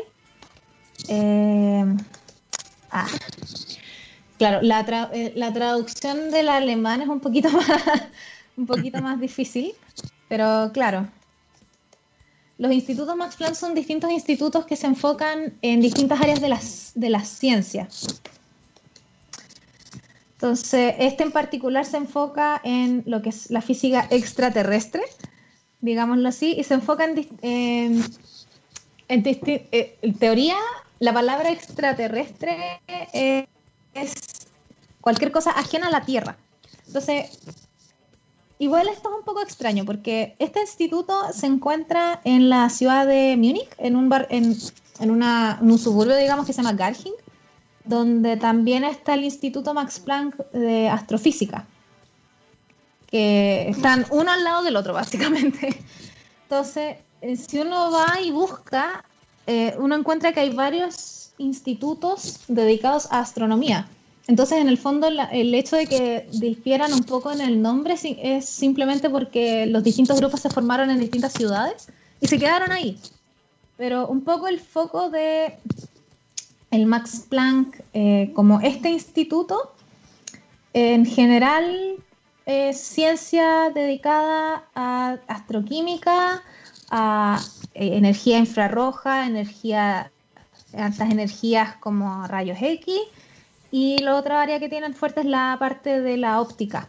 Eh, 1.07 1.85
ah, 2.89 3.07
claro, 4.39 4.59
la, 4.63 5.11
eh, 5.13 5.33
la, 5.35 5.53
traducción 5.53 6.31
del 6.31 6.49
alemán 6.49 7.01
es 7.01 7.09
un 7.09 7.19
poquito 7.19 7.51
más, 7.51 7.67
un 8.57 8.65
poquito 8.65 9.03
más 9.03 9.19
difícil, 9.19 9.73
pero 10.27 10.71
claro. 10.73 11.07
Los 12.57 12.71
institutos 12.71 13.15
Max 13.15 13.35
Planck 13.35 13.53
son 13.53 13.75
distintos 13.75 14.09
institutos 14.09 14.65
que 14.65 14.75
se 14.75 14.87
enfocan 14.87 15.53
en 15.61 15.79
distintas 15.79 16.21
áreas 16.21 16.41
de 16.41 16.49
las, 16.49 16.91
de 16.95 17.09
la 17.09 17.23
ciencia. 17.23 17.87
Entonces, 20.31 20.95
este 20.97 21.23
en 21.23 21.31
particular 21.31 21.85
se 21.85 21.97
enfoca 21.97 22.61
en 22.63 23.03
lo 23.05 23.21
que 23.21 23.29
es 23.29 23.51
la 23.51 23.61
física 23.61 24.07
extraterrestre, 24.09 25.03
digámoslo 25.85 26.27
así, 26.27 26.55
y 26.57 26.63
se 26.63 26.73
enfoca 26.73 27.05
en, 27.05 27.27
en, 27.41 28.03
eh, 29.07 29.97
en 30.01 30.13
teoría, 30.15 30.55
la 30.99 31.13
palabra 31.13 31.51
extraterrestre 31.51 32.81
es, 33.13 33.45
cualquier 35.01 35.31
cosa 35.31 35.51
ajena 35.51 35.87
a 35.87 35.91
la 35.91 36.01
Tierra. 36.01 36.37
Entonces, 36.87 37.39
igual 38.59 38.87
esto 38.87 39.09
es 39.09 39.15
un 39.19 39.23
poco 39.23 39.41
extraño 39.41 39.85
porque 39.85 40.35
este 40.39 40.61
instituto 40.61 41.31
se 41.31 41.45
encuentra 41.45 42.21
en 42.23 42.49
la 42.49 42.69
ciudad 42.69 43.05
de 43.05 43.35
Múnich, 43.37 43.69
en 43.77 43.95
un, 43.95 44.09
bar, 44.09 44.27
en, 44.31 44.55
en, 44.99 45.11
una, 45.11 45.59
en 45.61 45.71
un 45.71 45.77
suburbio, 45.77 46.15
digamos, 46.15 46.45
que 46.45 46.53
se 46.53 46.61
llama 46.61 46.75
Garching, 46.75 47.13
donde 47.83 48.37
también 48.37 48.83
está 48.83 49.13
el 49.13 49.23
Instituto 49.23 49.73
Max 49.73 49.99
Planck 49.99 50.35
de 50.51 50.89
Astrofísica, 50.89 51.67
están 53.15 54.05
uno 54.11 54.31
al 54.31 54.43
lado 54.43 54.63
del 54.63 54.75
otro, 54.75 54.93
básicamente. 54.93 55.77
Entonces, 56.43 56.97
eh, 57.21 57.35
si 57.35 57.59
uno 57.59 57.91
va 57.91 58.19
y 58.21 58.31
busca, 58.31 59.03
eh, 59.47 59.75
uno 59.79 59.95
encuentra 59.95 60.31
que 60.31 60.41
hay 60.41 60.51
varios 60.51 61.31
institutos 61.37 62.41
dedicados 62.47 63.11
a 63.11 63.19
astronomía. 63.19 63.87
Entonces, 64.27 64.59
en 64.59 64.69
el 64.69 64.77
fondo, 64.77 65.07
el 65.07 65.53
hecho 65.53 65.75
de 65.75 65.85
que 65.85 66.27
difieran 66.33 66.93
un 66.93 67.03
poco 67.03 67.31
en 67.31 67.41
el 67.41 67.61
nombre 67.61 67.95
es 68.03 68.45
simplemente 68.45 69.09
porque 69.09 69.67
los 69.67 69.83
distintos 69.83 70.19
grupos 70.19 70.39
se 70.39 70.49
formaron 70.49 70.89
en 70.89 70.99
distintas 70.99 71.33
ciudades 71.33 71.87
y 72.21 72.27
se 72.27 72.39
quedaron 72.39 72.71
ahí. 72.71 72.97
Pero 73.77 74.07
un 74.07 74.21
poco 74.21 74.47
el 74.47 74.59
foco 74.59 75.09
de 75.09 75.57
el 76.71 76.85
Max 76.87 77.25
Planck 77.29 77.81
eh, 77.93 78.31
como 78.33 78.61
este 78.61 78.89
instituto, 78.89 79.73
en 80.73 81.05
general 81.05 81.97
es 82.45 82.79
ciencia 82.79 83.71
dedicada 83.71 84.65
a 84.75 85.17
astroquímica, 85.27 86.43
a 86.89 87.39
eh, 87.73 87.97
energía 87.97 88.37
infrarroja, 88.37 89.25
energía, 89.25 90.11
altas 90.77 91.09
energías 91.09 91.75
como 91.77 92.27
rayos 92.27 92.57
X, 92.61 92.95
y 93.71 93.97
la 93.99 94.15
otra 94.15 94.41
área 94.41 94.59
que 94.59 94.69
tienen 94.69 94.93
fuerte 94.93 95.21
es 95.21 95.25
la 95.25 95.55
parte 95.59 96.01
de 96.01 96.17
la 96.17 96.39
óptica. 96.39 96.87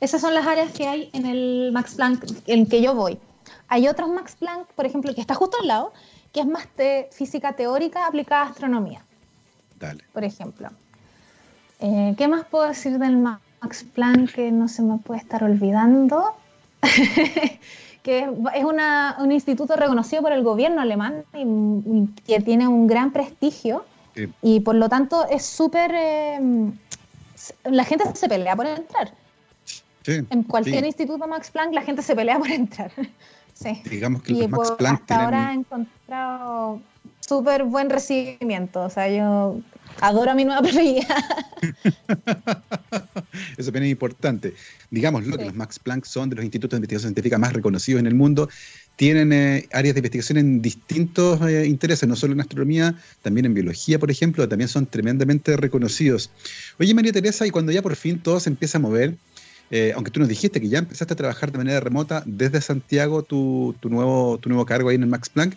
Esas 0.00 0.20
son 0.20 0.34
las 0.34 0.46
áreas 0.46 0.72
que 0.72 0.86
hay 0.86 1.10
en 1.12 1.26
el 1.26 1.70
Max 1.72 1.94
Planck 1.94 2.24
en 2.46 2.66
que 2.66 2.82
yo 2.82 2.94
voy. 2.94 3.18
Hay 3.68 3.88
otros 3.88 4.10
Max 4.10 4.36
Planck, 4.38 4.66
por 4.74 4.84
ejemplo, 4.84 5.14
que 5.14 5.20
está 5.20 5.34
justo 5.34 5.56
al 5.60 5.68
lado, 5.68 5.92
que 6.32 6.40
es 6.40 6.46
más 6.46 6.66
de 6.76 7.08
física 7.12 7.54
teórica 7.54 8.06
aplicada 8.06 8.42
a 8.42 8.48
astronomía. 8.50 9.02
Dale. 9.78 10.04
Por 10.12 10.24
ejemplo. 10.24 10.68
Eh, 11.80 12.14
¿Qué 12.18 12.28
más 12.28 12.44
puedo 12.44 12.68
decir 12.68 12.98
del 12.98 13.16
Max 13.16 13.42
Planck 13.94 14.32
que 14.32 14.52
no 14.52 14.68
se 14.68 14.82
me 14.82 14.98
puede 14.98 15.20
estar 15.20 15.42
olvidando? 15.44 16.34
que 18.02 18.18
es 18.18 18.64
un 18.64 19.32
instituto 19.32 19.76
reconocido 19.76 20.22
por 20.22 20.32
el 20.32 20.42
gobierno 20.42 20.80
alemán 20.80 21.24
y, 21.34 22.06
que 22.26 22.40
tiene 22.40 22.66
un 22.66 22.86
gran 22.86 23.12
prestigio 23.12 23.84
y 24.42 24.60
por 24.60 24.74
lo 24.74 24.88
tanto 24.88 25.26
es 25.28 25.44
súper... 25.44 25.92
Em, 25.94 26.72
la 27.64 27.84
gente 27.84 28.04
se 28.14 28.28
pelea 28.28 28.54
por 28.54 28.66
entrar. 28.66 29.12
en 30.06 30.42
cualquier 30.44 30.84
instituto 30.84 31.26
Max 31.26 31.50
Planck 31.50 31.72
la 31.72 31.82
gente 31.82 32.02
se 32.02 32.14
pelea 32.14 32.38
por 32.38 32.50
entrar. 32.50 32.90
Digamos 33.90 34.22
que 34.22 34.32
los 34.32 34.48
Max 34.48 34.72
Planck 34.72 35.00
hasta 35.02 35.24
ahora 35.24 35.52
he 35.52 35.54
encontrado 35.54 36.80
súper 37.20 37.64
buen 37.64 37.90
recibimiento. 37.90 38.82
O 38.82 38.90
sea, 38.90 39.08
yo 39.08 39.60
adoro 40.00 40.30
a 40.30 40.34
mi 40.34 40.44
nueva 40.44 40.62
preferida. 40.62 41.06
Eso 43.56 43.70
también 43.70 43.84
es 43.84 43.90
importante. 43.92 44.54
Digamos 44.90 45.26
lo 45.26 45.36
que 45.38 45.44
los 45.46 45.54
Max 45.54 45.78
Planck 45.78 46.04
son 46.04 46.30
de 46.30 46.36
los 46.36 46.44
institutos 46.44 46.72
de 46.72 46.78
investigación 46.78 47.14
científica 47.14 47.38
más 47.38 47.52
reconocidos 47.52 48.00
en 48.00 48.06
el 48.06 48.14
mundo. 48.14 48.48
Tienen 48.96 49.32
eh, 49.32 49.68
áreas 49.72 49.94
de 49.94 50.00
investigación 50.00 50.38
en 50.38 50.60
distintos 50.60 51.40
eh, 51.42 51.66
intereses, 51.66 52.08
no 52.08 52.14
solo 52.14 52.34
en 52.34 52.40
astronomía, 52.40 52.94
también 53.22 53.46
en 53.46 53.54
biología, 53.54 53.98
por 53.98 54.10
ejemplo, 54.10 54.46
también 54.48 54.68
son 54.68 54.86
tremendamente 54.86 55.56
reconocidos. 55.56 56.30
Oye, 56.78 56.94
María 56.94 57.12
Teresa, 57.12 57.46
y 57.46 57.50
cuando 57.50 57.72
ya 57.72 57.80
por 57.82 57.96
fin 57.96 58.18
todo 58.18 58.38
se 58.38 58.50
empieza 58.50 58.78
a 58.78 58.80
mover, 58.80 59.16
eh, 59.74 59.92
aunque 59.94 60.10
tú 60.10 60.20
nos 60.20 60.28
dijiste 60.28 60.60
que 60.60 60.68
ya 60.68 60.80
empezaste 60.80 61.14
a 61.14 61.16
trabajar 61.16 61.50
de 61.50 61.56
manera 61.56 61.80
remota 61.80 62.22
desde 62.26 62.60
Santiago, 62.60 63.22
tu, 63.22 63.74
nuevo, 63.84 64.36
tu 64.38 64.50
nuevo 64.50 64.66
cargo 64.66 64.90
ahí 64.90 64.96
en 64.96 65.02
el 65.04 65.08
Max 65.08 65.30
Planck, 65.30 65.56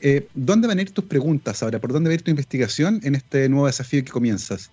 eh, 0.00 0.28
¿dónde 0.34 0.68
van 0.68 0.78
a 0.78 0.82
ir 0.82 0.92
tus 0.92 1.04
preguntas 1.04 1.62
ahora? 1.62 1.78
¿Por 1.78 1.92
dónde 1.92 2.08
va 2.08 2.12
a 2.12 2.14
ir 2.14 2.22
tu 2.22 2.30
investigación 2.30 3.00
en 3.02 3.14
este 3.14 3.48
nuevo 3.48 3.66
desafío 3.66 4.04
que 4.04 4.10
comienzas? 4.10 4.70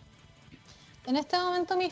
En 1.05 1.15
este 1.15 1.37
momento 1.37 1.77
mi 1.77 1.91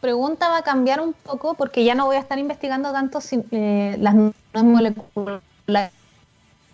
pregunta 0.00 0.48
va 0.48 0.58
a 0.58 0.62
cambiar 0.62 1.00
un 1.00 1.12
poco 1.12 1.54
porque 1.54 1.84
ya 1.84 1.94
no 1.94 2.06
voy 2.06 2.16
a 2.16 2.20
estar 2.20 2.38
investigando 2.38 2.92
tanto 2.92 3.18
eh, 3.50 3.96
las 3.98 4.14
nuevas 4.14 4.34
moleculares 4.54 5.92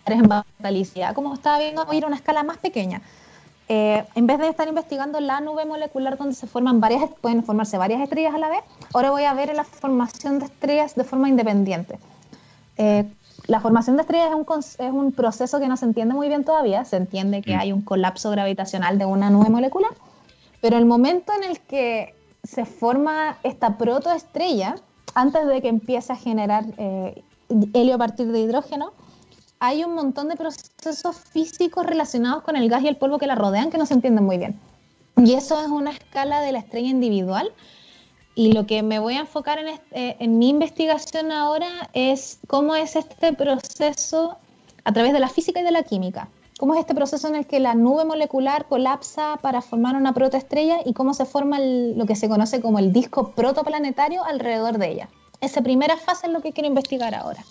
en 0.05 0.27
batalicidad, 0.27 1.13
como 1.13 1.33
estaba 1.33 1.59
viendo, 1.59 1.85
voy 1.85 1.95
a 1.95 1.97
ir 1.97 2.03
a 2.05 2.07
una 2.07 2.15
escala 2.15 2.43
más 2.43 2.57
pequeña. 2.57 3.01
Eh, 3.69 4.05
en 4.15 4.27
vez 4.27 4.39
de 4.39 4.47
estar 4.47 4.67
investigando 4.67 5.19
la 5.19 5.41
nube 5.41 5.65
molecular 5.65 6.17
donde 6.17 6.35
se 6.35 6.47
forman 6.47 6.79
varias, 6.79 7.09
pueden 7.21 7.43
formarse 7.43 7.77
varias 7.77 8.01
estrellas 8.01 8.33
a 8.33 8.37
la 8.37 8.49
vez, 8.49 8.61
ahora 8.93 9.11
voy 9.11 9.23
a 9.23 9.33
ver 9.33 9.53
la 9.53 9.65
formación 9.65 10.39
de 10.39 10.45
estrellas 10.45 10.95
de 10.95 11.03
forma 11.03 11.27
independiente. 11.27 11.99
Eh, 12.77 13.05
la 13.45 13.59
formación 13.59 13.95
de 13.95 14.01
estrellas 14.01 14.29
es 14.79 14.91
un, 14.91 15.11
proceso 15.11 15.59
que 15.59 15.67
no 15.67 15.77
se 15.77 15.85
entiende 15.85 16.13
muy 16.13 16.27
bien 16.27 16.43
todavía, 16.43 16.83
se 16.85 16.97
entiende 16.97 17.41
que 17.41 17.55
mm. 17.55 17.59
hay 17.59 17.71
un 17.71 17.81
colapso 17.81 18.31
gravitacional 18.31 18.97
de 18.97 19.05
una 19.05 19.29
nube 19.29 19.49
molecular, 19.49 19.91
pero 20.61 20.77
el 20.77 20.85
momento 20.85 21.31
en 21.33 21.51
el 21.51 21.59
que 21.59 22.15
se 22.43 22.65
forma 22.65 23.37
esta 23.43 23.77
protoestrella, 23.77 24.75
antes 25.13 25.45
de 25.47 25.61
que 25.61 25.67
empiece 25.67 26.13
a 26.13 26.15
generar 26.15 26.65
eh, 26.77 27.23
helio 27.73 27.95
a 27.95 27.97
partir 27.97 28.31
de 28.31 28.39
hidrógeno, 28.39 28.91
hay 29.59 29.83
un 29.83 29.93
montón 29.95 30.29
de 30.29 30.35
procesos 30.35 31.15
físicos 31.15 31.85
relacionados 31.85 32.43
con 32.43 32.55
el 32.55 32.69
gas 32.69 32.83
y 32.83 32.87
el 32.87 32.97
polvo 32.97 33.17
que 33.17 33.27
la 33.27 33.35
rodean 33.35 33.69
que 33.69 33.77
no 33.77 33.85
se 33.85 33.95
entienden 33.95 34.23
muy 34.23 34.37
bien. 34.37 34.59
Y 35.17 35.33
eso 35.33 35.59
es 35.59 35.67
una 35.67 35.91
escala 35.91 36.41
de 36.41 36.51
la 36.51 36.59
estrella 36.59 36.89
individual. 36.89 37.51
Y 38.37 38.51
lo 38.51 38.67
que 38.67 38.83
me 38.83 38.99
voy 38.99 39.15
a 39.15 39.21
enfocar 39.21 39.57
en, 39.57 39.67
eh, 39.91 40.15
en 40.19 40.37
mi 40.37 40.49
investigación 40.49 41.31
ahora 41.31 41.89
es 41.93 42.39
cómo 42.47 42.75
es 42.75 42.95
este 42.95 43.33
proceso 43.33 44.37
a 44.83 44.93
través 44.93 45.11
de 45.11 45.19
la 45.19 45.27
física 45.27 45.59
y 45.59 45.63
de 45.63 45.71
la 45.71 45.81
química. 45.81 46.29
¿Cómo 46.59 46.75
es 46.75 46.79
este 46.79 46.93
proceso 46.93 47.27
en 47.27 47.35
el 47.35 47.47
que 47.47 47.59
la 47.59 47.73
nube 47.73 48.05
molecular 48.05 48.67
colapsa 48.67 49.39
para 49.41 49.61
formar 49.61 49.95
una 49.95 50.13
protoestrella 50.13 50.77
y 50.85 50.93
cómo 50.93 51.15
se 51.15 51.25
forma 51.25 51.57
lo 51.59 52.05
que 52.05 52.15
se 52.15 52.29
conoce 52.29 52.61
como 52.61 52.77
el 52.77 52.93
disco 52.93 53.31
protoplanetario 53.31 54.23
alrededor 54.23 54.77
de 54.77 54.91
ella? 54.91 55.09
Esa 55.41 55.61
primera 55.61 55.97
fase 55.97 56.27
es 56.27 56.33
lo 56.33 56.41
que 56.41 56.53
quiero 56.53 56.67
investigar 56.67 57.15
ahora 57.15 57.43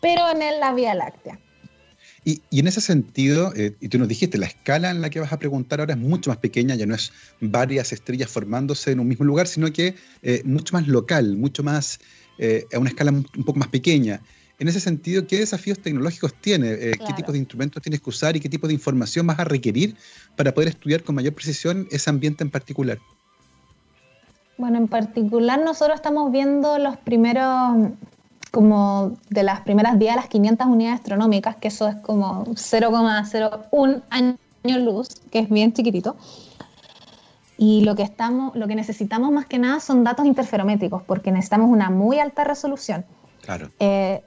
pero 0.00 0.22
en 0.30 0.60
la 0.60 0.72
Vía 0.72 0.94
Láctea. 0.94 1.38
Y, 2.24 2.42
en 2.52 2.66
ese 2.66 2.80
sentido, 2.80 3.52
eh, 3.56 3.74
y 3.80 3.88
tú 3.88 3.98
nos 3.98 4.08
dijiste, 4.08 4.36
la 4.36 4.46
escala 4.46 4.90
en 4.90 5.00
la 5.00 5.08
que 5.08 5.20
vas 5.20 5.32
a 5.32 5.38
preguntar 5.38 5.80
ahora 5.80 5.94
es 5.94 6.00
mucho 6.00 6.30
más 6.30 6.36
pequeña, 6.38 6.74
ya 6.74 6.84
no 6.84 6.94
es 6.94 7.12
varias 7.40 7.92
estrellas 7.92 8.28
formándose 8.30 8.92
en 8.92 9.00
un 9.00 9.08
mismo 9.08 9.24
lugar, 9.24 9.46
sino 9.46 9.72
que 9.72 9.94
eh, 10.22 10.42
mucho 10.44 10.74
más 10.74 10.86
local, 10.86 11.36
mucho 11.36 11.62
más, 11.62 11.98
eh, 12.38 12.66
a 12.74 12.78
una 12.78 12.90
escala 12.90 13.10
un 13.10 13.24
poco 13.44 13.58
más 13.58 13.68
pequeña. 13.68 14.20
En 14.58 14.68
ese 14.68 14.80
sentido, 14.80 15.26
¿qué 15.26 15.38
desafíos 15.38 15.78
tecnológicos 15.78 16.34
tiene? 16.34 16.76
¿Qué 16.76 17.14
tipos 17.16 17.32
de 17.32 17.38
instrumentos 17.38 17.82
tienes 17.82 18.02
que 18.02 18.10
usar 18.10 18.36
y 18.36 18.40
qué 18.40 18.50
tipo 18.50 18.66
de 18.66 18.74
información 18.74 19.26
vas 19.26 19.38
a 19.38 19.44
requerir 19.44 19.96
para 20.36 20.52
poder 20.52 20.68
estudiar 20.68 21.02
con 21.02 21.14
mayor 21.14 21.32
precisión 21.32 21.88
ese 21.90 22.10
ambiente 22.10 22.44
en 22.44 22.50
particular? 22.50 22.98
Bueno, 24.58 24.76
en 24.76 24.88
particular 24.88 25.58
nosotros 25.64 25.96
estamos 25.96 26.30
viendo 26.30 26.76
los 26.76 26.98
primeros 26.98 27.92
como 28.50 29.12
de 29.28 29.42
las 29.42 29.60
primeras 29.60 29.98
10 29.98 30.12
a 30.12 30.16
las 30.16 30.28
500 30.28 30.66
unidades 30.66 31.00
astronómicas, 31.00 31.56
que 31.56 31.68
eso 31.68 31.88
es 31.88 31.96
como 31.96 32.44
0,01 32.46 34.02
año 34.10 34.78
luz, 34.78 35.08
que 35.30 35.40
es 35.40 35.48
bien 35.48 35.72
chiquitito. 35.72 36.16
Y 37.56 37.82
lo 37.84 37.94
que, 37.94 38.02
estamos, 38.02 38.56
lo 38.56 38.66
que 38.66 38.74
necesitamos 38.74 39.30
más 39.30 39.46
que 39.46 39.58
nada 39.58 39.80
son 39.80 40.02
datos 40.02 40.24
interferométricos, 40.24 41.02
porque 41.02 41.30
necesitamos 41.30 41.70
una 41.70 41.90
muy 41.90 42.18
alta 42.18 42.44
resolución. 42.44 43.04
Claro. 43.42 43.70
Eh, 43.78 44.22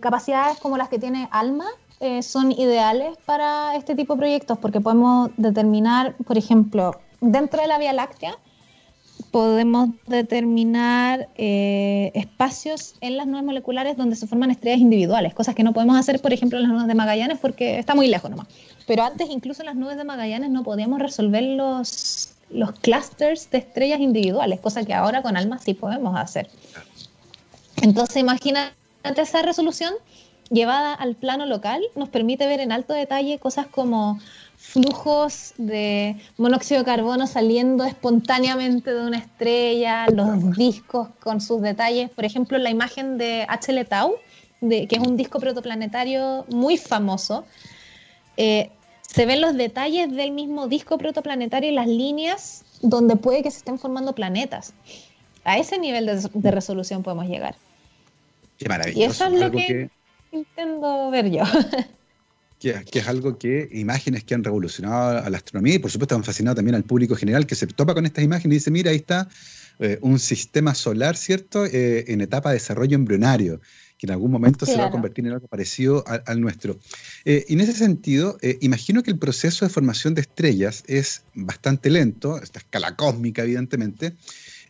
capacidades 0.00 0.58
como 0.58 0.76
las 0.76 0.88
que 0.88 0.98
tiene 0.98 1.28
ALMA 1.30 1.66
eh, 2.00 2.22
son 2.22 2.52
ideales 2.52 3.16
para 3.24 3.74
este 3.76 3.94
tipo 3.94 4.14
de 4.14 4.18
proyectos, 4.18 4.58
porque 4.58 4.80
podemos 4.80 5.30
determinar, 5.36 6.14
por 6.26 6.38
ejemplo, 6.38 6.92
dentro 7.20 7.60
de 7.60 7.68
la 7.68 7.78
Vía 7.78 7.92
Láctea, 7.92 8.36
podemos 9.36 9.90
determinar 10.06 11.28
eh, 11.36 12.10
espacios 12.14 12.94
en 13.02 13.18
las 13.18 13.26
nubes 13.26 13.44
moleculares 13.44 13.94
donde 13.94 14.16
se 14.16 14.26
forman 14.26 14.50
estrellas 14.50 14.80
individuales, 14.80 15.34
cosas 15.34 15.54
que 15.54 15.62
no 15.62 15.74
podemos 15.74 15.94
hacer, 15.98 16.22
por 16.22 16.32
ejemplo, 16.32 16.56
en 16.56 16.62
las 16.62 16.72
nubes 16.72 16.86
de 16.86 16.94
Magallanes 16.94 17.36
porque 17.38 17.78
está 17.78 17.94
muy 17.94 18.08
lejos 18.08 18.30
nomás. 18.30 18.46
Pero 18.86 19.04
antes, 19.04 19.28
incluso 19.28 19.60
en 19.60 19.66
las 19.66 19.76
nubes 19.76 19.98
de 19.98 20.04
Magallanes, 20.04 20.48
no 20.48 20.62
podíamos 20.62 21.00
resolver 21.00 21.42
los, 21.42 22.32
los 22.48 22.72
clusters 22.80 23.50
de 23.50 23.58
estrellas 23.58 24.00
individuales, 24.00 24.58
cosa 24.60 24.86
que 24.86 24.94
ahora 24.94 25.20
con 25.20 25.36
ALMA 25.36 25.58
sí 25.58 25.74
podemos 25.74 26.16
hacer. 26.16 26.48
Entonces, 27.82 28.16
imagínate 28.16 28.72
esa 29.16 29.42
resolución 29.42 29.92
llevada 30.48 30.94
al 30.94 31.14
plano 31.14 31.44
local, 31.44 31.82
nos 31.94 32.08
permite 32.08 32.46
ver 32.46 32.60
en 32.60 32.72
alto 32.72 32.94
detalle 32.94 33.38
cosas 33.38 33.66
como 33.66 34.18
flujos 34.56 35.54
de 35.58 36.16
monóxido 36.36 36.80
de 36.80 36.84
carbono 36.84 37.26
saliendo 37.26 37.84
espontáneamente 37.84 38.92
de 38.92 39.06
una 39.06 39.18
estrella, 39.18 40.06
los 40.08 40.56
discos 40.56 41.08
con 41.20 41.40
sus 41.40 41.62
detalles. 41.62 42.10
Por 42.10 42.24
ejemplo, 42.24 42.58
la 42.58 42.70
imagen 42.70 43.18
de 43.18 43.46
HL 43.48 43.86
Tau, 43.86 44.16
de, 44.60 44.86
que 44.86 44.96
es 44.96 45.02
un 45.06 45.16
disco 45.16 45.38
protoplanetario 45.38 46.46
muy 46.48 46.76
famoso, 46.78 47.44
eh, 48.36 48.70
se 49.02 49.24
ven 49.26 49.40
los 49.40 49.56
detalles 49.56 50.14
del 50.14 50.32
mismo 50.32 50.68
disco 50.68 50.98
protoplanetario 50.98 51.70
y 51.70 51.74
las 51.74 51.86
líneas 51.86 52.64
donde 52.82 53.16
puede 53.16 53.42
que 53.42 53.50
se 53.50 53.58
estén 53.58 53.78
formando 53.78 54.14
planetas. 54.14 54.74
A 55.44 55.58
ese 55.58 55.78
nivel 55.78 56.06
de, 56.06 56.50
resolución 56.50 57.02
podemos 57.02 57.26
llegar. 57.26 57.54
Qué 58.58 58.68
maravilloso. 58.68 59.00
Y 59.00 59.04
eso 59.04 59.24
es 59.26 59.40
lo 59.40 59.50
que, 59.50 59.90
intento 60.32 61.10
ver 61.10 61.30
yo. 61.30 61.44
Que, 62.58 62.82
es 62.90 63.06
algo 63.06 63.38
que, 63.38 63.68
imágenes 63.72 64.24
que 64.24 64.34
han 64.34 64.42
revolucionado 64.42 65.18
a 65.18 65.28
la 65.28 65.36
astronomía 65.36 65.74
y 65.74 65.78
por 65.78 65.90
supuesto 65.90 66.14
han 66.14 66.24
fascinado 66.24 66.56
también 66.56 66.74
al 66.74 66.84
público 66.84 67.14
general 67.14 67.46
que 67.46 67.54
se 67.54 67.66
topa 67.66 67.94
con 67.94 68.06
estas 68.06 68.24
imágenes 68.24 68.54
y 68.54 68.58
dice, 68.58 68.70
mira, 68.70 68.90
ahí 68.90 68.96
está 68.96 69.28
eh, 69.78 69.98
un 70.00 70.18
sistema 70.18 70.74
solar, 70.74 71.16
¿cierto?, 71.16 71.66
eh, 71.66 72.04
en 72.08 72.22
etapa 72.22 72.48
de 72.48 72.54
desarrollo 72.54 72.94
embrionario 72.94 73.60
que 73.98 74.06
en 74.06 74.12
algún 74.12 74.30
momento 74.30 74.66
se 74.66 74.76
va 74.76 74.86
a 74.86 74.90
convertir 74.90 75.26
en 75.26 75.32
algo 75.32 75.48
parecido 75.48 76.04
al, 76.06 76.38
nuestro. 76.38 76.78
Eh, 77.24 77.46
y 77.48 77.54
en 77.54 77.60
ese 77.60 77.72
sentido, 77.72 78.36
imagino 78.60 79.02
que 79.02 79.10
el 79.10 79.18
proceso 79.18 79.64
de 79.64 79.70
formación 79.70 80.12
de 80.12 80.20
estrellas 80.20 80.84
es 80.86 81.22
bastante 81.32 81.88
lento, 81.88 82.38
esta 82.42 82.58
escala 82.58 82.94
cósmica, 82.94 83.42
evidentemente, 83.42 84.12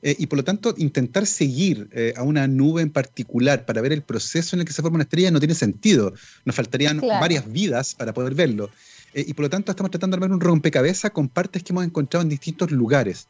eh, 0.06 0.16
y 0.18 0.26
por 0.26 0.38
lo 0.38 0.44
tanto 0.44 0.74
intentar 0.78 1.26
seguir 1.26 1.90
a 2.16 2.22
una 2.22 2.46
nube 2.46 2.82
en 2.82 2.90
particular 2.90 3.66
para 3.66 3.80
ver 3.80 3.92
el 3.92 4.02
proceso 4.02 4.54
en 4.54 4.60
el 4.60 4.66
que 4.66 4.72
se 4.72 4.80
forma 4.80 4.96
una 4.96 5.04
estrella 5.04 5.30
no 5.30 5.40
tiene 5.40 5.54
sentido. 5.54 6.14
Nos 6.44 6.54
faltarían 6.54 7.00
varias 7.00 7.50
vidas 7.50 7.94
para 7.94 8.14
poder 8.14 8.34
verlo. 8.34 8.70
y 9.14 9.32
por 9.34 9.44
lo 9.44 9.50
tanto 9.50 9.72
estamos 9.72 9.90
tratando 9.90 10.16
de 10.16 10.24
armar 10.24 10.34
un 10.34 10.40
rompecabezas 10.40 11.10
con 11.10 11.28
partes 11.28 11.62
que 11.62 11.72
hemos 11.72 11.84
encontrado 11.84 12.22
en 12.22 12.28
distintos 12.28 12.70
lugares. 12.70 13.28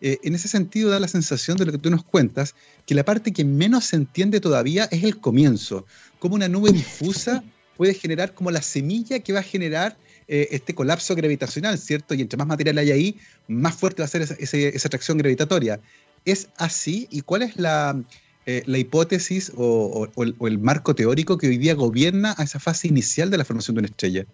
Eh, 0.00 0.18
en 0.22 0.34
ese 0.34 0.48
sentido 0.48 0.90
da 0.90 0.98
la 0.98 1.08
sensación 1.08 1.58
de 1.58 1.66
lo 1.66 1.72
que 1.72 1.78
tú 1.78 1.90
nos 1.90 2.04
cuentas, 2.04 2.54
que 2.86 2.94
la 2.94 3.04
parte 3.04 3.32
que 3.32 3.44
menos 3.44 3.84
se 3.84 3.96
entiende 3.96 4.40
todavía 4.40 4.88
es 4.90 5.04
el 5.04 5.18
comienzo, 5.18 5.86
cómo 6.18 6.36
una 6.36 6.48
nube 6.48 6.72
difusa 6.72 7.44
puede 7.76 7.94
generar 7.94 8.34
como 8.34 8.50
la 8.50 8.62
semilla 8.62 9.20
que 9.20 9.32
va 9.32 9.40
a 9.40 9.42
generar 9.42 9.96
eh, 10.28 10.48
este 10.52 10.74
colapso 10.74 11.14
gravitacional, 11.14 11.78
¿cierto? 11.78 12.14
Y 12.14 12.22
entre 12.22 12.36
más 12.36 12.46
material 12.46 12.78
hay 12.78 12.90
ahí, 12.90 13.16
más 13.48 13.74
fuerte 13.74 14.02
va 14.02 14.06
a 14.06 14.08
ser 14.08 14.22
esa, 14.22 14.86
atracción 14.86 15.18
gravitatoria. 15.18 15.80
¿Es 16.24 16.48
así? 16.56 17.08
¿Y 17.10 17.22
cuál 17.22 17.42
es 17.42 17.56
la, 17.56 18.00
eh, 18.46 18.62
hipótesis 18.66 19.52
o, 19.56 20.08
o, 20.14 20.46
el, 20.46 20.58
marco 20.58 20.94
teórico 20.94 21.38
que 21.38 21.48
hoy 21.48 21.58
día 21.58 21.74
gobierna 21.74 22.34
a 22.38 22.42
esa 22.42 22.60
fase 22.60 22.88
inicial 22.88 23.30
de 23.30 23.38
la 23.38 23.44
formación 23.44 23.74
de 23.76 23.78
una 23.80 23.88
estrella? 23.88 24.26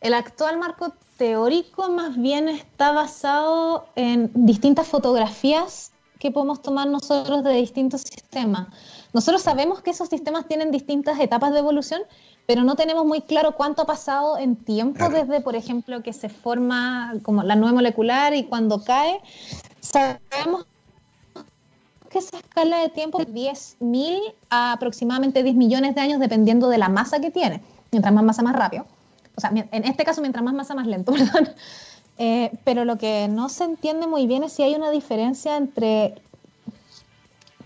el 0.00 0.14
actual 0.14 0.58
marco 0.58 0.94
teórico 1.16 1.90
más 1.90 2.20
bien 2.20 2.48
está 2.48 2.92
basado 2.92 3.86
en 3.96 4.30
distintas 4.34 4.88
fotografías 4.88 5.92
que 6.18 6.30
podemos 6.30 6.62
tomar 6.62 6.88
nosotros 6.88 7.44
de 7.44 7.54
distintos 7.54 8.02
sistemas. 8.02 8.68
Nosotros 9.12 9.42
sabemos 9.42 9.82
que 9.82 9.90
esos 9.90 10.08
sistemas 10.08 10.46
tienen 10.46 10.70
distintas 10.70 11.20
etapas 11.20 11.52
de 11.52 11.58
evolución, 11.58 12.02
pero 12.46 12.64
no 12.64 12.76
tenemos 12.76 13.04
muy 13.04 13.20
claro 13.20 13.52
cuánto 13.56 13.82
ha 13.82 13.86
pasado 13.86 14.38
en 14.38 14.56
tiempo 14.56 15.08
desde, 15.08 15.40
por 15.40 15.54
ejemplo, 15.54 16.02
que 16.02 16.12
se 16.12 16.28
forma 16.28 17.14
como 17.22 17.42
la 17.42 17.56
nube 17.56 17.72
molecular 17.72 18.34
y 18.34 18.44
cuando 18.44 18.82
cae. 18.82 19.20
Sabemos 19.80 20.66
que 22.08 22.18
esa 22.18 22.38
escala 22.38 22.78
de 22.78 22.88
tiempo 22.88 23.20
es 23.20 23.28
10.000 23.28 24.34
a 24.50 24.72
aproximadamente 24.72 25.42
10 25.42 25.56
millones 25.56 25.94
de 25.94 26.00
años 26.00 26.20
dependiendo 26.20 26.68
de 26.68 26.78
la 26.78 26.88
masa 26.88 27.20
que 27.20 27.30
tiene. 27.30 27.62
Mientras 27.90 28.12
más 28.14 28.24
masa, 28.24 28.42
más 28.42 28.56
rápido 28.56 28.86
o 29.36 29.40
sea, 29.40 29.50
en 29.54 29.84
este 29.84 30.04
caso 30.04 30.20
mientras 30.20 30.44
más 30.44 30.54
masa, 30.54 30.74
más 30.74 30.86
lento, 30.86 31.12
perdón. 31.12 31.48
Eh, 32.18 32.52
pero 32.64 32.84
lo 32.84 32.98
que 32.98 33.28
no 33.28 33.48
se 33.48 33.64
entiende 33.64 34.06
muy 34.06 34.26
bien 34.26 34.44
es 34.44 34.52
si 34.52 34.62
hay 34.62 34.74
una 34.74 34.90
diferencia 34.90 35.56
entre 35.56 36.14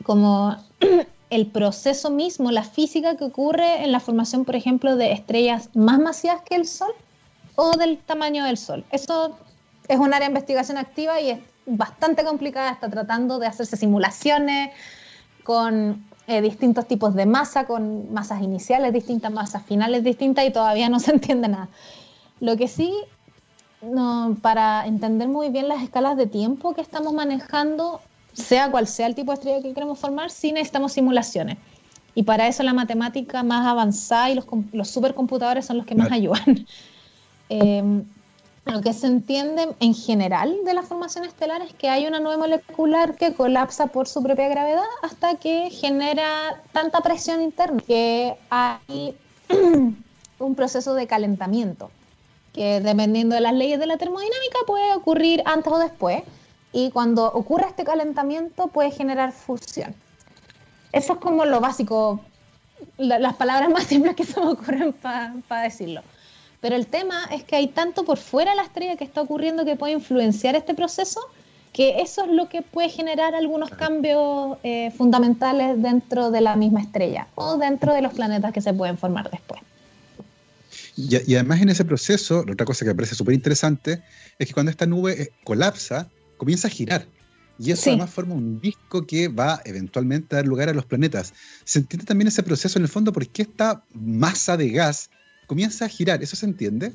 como 0.05 0.57
el 1.30 1.46
proceso 1.46 2.10
mismo, 2.10 2.50
la 2.50 2.62
física 2.62 3.16
que 3.16 3.24
ocurre 3.24 3.84
en 3.84 3.92
la 3.92 4.00
formación, 4.00 4.44
por 4.44 4.56
ejemplo, 4.56 4.96
de 4.96 5.12
estrellas 5.12 5.70
más 5.74 5.98
masivas 5.98 6.42
que 6.42 6.54
el 6.54 6.66
Sol 6.66 6.92
o 7.56 7.76
del 7.76 7.98
tamaño 7.98 8.44
del 8.44 8.56
Sol. 8.56 8.84
Eso 8.90 9.36
es 9.88 9.98
un 9.98 10.14
área 10.14 10.28
de 10.28 10.32
investigación 10.32 10.78
activa 10.78 11.20
y 11.20 11.30
es 11.30 11.38
bastante 11.66 12.24
complicada. 12.24 12.70
Está 12.70 12.88
tratando 12.88 13.38
de 13.38 13.46
hacerse 13.46 13.76
simulaciones 13.76 14.70
con 15.42 16.04
eh, 16.28 16.40
distintos 16.40 16.86
tipos 16.86 17.14
de 17.14 17.26
masa, 17.26 17.66
con 17.66 18.12
masas 18.12 18.42
iniciales 18.42 18.92
distintas, 18.92 19.32
masas 19.32 19.64
finales 19.64 20.02
distintas 20.04 20.44
y 20.44 20.50
todavía 20.50 20.88
no 20.88 21.00
se 21.00 21.12
entiende 21.12 21.48
nada. 21.48 21.68
Lo 22.40 22.56
que 22.56 22.68
sí, 22.68 22.94
para 24.42 24.86
entender 24.86 25.28
muy 25.28 25.50
bien 25.50 25.68
las 25.68 25.82
escalas 25.82 26.16
de 26.16 26.26
tiempo 26.26 26.74
que 26.74 26.80
estamos 26.80 27.12
manejando, 27.12 28.00
sea 28.37 28.70
cual 28.70 28.87
sea 28.87 29.07
el 29.07 29.14
tipo 29.14 29.32
de 29.32 29.37
estrella 29.37 29.62
que 29.62 29.72
queremos 29.72 29.99
formar, 29.99 30.30
sí 30.30 30.53
necesitamos 30.53 30.93
simulaciones. 30.93 31.59
Y 32.14 32.22
para 32.22 32.47
eso 32.49 32.62
la 32.62 32.72
matemática 32.72 33.43
más 33.43 33.66
avanzada 33.66 34.30
y 34.30 34.34
los, 34.34 34.47
los 34.72 34.89
supercomputadores 34.89 35.66
son 35.66 35.78
los 35.78 35.87
que 35.87 35.95
más 35.95 36.12
ayudan. 36.12 36.66
Eh, 37.49 38.03
lo 38.64 38.80
que 38.80 38.93
se 38.93 39.07
entiende 39.07 39.68
en 39.78 39.95
general 39.95 40.57
de 40.64 40.74
la 40.74 40.82
formación 40.82 41.24
estelar 41.24 41.62
es 41.62 41.72
que 41.72 41.89
hay 41.89 42.09
una 42.09 42.18
nube 42.18 42.37
molecular 42.37 43.14
que 43.14 43.32
colapsa 43.34 43.87
por 43.87 44.09
su 44.09 44.20
propia 44.20 44.49
gravedad 44.49 44.82
hasta 45.03 45.37
que 45.37 45.70
genera 45.70 46.61
tanta 46.72 47.03
presión 47.03 47.41
interna 47.41 47.80
que 47.87 48.34
hay 48.51 49.16
un 50.41 50.55
proceso 50.57 50.95
de 50.95 51.07
calentamiento 51.07 51.93
que 52.53 52.80
dependiendo 52.80 53.37
de 53.37 53.43
las 53.43 53.53
leyes 53.53 53.78
de 53.78 53.87
la 53.87 53.99
termodinámica 53.99 54.59
puede 54.66 54.93
ocurrir 54.95 55.45
antes 55.45 55.72
o 55.72 55.78
después 55.78 56.24
y 56.76 56.90
cuando 56.90 57.24
ocurre 57.32 57.64
este 57.68 57.84
calentamiento 57.84 58.66
puede 58.66 58.90
generar 58.90 59.32
fusión. 59.32 59.94
Eso 60.92 61.14
es 61.14 61.18
como 61.20 61.46
lo 61.46 61.58
básico, 61.58 62.20
las 62.98 63.34
palabras 63.36 63.70
más 63.76 63.84
simples 63.84 64.14
que 64.14 64.24
se 64.26 64.38
me 64.38 64.48
ocurren 64.48 64.92
para 64.92 65.62
decirlo. 65.62 66.02
Pero 66.60 66.76
el 66.76 66.86
tema 66.86 67.24
es 67.32 67.44
que 67.44 67.56
hay 67.56 67.68
tanto 67.68 68.04
por 68.04 68.18
fuera 68.18 68.50
de 68.50 68.58
la 68.58 68.64
estrella 68.64 68.96
que 68.96 69.04
está 69.04 69.22
ocurriendo 69.22 69.64
que 69.64 69.76
puede 69.76 69.94
influenciar 69.94 70.54
este 70.54 70.74
proceso, 70.74 71.20
que 71.72 72.02
eso 72.02 72.24
es 72.24 72.30
lo 72.30 72.50
que 72.50 72.60
puede 72.60 72.90
generar 72.90 73.34
algunos 73.34 73.70
cambios 73.70 74.58
eh, 74.62 74.90
fundamentales 74.90 75.80
dentro 75.80 76.30
de 76.30 76.42
la 76.42 76.56
misma 76.56 76.82
estrella 76.82 77.26
o 77.36 77.56
dentro 77.56 77.94
de 77.94 78.02
los 78.02 78.12
planetas 78.12 78.52
que 78.52 78.60
se 78.60 78.74
pueden 78.74 78.98
formar 78.98 79.30
después. 79.30 79.62
Y, 80.94 81.34
además 81.34 81.62
en 81.62 81.70
ese 81.70 81.86
proceso, 81.86 82.40
otra 82.40 82.66
cosa 82.66 82.84
que 82.84 82.90
me 82.90 82.96
parece 82.96 83.14
súper 83.14 83.34
interesante 83.34 84.02
es 84.38 84.48
que 84.48 84.52
cuando 84.52 84.70
esta 84.70 84.84
nube 84.84 85.22
eh, 85.22 85.32
colapsa, 85.42 86.10
comienza 86.37 86.68
a 86.68 86.70
girar. 86.70 87.07
Y 87.59 87.70
eso 87.70 87.89
además 87.89 88.11
forma 88.11 88.34
un 88.34 88.61
disco 88.61 89.07
que 89.07 89.28
va 89.28 89.62
eventualmente 89.64 90.34
a 90.34 90.39
dar 90.39 90.47
lugar 90.47 90.68
a 90.68 90.74
los 90.74 90.84
planetas. 90.84 91.32
¿Se 91.64 91.78
entiende 91.78 92.05
también 92.05 92.28
ese 92.28 92.43
proceso 92.43 92.78
en 92.78 92.82
el 92.82 92.89
fondo? 92.89 93.12
¿Por 93.12 93.26
qué 93.28 93.43
esta 93.43 93.82
masa 93.95 94.59
de 94.59 94.68
gas 94.68 95.09
comienza 95.47 95.87
a 95.87 95.89
girar. 95.89 96.22
¿Eso 96.22 96.37
se 96.37 96.47
entiende? 96.47 96.95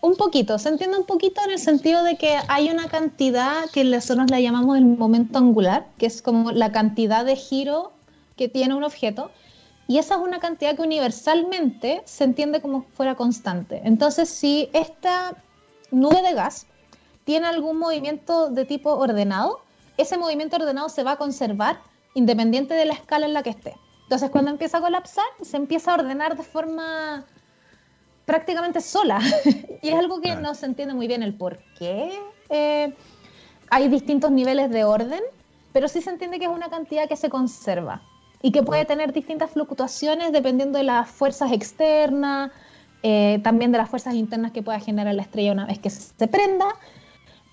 Un 0.00 0.16
poquito, 0.16 0.58
se 0.58 0.68
entiende 0.68 0.98
un 0.98 1.06
poquito 1.06 1.40
en 1.44 1.52
el 1.52 1.58
sentido 1.58 2.04
de 2.04 2.16
que 2.16 2.36
hay 2.48 2.68
una 2.68 2.88
cantidad 2.88 3.70
que 3.72 3.84
nosotros 3.84 4.30
la 4.30 4.40
llamamos 4.40 4.76
el 4.76 4.84
momento 4.84 5.38
angular, 5.38 5.88
que 5.98 6.06
es 6.06 6.20
como 6.20 6.52
la 6.52 6.72
cantidad 6.72 7.24
de 7.24 7.36
giro 7.36 7.92
que 8.36 8.48
tiene 8.48 8.74
un 8.74 8.84
objeto, 8.84 9.30
y 9.88 9.98
esa 9.98 10.16
es 10.16 10.20
una 10.20 10.40
cantidad 10.40 10.76
que 10.76 10.82
universalmente 10.82 12.02
se 12.04 12.24
entiende 12.24 12.60
como 12.60 12.82
fuera 12.94 13.14
constante. 13.14 13.80
Entonces, 13.84 14.28
si 14.28 14.68
esta 14.72 15.36
nube 15.90 16.20
de 16.22 16.34
gas 16.34 16.66
tiene 17.24 17.46
algún 17.46 17.78
movimiento 17.78 18.50
de 18.50 18.64
tipo 18.64 18.94
ordenado, 18.94 19.60
ese 19.96 20.18
movimiento 20.18 20.56
ordenado 20.56 20.88
se 20.88 21.02
va 21.02 21.12
a 21.12 21.16
conservar 21.16 21.80
independiente 22.14 22.74
de 22.74 22.84
la 22.84 22.94
escala 22.94 23.26
en 23.26 23.34
la 23.34 23.42
que 23.42 23.50
esté. 23.50 23.74
Entonces, 24.02 24.30
cuando 24.30 24.50
empieza 24.50 24.78
a 24.78 24.80
colapsar, 24.80 25.24
se 25.42 25.56
empieza 25.56 25.92
a 25.92 25.94
ordenar 25.94 26.36
de 26.36 26.42
forma 26.42 27.24
prácticamente 28.26 28.80
sola. 28.80 29.20
y 29.82 29.88
es 29.88 29.94
algo 29.94 30.20
que 30.20 30.36
no 30.36 30.54
se 30.54 30.66
entiende 30.66 30.94
muy 30.94 31.06
bien 31.06 31.22
el 31.22 31.34
por 31.34 31.58
qué. 31.78 32.12
Eh, 32.50 32.94
hay 33.70 33.88
distintos 33.88 34.30
niveles 34.30 34.70
de 34.70 34.84
orden, 34.84 35.22
pero 35.72 35.88
sí 35.88 36.00
se 36.00 36.10
entiende 36.10 36.38
que 36.38 36.44
es 36.44 36.50
una 36.50 36.68
cantidad 36.68 37.08
que 37.08 37.16
se 37.16 37.30
conserva 37.30 38.02
y 38.42 38.52
que 38.52 38.62
puede 38.62 38.84
tener 38.84 39.12
distintas 39.12 39.50
fluctuaciones 39.50 40.30
dependiendo 40.30 40.78
de 40.78 40.84
las 40.84 41.08
fuerzas 41.08 41.50
externas, 41.50 42.50
eh, 43.02 43.40
también 43.42 43.72
de 43.72 43.78
las 43.78 43.88
fuerzas 43.88 44.14
internas 44.14 44.52
que 44.52 44.62
pueda 44.62 44.78
generar 44.80 45.14
la 45.14 45.22
estrella 45.22 45.52
una 45.52 45.66
vez 45.66 45.78
que 45.78 45.90
se 45.90 46.28
prenda. 46.28 46.66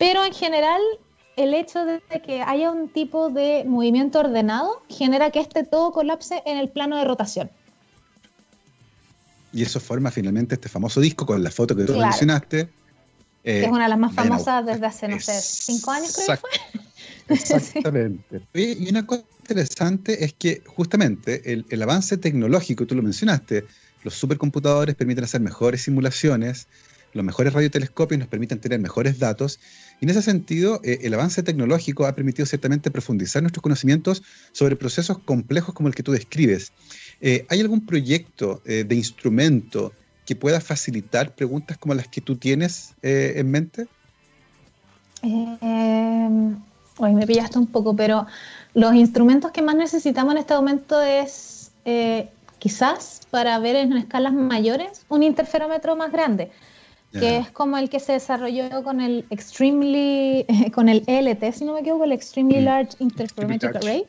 Pero 0.01 0.25
en 0.25 0.33
general, 0.33 0.81
el 1.35 1.53
hecho 1.53 1.85
de 1.85 2.01
que 2.25 2.41
haya 2.41 2.71
un 2.71 2.89
tipo 2.89 3.29
de 3.29 3.63
movimiento 3.67 4.17
ordenado 4.17 4.81
genera 4.89 5.29
que 5.29 5.39
este 5.39 5.63
todo 5.63 5.91
colapse 5.91 6.41
en 6.47 6.57
el 6.57 6.69
plano 6.69 6.97
de 6.97 7.05
rotación. 7.05 7.51
Y 9.53 9.61
eso 9.61 9.79
forma 9.79 10.09
finalmente 10.09 10.55
este 10.55 10.69
famoso 10.69 11.01
disco 11.01 11.27
con 11.27 11.43
la 11.43 11.51
foto 11.51 11.75
que 11.75 11.83
tú 11.83 11.95
mencionaste. 11.95 12.67
que 13.43 13.63
es 13.63 13.69
una 13.69 13.83
de 13.83 13.89
las 13.89 13.99
más 13.99 14.15
famosas 14.15 14.65
desde 14.65 14.87
hace, 14.87 15.07
no 15.07 15.19
sé, 15.19 15.39
cinco 15.39 15.91
años 15.91 16.15
creo 16.15 16.35
que 16.35 16.41
fue. 16.41 16.81
Exactamente. 17.35 18.41
Y 18.55 18.89
una 18.89 19.05
cosa 19.05 19.23
interesante 19.41 20.25
es 20.25 20.33
que 20.33 20.63
justamente 20.65 21.53
el, 21.53 21.63
el, 21.69 21.79
avance 21.83 22.17
tecnológico, 22.17 22.87
tú 22.87 22.95
lo 22.95 23.03
mencionaste, 23.03 23.65
los 24.03 24.15
supercomputadores 24.15 24.95
permiten 24.95 25.25
hacer 25.25 25.41
mejores 25.41 25.83
simulaciones, 25.83 26.67
los 27.13 27.25
mejores 27.25 27.53
radiotelescopios 27.53 28.19
nos 28.19 28.27
permiten 28.27 28.59
tener 28.59 28.79
mejores 28.79 29.19
datos, 29.19 29.59
y 30.01 30.05
en 30.05 30.09
ese 30.09 30.23
sentido 30.23 30.81
eh, 30.83 30.99
el 31.03 31.13
avance 31.13 31.43
tecnológico 31.43 32.05
ha 32.05 32.15
permitido 32.15 32.45
ciertamente 32.45 32.91
profundizar 32.91 33.43
nuestros 33.43 33.61
conocimientos 33.61 34.23
sobre 34.51 34.75
procesos 34.75 35.19
complejos 35.19 35.73
como 35.73 35.87
el 35.87 35.95
que 35.95 36.03
tú 36.03 36.11
describes. 36.11 36.73
Eh, 37.21 37.45
¿Hay 37.49 37.61
algún 37.61 37.85
proyecto 37.85 38.61
eh, 38.65 38.83
de 38.83 38.95
instrumento 38.95 39.93
que 40.25 40.35
pueda 40.35 40.59
facilitar 40.59 41.35
preguntas 41.35 41.77
como 41.77 41.93
las 41.93 42.07
que 42.07 42.19
tú 42.19 42.35
tienes 42.35 42.95
eh, 43.03 43.33
en 43.37 43.51
mente? 43.51 43.87
hoy 46.97 47.13
me 47.13 47.27
pillaste 47.27 47.59
un 47.59 47.67
poco, 47.67 47.95
pero 47.95 48.25
los 48.73 48.95
instrumentos 48.95 49.51
que 49.51 49.61
más 49.61 49.75
necesitamos 49.75 50.33
en 50.33 50.39
este 50.39 50.55
momento 50.55 50.99
es 50.99 51.71
quizás 52.57 53.21
para 53.29 53.59
ver 53.59 53.75
en 53.75 53.93
escalas 53.93 54.33
mayores 54.33 55.05
un 55.09 55.21
interferómetro 55.21 55.95
más 55.95 56.11
grande, 56.11 56.49
que 57.11 57.37
es 57.37 57.51
como 57.51 57.77
el 57.77 57.89
que 57.89 57.99
se 57.99 58.13
desarrolló 58.13 58.83
con 58.83 59.01
el 59.01 59.25
Extremely, 59.29 60.45
con 60.73 60.89
el 60.89 61.03
ELT, 61.07 61.51
si 61.53 61.65
no 61.65 61.73
me 61.73 61.81
equivoco, 61.81 62.05
el 62.05 62.13
Extremely 62.13 62.61
mm. 62.61 62.65
Large 62.65 62.95
Interferometric 62.99 63.75
Array 63.75 64.07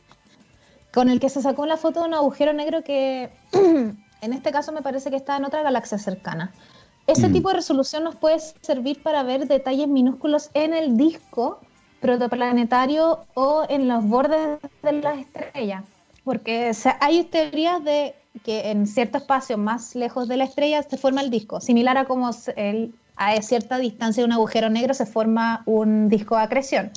con 0.93 1.09
el 1.09 1.19
que 1.19 1.29
se 1.29 1.41
sacó 1.41 1.65
la 1.65 1.77
foto 1.77 2.01
de 2.01 2.07
un 2.07 2.13
agujero 2.13 2.53
negro 2.53 2.83
que 2.83 3.31
en 3.51 4.33
este 4.33 4.51
caso 4.51 4.71
me 4.71 4.81
parece 4.81 5.09
que 5.09 5.15
está 5.15 5.37
en 5.37 5.45
otra 5.45 5.63
galaxia 5.63 5.97
cercana. 5.97 6.53
Ese 7.07 7.27
mm. 7.27 7.33
tipo 7.33 7.49
de 7.49 7.55
resolución 7.55 8.03
nos 8.03 8.15
puede 8.15 8.39
servir 8.39 9.01
para 9.01 9.23
ver 9.23 9.47
detalles 9.47 9.87
minúsculos 9.87 10.49
en 10.53 10.73
el 10.73 10.95
disco 10.95 11.59
protoplanetario 11.99 13.25
o 13.33 13.65
en 13.67 13.87
los 13.87 14.05
bordes 14.05 14.59
de 14.83 14.91
las 14.93 15.19
estrellas, 15.19 15.83
porque 16.23 16.71
hay 16.99 17.23
teorías 17.23 17.83
de 17.83 18.15
que 18.43 18.71
en 18.71 18.87
cierto 18.87 19.19
espacio 19.19 19.57
más 19.57 19.95
lejos 19.95 20.27
de 20.27 20.37
la 20.37 20.45
estrella 20.45 20.81
se 20.83 20.97
forma 20.97 21.21
el 21.21 21.29
disco, 21.29 21.61
similar 21.61 21.97
a 21.97 22.05
como 22.05 22.29
a 23.15 23.41
cierta 23.41 23.77
distancia 23.77 24.21
de 24.21 24.25
un 24.25 24.33
agujero 24.33 24.69
negro 24.69 24.93
se 24.93 25.05
forma 25.05 25.61
un 25.65 26.09
disco 26.09 26.35
de 26.35 26.43
acreción. 26.43 26.91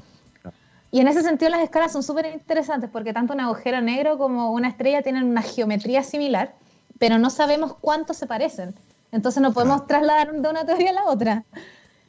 Y 0.91 1.01
en 1.01 1.09
ese 1.09 1.22
sentido 1.22 1.51
las 1.51 1.61
escalas 1.61 1.93
son 1.93 2.03
súper 2.03 2.26
interesantes 2.32 2.89
porque 2.91 3.12
tanto 3.12 3.34
un 3.34 3.41
agujero 3.41 3.80
negro 3.80 4.16
como 4.16 4.53
una 4.53 4.68
estrella 4.68 5.03
tienen 5.03 5.24
una 5.24 5.43
geometría 5.43 6.03
similar, 6.03 6.55
pero 6.99 7.18
no 7.18 7.28
sabemos 7.28 7.74
cuánto 7.80 8.14
se 8.14 8.26
parecen. 8.26 8.74
Entonces 9.12 9.43
no 9.43 9.53
podemos 9.53 9.87
trasladar 9.87 10.32
de 10.32 10.49
una 10.49 10.64
teoría 10.64 10.91
a 10.91 10.95
la 10.95 11.05
otra. 11.05 11.45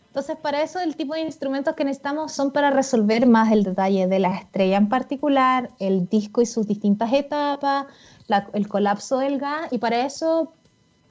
Entonces 0.08 0.38
para 0.38 0.62
eso 0.62 0.80
el 0.80 0.96
tipo 0.96 1.14
de 1.16 1.22
instrumentos 1.22 1.76
que 1.76 1.84
necesitamos 1.84 2.32
son 2.32 2.52
para 2.52 2.72
resolver 2.72 3.28
más 3.28 3.52
el 3.52 3.64
detalle 3.64 4.08
de 4.08 4.20
la 4.20 4.36
estrella 4.36 4.78
en 4.78 4.90
particular, 4.90 5.70
el 5.80 6.08
disco 6.08 6.42
y 6.42 6.46
sus 6.46 6.66
distintas 6.66 7.12
etapas, 7.14 7.88
el 8.54 8.68
colapso 8.68 9.20
del 9.20 9.40
gas 9.40 9.72
y 9.72 9.78
para 9.78 10.06
eso 10.06 10.54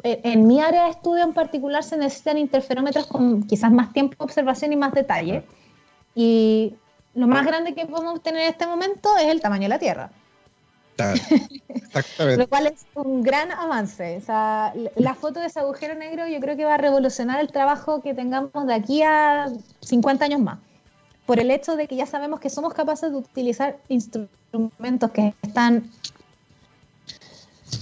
e, 0.03 0.21
en 0.25 0.47
mi 0.47 0.61
área 0.61 0.85
de 0.85 0.91
estudio 0.91 1.25
en 1.25 1.33
particular 1.33 1.83
se 1.83 1.97
necesitan 1.97 2.39
interferómetros 2.39 3.07
con 3.07 3.43
quizás 3.43 3.73
más 3.73 3.93
tiempo 3.93 4.17
de 4.19 4.25
observación 4.25 4.73
y 4.73 4.77
más 4.77 4.93
detalle. 4.93 5.45
Y 6.15 6.75
lo 7.15 7.27
más 7.27 7.47
grande 7.47 7.75
que 7.75 7.87
podemos 7.87 8.23
tener 8.23 8.43
en 8.43 8.49
este 8.49 8.67
momento 8.67 9.17
es 9.19 9.27
el 9.27 9.41
tamaño 9.41 9.63
de 9.63 9.69
la 9.69 9.79
Tierra. 9.79 10.11
Exactamente. 11.69 12.39
lo 12.39 12.49
cual 12.49 12.69
es 12.69 12.87
un 12.95 13.23
gran 13.23 13.53
avance. 13.53 14.17
O 14.17 14.21
sea, 14.21 14.73
la 14.95 15.15
foto 15.15 15.41
de 15.41 15.47
ese 15.47 15.61
agujero 15.61 15.95
negro 15.95 16.27
yo 16.27 16.41
creo 16.41 16.57
que 16.57 16.65
va 16.65 16.75
a 16.75 16.79
revolucionar 16.79 17.41
el 17.41 17.49
trabajo 17.49 18.01
que 18.01 18.15
tengamos 18.15 18.67
de 18.67 18.75
aquí 18.75 19.03
a 19.03 19.49
50 19.81 20.25
años 20.25 20.41
más. 20.41 20.59
Por 21.27 21.41
el 21.41 21.51
hecho 21.51 21.77
de 21.77 21.89
que 21.89 21.97
ya 21.97 22.07
sabemos 22.07 22.41
que 22.41 22.49
somos 22.49 22.73
capaces 22.73 23.11
de 23.11 23.17
utilizar 23.17 23.79
instrumentos 23.89 25.11
que 25.11 25.35
están 25.43 25.91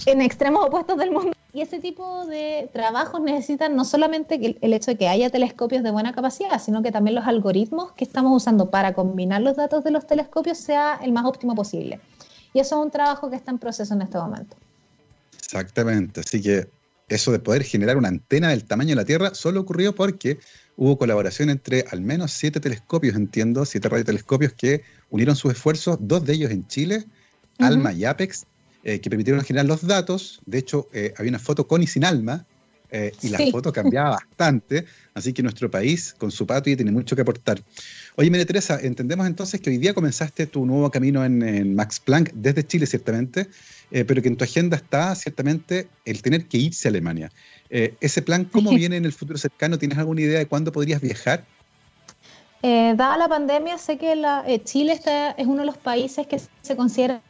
en 0.05 0.21
extremos 0.21 0.65
opuestos 0.65 0.97
del 0.97 1.11
mundo 1.11 1.35
y 1.55 1.61
ese 1.61 1.79
tipo 1.79 2.25
de 2.25 2.69
trabajos 2.73 3.21
necesitan 3.21 3.77
no 3.77 3.85
solamente 3.85 4.57
el 4.59 4.73
hecho 4.73 4.91
de 4.91 4.97
que 4.97 5.07
haya 5.07 5.29
telescopios 5.29 5.83
de 5.83 5.91
buena 5.91 6.13
capacidad, 6.13 6.61
sino 6.61 6.83
que 6.83 6.91
también 6.91 7.15
los 7.15 7.25
algoritmos 7.25 7.93
que 7.93 8.03
estamos 8.03 8.35
usando 8.35 8.69
para 8.69 8.93
combinar 8.93 9.41
los 9.41 9.55
datos 9.55 9.85
de 9.85 9.91
los 9.91 10.05
telescopios 10.05 10.57
sea 10.57 10.99
el 11.01 11.13
más 11.13 11.23
óptimo 11.23 11.55
posible. 11.55 12.01
Y 12.53 12.59
eso 12.59 12.77
es 12.77 12.85
un 12.85 12.91
trabajo 12.91 13.29
que 13.29 13.37
está 13.37 13.51
en 13.51 13.59
proceso 13.59 13.93
en 13.93 14.01
este 14.01 14.17
momento. 14.17 14.57
Exactamente, 15.37 16.19
así 16.19 16.41
que 16.41 16.67
eso 17.07 17.31
de 17.31 17.39
poder 17.39 17.63
generar 17.63 17.95
una 17.95 18.09
antena 18.09 18.49
del 18.49 18.65
tamaño 18.65 18.89
de 18.89 18.95
la 18.95 19.05
Tierra 19.05 19.33
solo 19.33 19.61
ocurrió 19.61 19.95
porque 19.95 20.39
hubo 20.75 20.97
colaboración 20.97 21.49
entre 21.49 21.85
al 21.89 22.01
menos 22.01 22.31
siete 22.31 22.59
telescopios, 22.59 23.15
entiendo, 23.15 23.63
siete 23.63 23.87
radiotelescopios 23.87 24.51
que 24.51 24.81
unieron 25.09 25.37
sus 25.37 25.53
esfuerzos, 25.53 25.99
dos 26.01 26.25
de 26.25 26.33
ellos 26.33 26.51
en 26.51 26.67
Chile, 26.67 27.05
ALMA 27.59 27.93
y 27.93 28.03
APEX, 28.03 28.45
eh, 28.87 29.01
que 29.01 29.09
permitieron 29.09 29.43
generar 29.43 29.65
los 29.65 29.87
datos. 29.87 30.39
De 30.45 30.59
hecho, 30.59 30.87
eh, 30.93 31.11
había 31.17 31.29
una 31.29 31.39
foto 31.39 31.67
con 31.67 31.81
y 31.81 31.87
sin 31.87 32.05
alma, 32.05 32.45
eh, 32.91 33.11
y 33.23 33.29
la 33.29 33.39
foto 33.49 33.73
cambiaba 33.73 34.11
bastante, 34.21 34.85
así 35.15 35.33
que 35.33 35.41
nuestro 35.41 35.71
país 35.71 36.13
con 36.15 36.29
su 36.29 36.45
patio 36.45 36.75
tiene 36.75 36.91
mucho 36.91 37.15
que 37.15 37.23
aportar. 37.23 37.59
Oye, 38.15 38.29
María 38.29 38.45
Teresa, 38.45 38.79
entendemos 38.79 39.25
entonces 39.25 39.59
que 39.59 39.71
hoy 39.71 39.79
día 39.79 39.95
comenzaste 39.95 40.45
tu 40.45 40.67
nuevo 40.67 40.91
camino 40.91 41.25
en, 41.25 41.75
Max 41.75 41.99
Planck 41.99 42.31
desde 42.35 42.63
Chile, 42.63 42.85
ciertamente, 42.85 43.47
pero 43.89 44.21
que 44.21 44.27
en 44.27 44.37
tu 44.37 44.43
agenda 44.43 44.77
está 44.77 45.15
ciertamente 45.15 45.87
el 46.05 46.21
tener 46.21 46.45
que 46.45 46.59
irse 46.59 46.87
a 46.87 46.89
Alemania. 46.89 47.31
¿Ese 47.69 48.21
plan 48.21 48.45
cómo 48.45 48.69
viene 48.69 48.97
en 48.97 49.05
el 49.05 49.13
futuro 49.13 49.39
cercano? 49.39 49.79
¿Tienes 49.79 49.97
alguna 49.97 50.21
idea 50.21 50.37
de 50.37 50.45
cuándo 50.45 50.71
podrías 50.71 51.01
viajar? 51.01 51.43
dada 52.61 53.17
la 53.17 53.27
pandemia, 53.27 53.79
sé 53.79 53.97
que 53.97 54.61
Chile 54.63 54.93
está, 54.93 55.31
es 55.31 55.47
uno 55.47 55.61
de 55.61 55.65
los 55.65 55.77
países 55.77 56.27
que 56.27 56.39
se 56.61 56.75
considera 56.75 57.21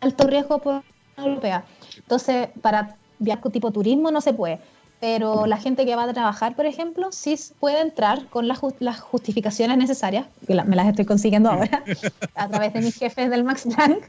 alto 0.00 0.26
riesgo 0.26 0.58
por 0.58 0.82
la 1.16 1.24
europea. 1.24 1.64
Entonces, 1.96 2.48
para 2.60 2.96
viajar 3.18 3.52
tipo 3.52 3.70
turismo 3.70 4.10
no 4.10 4.20
se 4.20 4.32
puede. 4.32 4.58
Pero 5.00 5.46
la 5.46 5.56
gente 5.56 5.86
que 5.86 5.96
va 5.96 6.04
a 6.04 6.12
trabajar, 6.12 6.54
por 6.54 6.66
ejemplo, 6.66 7.10
sí 7.10 7.34
puede 7.58 7.80
entrar 7.80 8.26
con 8.26 8.46
las, 8.46 8.58
justificaciones 9.00 9.78
necesarias, 9.78 10.26
que 10.46 10.54
me 10.54 10.76
las 10.76 10.88
estoy 10.88 11.06
consiguiendo 11.06 11.50
ahora, 11.50 11.82
a 12.34 12.48
través 12.48 12.74
de 12.74 12.80
mis 12.82 12.96
jefes 12.96 13.30
del 13.30 13.42
Max 13.42 13.66
Planck. 13.74 14.04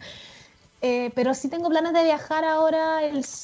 Eh, 0.81 1.11
pero 1.15 1.33
sí 1.33 1.47
tengo 1.47 1.69
planes 1.69 1.93
de 1.93 2.03
viajar 2.03 2.43
ahora 2.43 3.01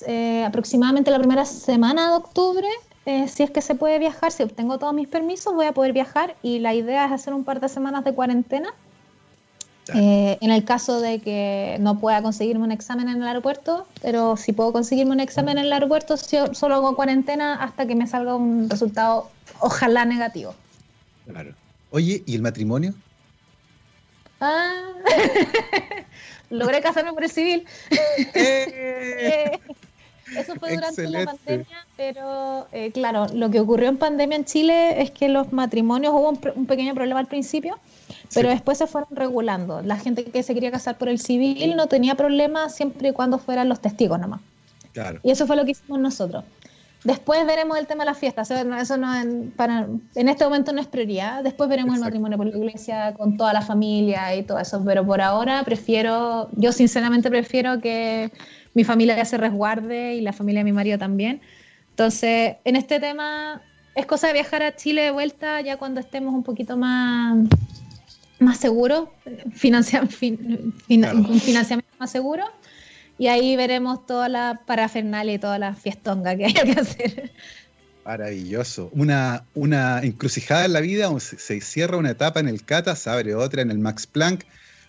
eh, 0.08 0.44
aproximadamente 0.44 1.12
la 1.12 1.20
primera 1.20 1.46
semana 1.46 2.10
de 2.10 2.16
octubre. 2.18 2.68
Eh, 3.06 3.30
si 3.30 3.44
es 3.44 3.52
que 3.52 3.62
se 3.62 3.76
puede 3.76 4.00
viajar, 4.00 4.32
si 4.34 4.44
obtengo 4.44 4.78
todos 4.78 4.94
mis 4.94 5.08
permisos, 5.08 5.54
voy 5.54 5.68
a 5.68 5.72
poder 5.72 5.94
viajar 5.94 6.36
y 6.42 6.60
la 6.60 6.74
idea 6.74 7.06
es 7.06 7.12
hacer 7.14 7.34
un 7.34 7.46
par 7.46 7.62
de 7.62 7.70
semanas 7.70 8.04
de 8.04 8.14
cuarentena 8.14 8.74
eh, 9.94 10.38
en 10.42 10.52
el 10.52 10.64
caso 10.66 11.00
de 11.02 11.20
que 11.20 11.78
no 11.80 12.00
pueda 12.00 12.22
conseguirme 12.22 12.64
un 12.64 12.72
examen 12.72 13.10
en 13.10 13.22
el 13.22 13.28
aeropuerto, 13.28 13.88
pero 14.02 14.38
si 14.38 14.54
puedo 14.54 14.74
conseguirme 14.74 15.12
un 15.12 15.20
examen 15.20 15.58
en 15.58 15.66
el 15.66 15.74
aeropuerto, 15.74 16.16
solo 16.18 16.76
hago 16.76 16.96
cuarentena 16.96 17.56
hasta 17.56 17.86
que 17.86 17.96
me 17.96 18.08
salga 18.08 18.36
un 18.36 18.70
resultado, 18.70 19.30
ojalá 19.60 20.06
negativo. 20.06 20.56
Claro. 21.28 21.54
Oye, 21.92 22.24
¿y 22.26 22.36
el 22.36 22.42
matrimonio? 22.42 22.94
Ah, 24.40 24.92
logré 26.50 26.82
casarme 26.82 27.14
por 27.14 27.24
el 27.24 27.32
civil. 27.32 27.66
Eh. 28.34 29.60
Eso 30.36 30.56
fue 30.56 30.76
durante 30.76 31.08
la 31.08 31.26
pandemia, 31.26 31.88
pero 31.96 32.68
eh, 32.74 32.92
claro, 32.92 33.28
lo 33.34 33.50
que 33.50 33.62
ocurrió 33.62 33.88
en 33.88 33.98
pandemia 33.98 34.36
en 34.36 34.44
Chile 34.44 35.02
es 35.02 35.12
que 35.12 35.30
los 35.30 35.54
matrimonios 35.54 36.14
hubo 36.14 36.38
un 36.54 36.66
pequeño 36.66 36.94
problema 36.94 37.22
al 37.22 37.28
principio 37.28 37.80
pero 38.34 38.50
después 38.50 38.78
se 38.78 38.88
fueron 38.88 39.10
regulando. 39.16 39.82
La 39.82 39.98
gente 39.98 40.26
que 40.26 40.44
se 40.44 40.54
quería 40.54 40.72
casar 40.72 40.98
por 40.98 41.10
el 41.10 41.20
civil 41.20 41.76
no 41.76 41.88
tenía 41.88 42.16
problema 42.16 42.70
siempre 42.70 43.10
y 43.10 43.14
cuando 43.14 43.38
fueran 43.38 43.70
los 43.70 43.80
testigos 43.80 44.20
nomás. 44.20 44.42
Claro. 44.94 45.20
Y 45.24 45.32
eso 45.32 45.46
fue 45.48 45.56
lo 45.56 45.66
que 45.66 45.72
hicimos 45.72 46.00
nosotros. 46.00 46.44
Después 47.04 47.46
veremos 47.46 47.78
el 47.78 47.88
tema 47.88 48.04
de 48.04 48.10
las 48.10 48.18
fiestas. 48.18 48.50
Eso 48.52 48.98
no 48.98 49.16
en, 49.16 49.52
para, 49.56 49.88
en 50.16 50.30
este 50.30 50.44
momento 50.44 50.74
no 50.74 50.82
es 50.82 50.88
prioridad. 50.88 51.44
Después 51.44 51.70
veremos 51.70 51.96
el 51.96 52.02
matrimonio 52.02 52.38
por 52.38 52.48
la 52.48 52.58
iglesia 52.58 53.14
con 53.14 53.38
toda 53.38 53.54
la 53.54 53.62
familia 53.62 54.36
y 54.36 54.44
todo 54.44 54.60
eso. 54.60 54.82
Pero 54.84 55.06
por 55.06 55.22
ahora 55.22 55.64
prefiero, 55.64 56.50
yo 56.54 56.72
sinceramente 56.72 57.30
prefiero 57.30 57.80
que 57.80 58.32
mi 58.74 58.84
familia 58.84 59.24
se 59.26 59.38
resguarde 59.38 60.16
y 60.16 60.22
la 60.22 60.34
familia 60.34 60.60
de 60.60 60.66
mi 60.66 60.72
marido 60.72 61.00
también 61.00 61.42
Entonces, 61.90 62.58
en 62.64 62.76
este 62.76 63.00
tema 63.00 63.62
es 63.96 64.06
cosa 64.06 64.28
de 64.28 64.34
viajar 64.34 64.62
a 64.62 64.76
Chile 64.76 65.02
de 65.02 65.12
vuelta 65.12 65.62
ya 65.62 65.78
cuando 65.78 66.00
estemos 66.00 66.34
un 66.34 66.44
poquito 66.44 66.78
más, 66.78 67.38
más 68.40 68.58
seguros, 68.58 69.10
financia, 69.54 70.06
fin, 70.08 70.74
un 70.90 71.40
financiamiento 71.40 71.92
más 72.00 72.12
seguro, 72.12 72.44
y 73.18 73.28
ahí 73.28 73.56
veremos 73.56 74.06
toda 74.06 74.30
la 74.30 74.62
parafernalia 74.66 75.34
y 75.34 75.40
toda 75.40 75.58
la 75.58 75.74
fiestonga 75.74 76.36
que 76.36 76.46
haya 76.46 76.64
que 76.64 76.80
hacer. 76.80 77.32
Maravilloso. 78.06 78.90
Una, 78.94 79.44
una 79.54 80.00
encrucijada 80.02 80.66
en 80.66 80.74
la 80.74 80.82
vida, 80.82 81.10
se 81.20 81.60
cierra 81.62 81.98
una 81.98 82.12
etapa 82.12 82.40
en 82.40 82.48
el 82.48 82.64
Cata, 82.64 82.96
se 82.96 83.10
abre 83.10 83.36
otra 83.36 83.62
en 83.62 83.72
el 83.72 83.80
Max 83.80 84.08
Planck, 84.08 84.46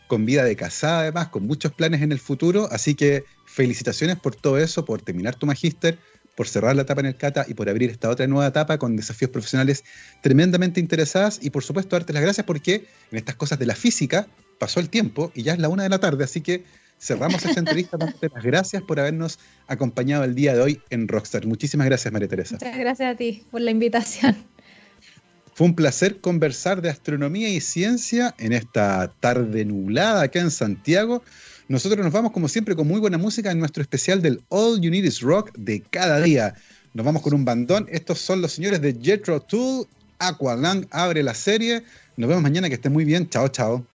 con 0.06 0.24
vida 0.24 0.44
de 0.44 0.56
casada 0.56 1.00
además, 1.00 1.28
con 1.28 1.46
muchos 1.46 1.72
planes 1.72 2.02
en 2.02 2.12
el 2.12 2.18
futuro. 2.18 2.68
Así 2.70 2.94
que 2.94 3.24
felicitaciones 3.44 4.18
por 4.18 4.36
todo 4.36 4.58
eso, 4.58 4.84
por 4.84 5.02
terminar 5.02 5.34
tu 5.34 5.46
magíster, 5.46 5.98
por 6.38 6.46
cerrar 6.46 6.76
la 6.76 6.82
etapa 6.82 7.00
en 7.00 7.06
el 7.08 7.16
Cata 7.16 7.44
y 7.48 7.54
por 7.54 7.68
abrir 7.68 7.90
esta 7.90 8.08
otra 8.08 8.28
nueva 8.28 8.46
etapa 8.46 8.78
con 8.78 8.94
desafíos 8.94 9.32
profesionales 9.32 9.82
tremendamente 10.22 10.78
interesadas. 10.78 11.40
Y 11.42 11.50
por 11.50 11.64
supuesto, 11.64 11.96
darte 11.96 12.12
las 12.12 12.22
gracias 12.22 12.46
porque 12.46 12.86
en 13.10 13.18
estas 13.18 13.34
cosas 13.34 13.58
de 13.58 13.66
la 13.66 13.74
física 13.74 14.28
pasó 14.60 14.78
el 14.78 14.88
tiempo 14.88 15.32
y 15.34 15.42
ya 15.42 15.54
es 15.54 15.58
la 15.58 15.68
una 15.68 15.82
de 15.82 15.88
la 15.88 15.98
tarde. 15.98 16.22
Así 16.22 16.40
que 16.40 16.62
cerramos 17.00 17.44
esta 17.44 17.58
entrevista 17.58 17.96
dándote 17.96 18.28
las 18.32 18.44
gracias 18.44 18.84
por 18.84 19.00
habernos 19.00 19.40
acompañado 19.66 20.22
el 20.22 20.36
día 20.36 20.54
de 20.54 20.60
hoy 20.60 20.80
en 20.90 21.08
Rockstar. 21.08 21.44
Muchísimas 21.44 21.88
gracias, 21.88 22.12
María 22.12 22.28
Teresa. 22.28 22.54
Muchas 22.54 22.78
gracias 22.78 23.14
a 23.14 23.16
ti 23.16 23.42
por 23.50 23.60
la 23.60 23.72
invitación. 23.72 24.36
Fue 25.54 25.66
un 25.66 25.74
placer 25.74 26.20
conversar 26.20 26.82
de 26.82 26.90
astronomía 26.90 27.48
y 27.48 27.60
ciencia 27.60 28.32
en 28.38 28.52
esta 28.52 29.12
tarde 29.18 29.64
nublada 29.64 30.22
acá 30.22 30.38
en 30.38 30.52
Santiago. 30.52 31.24
Nosotros 31.68 32.02
nos 32.02 32.14
vamos 32.14 32.32
como 32.32 32.48
siempre 32.48 32.74
con 32.74 32.88
muy 32.88 32.98
buena 32.98 33.18
música 33.18 33.50
en 33.50 33.58
nuestro 33.58 33.82
especial 33.82 34.22
del 34.22 34.40
All 34.48 34.80
You 34.80 34.90
Need 34.90 35.04
Is 35.04 35.20
Rock 35.20 35.52
de 35.54 35.82
cada 35.82 36.18
día. 36.22 36.54
Nos 36.94 37.04
vamos 37.04 37.20
con 37.20 37.34
un 37.34 37.44
bandón. 37.44 37.86
Estos 37.90 38.20
son 38.20 38.40
los 38.40 38.52
señores 38.52 38.80
de 38.80 38.96
Jetro 38.98 39.38
Tool. 39.40 39.86
Aqualang 40.18 40.86
abre 40.90 41.22
la 41.22 41.34
serie. 41.34 41.82
Nos 42.16 42.26
vemos 42.26 42.42
mañana, 42.42 42.68
que 42.70 42.76
estén 42.76 42.94
muy 42.94 43.04
bien. 43.04 43.28
Chao, 43.28 43.48
chao. 43.48 43.84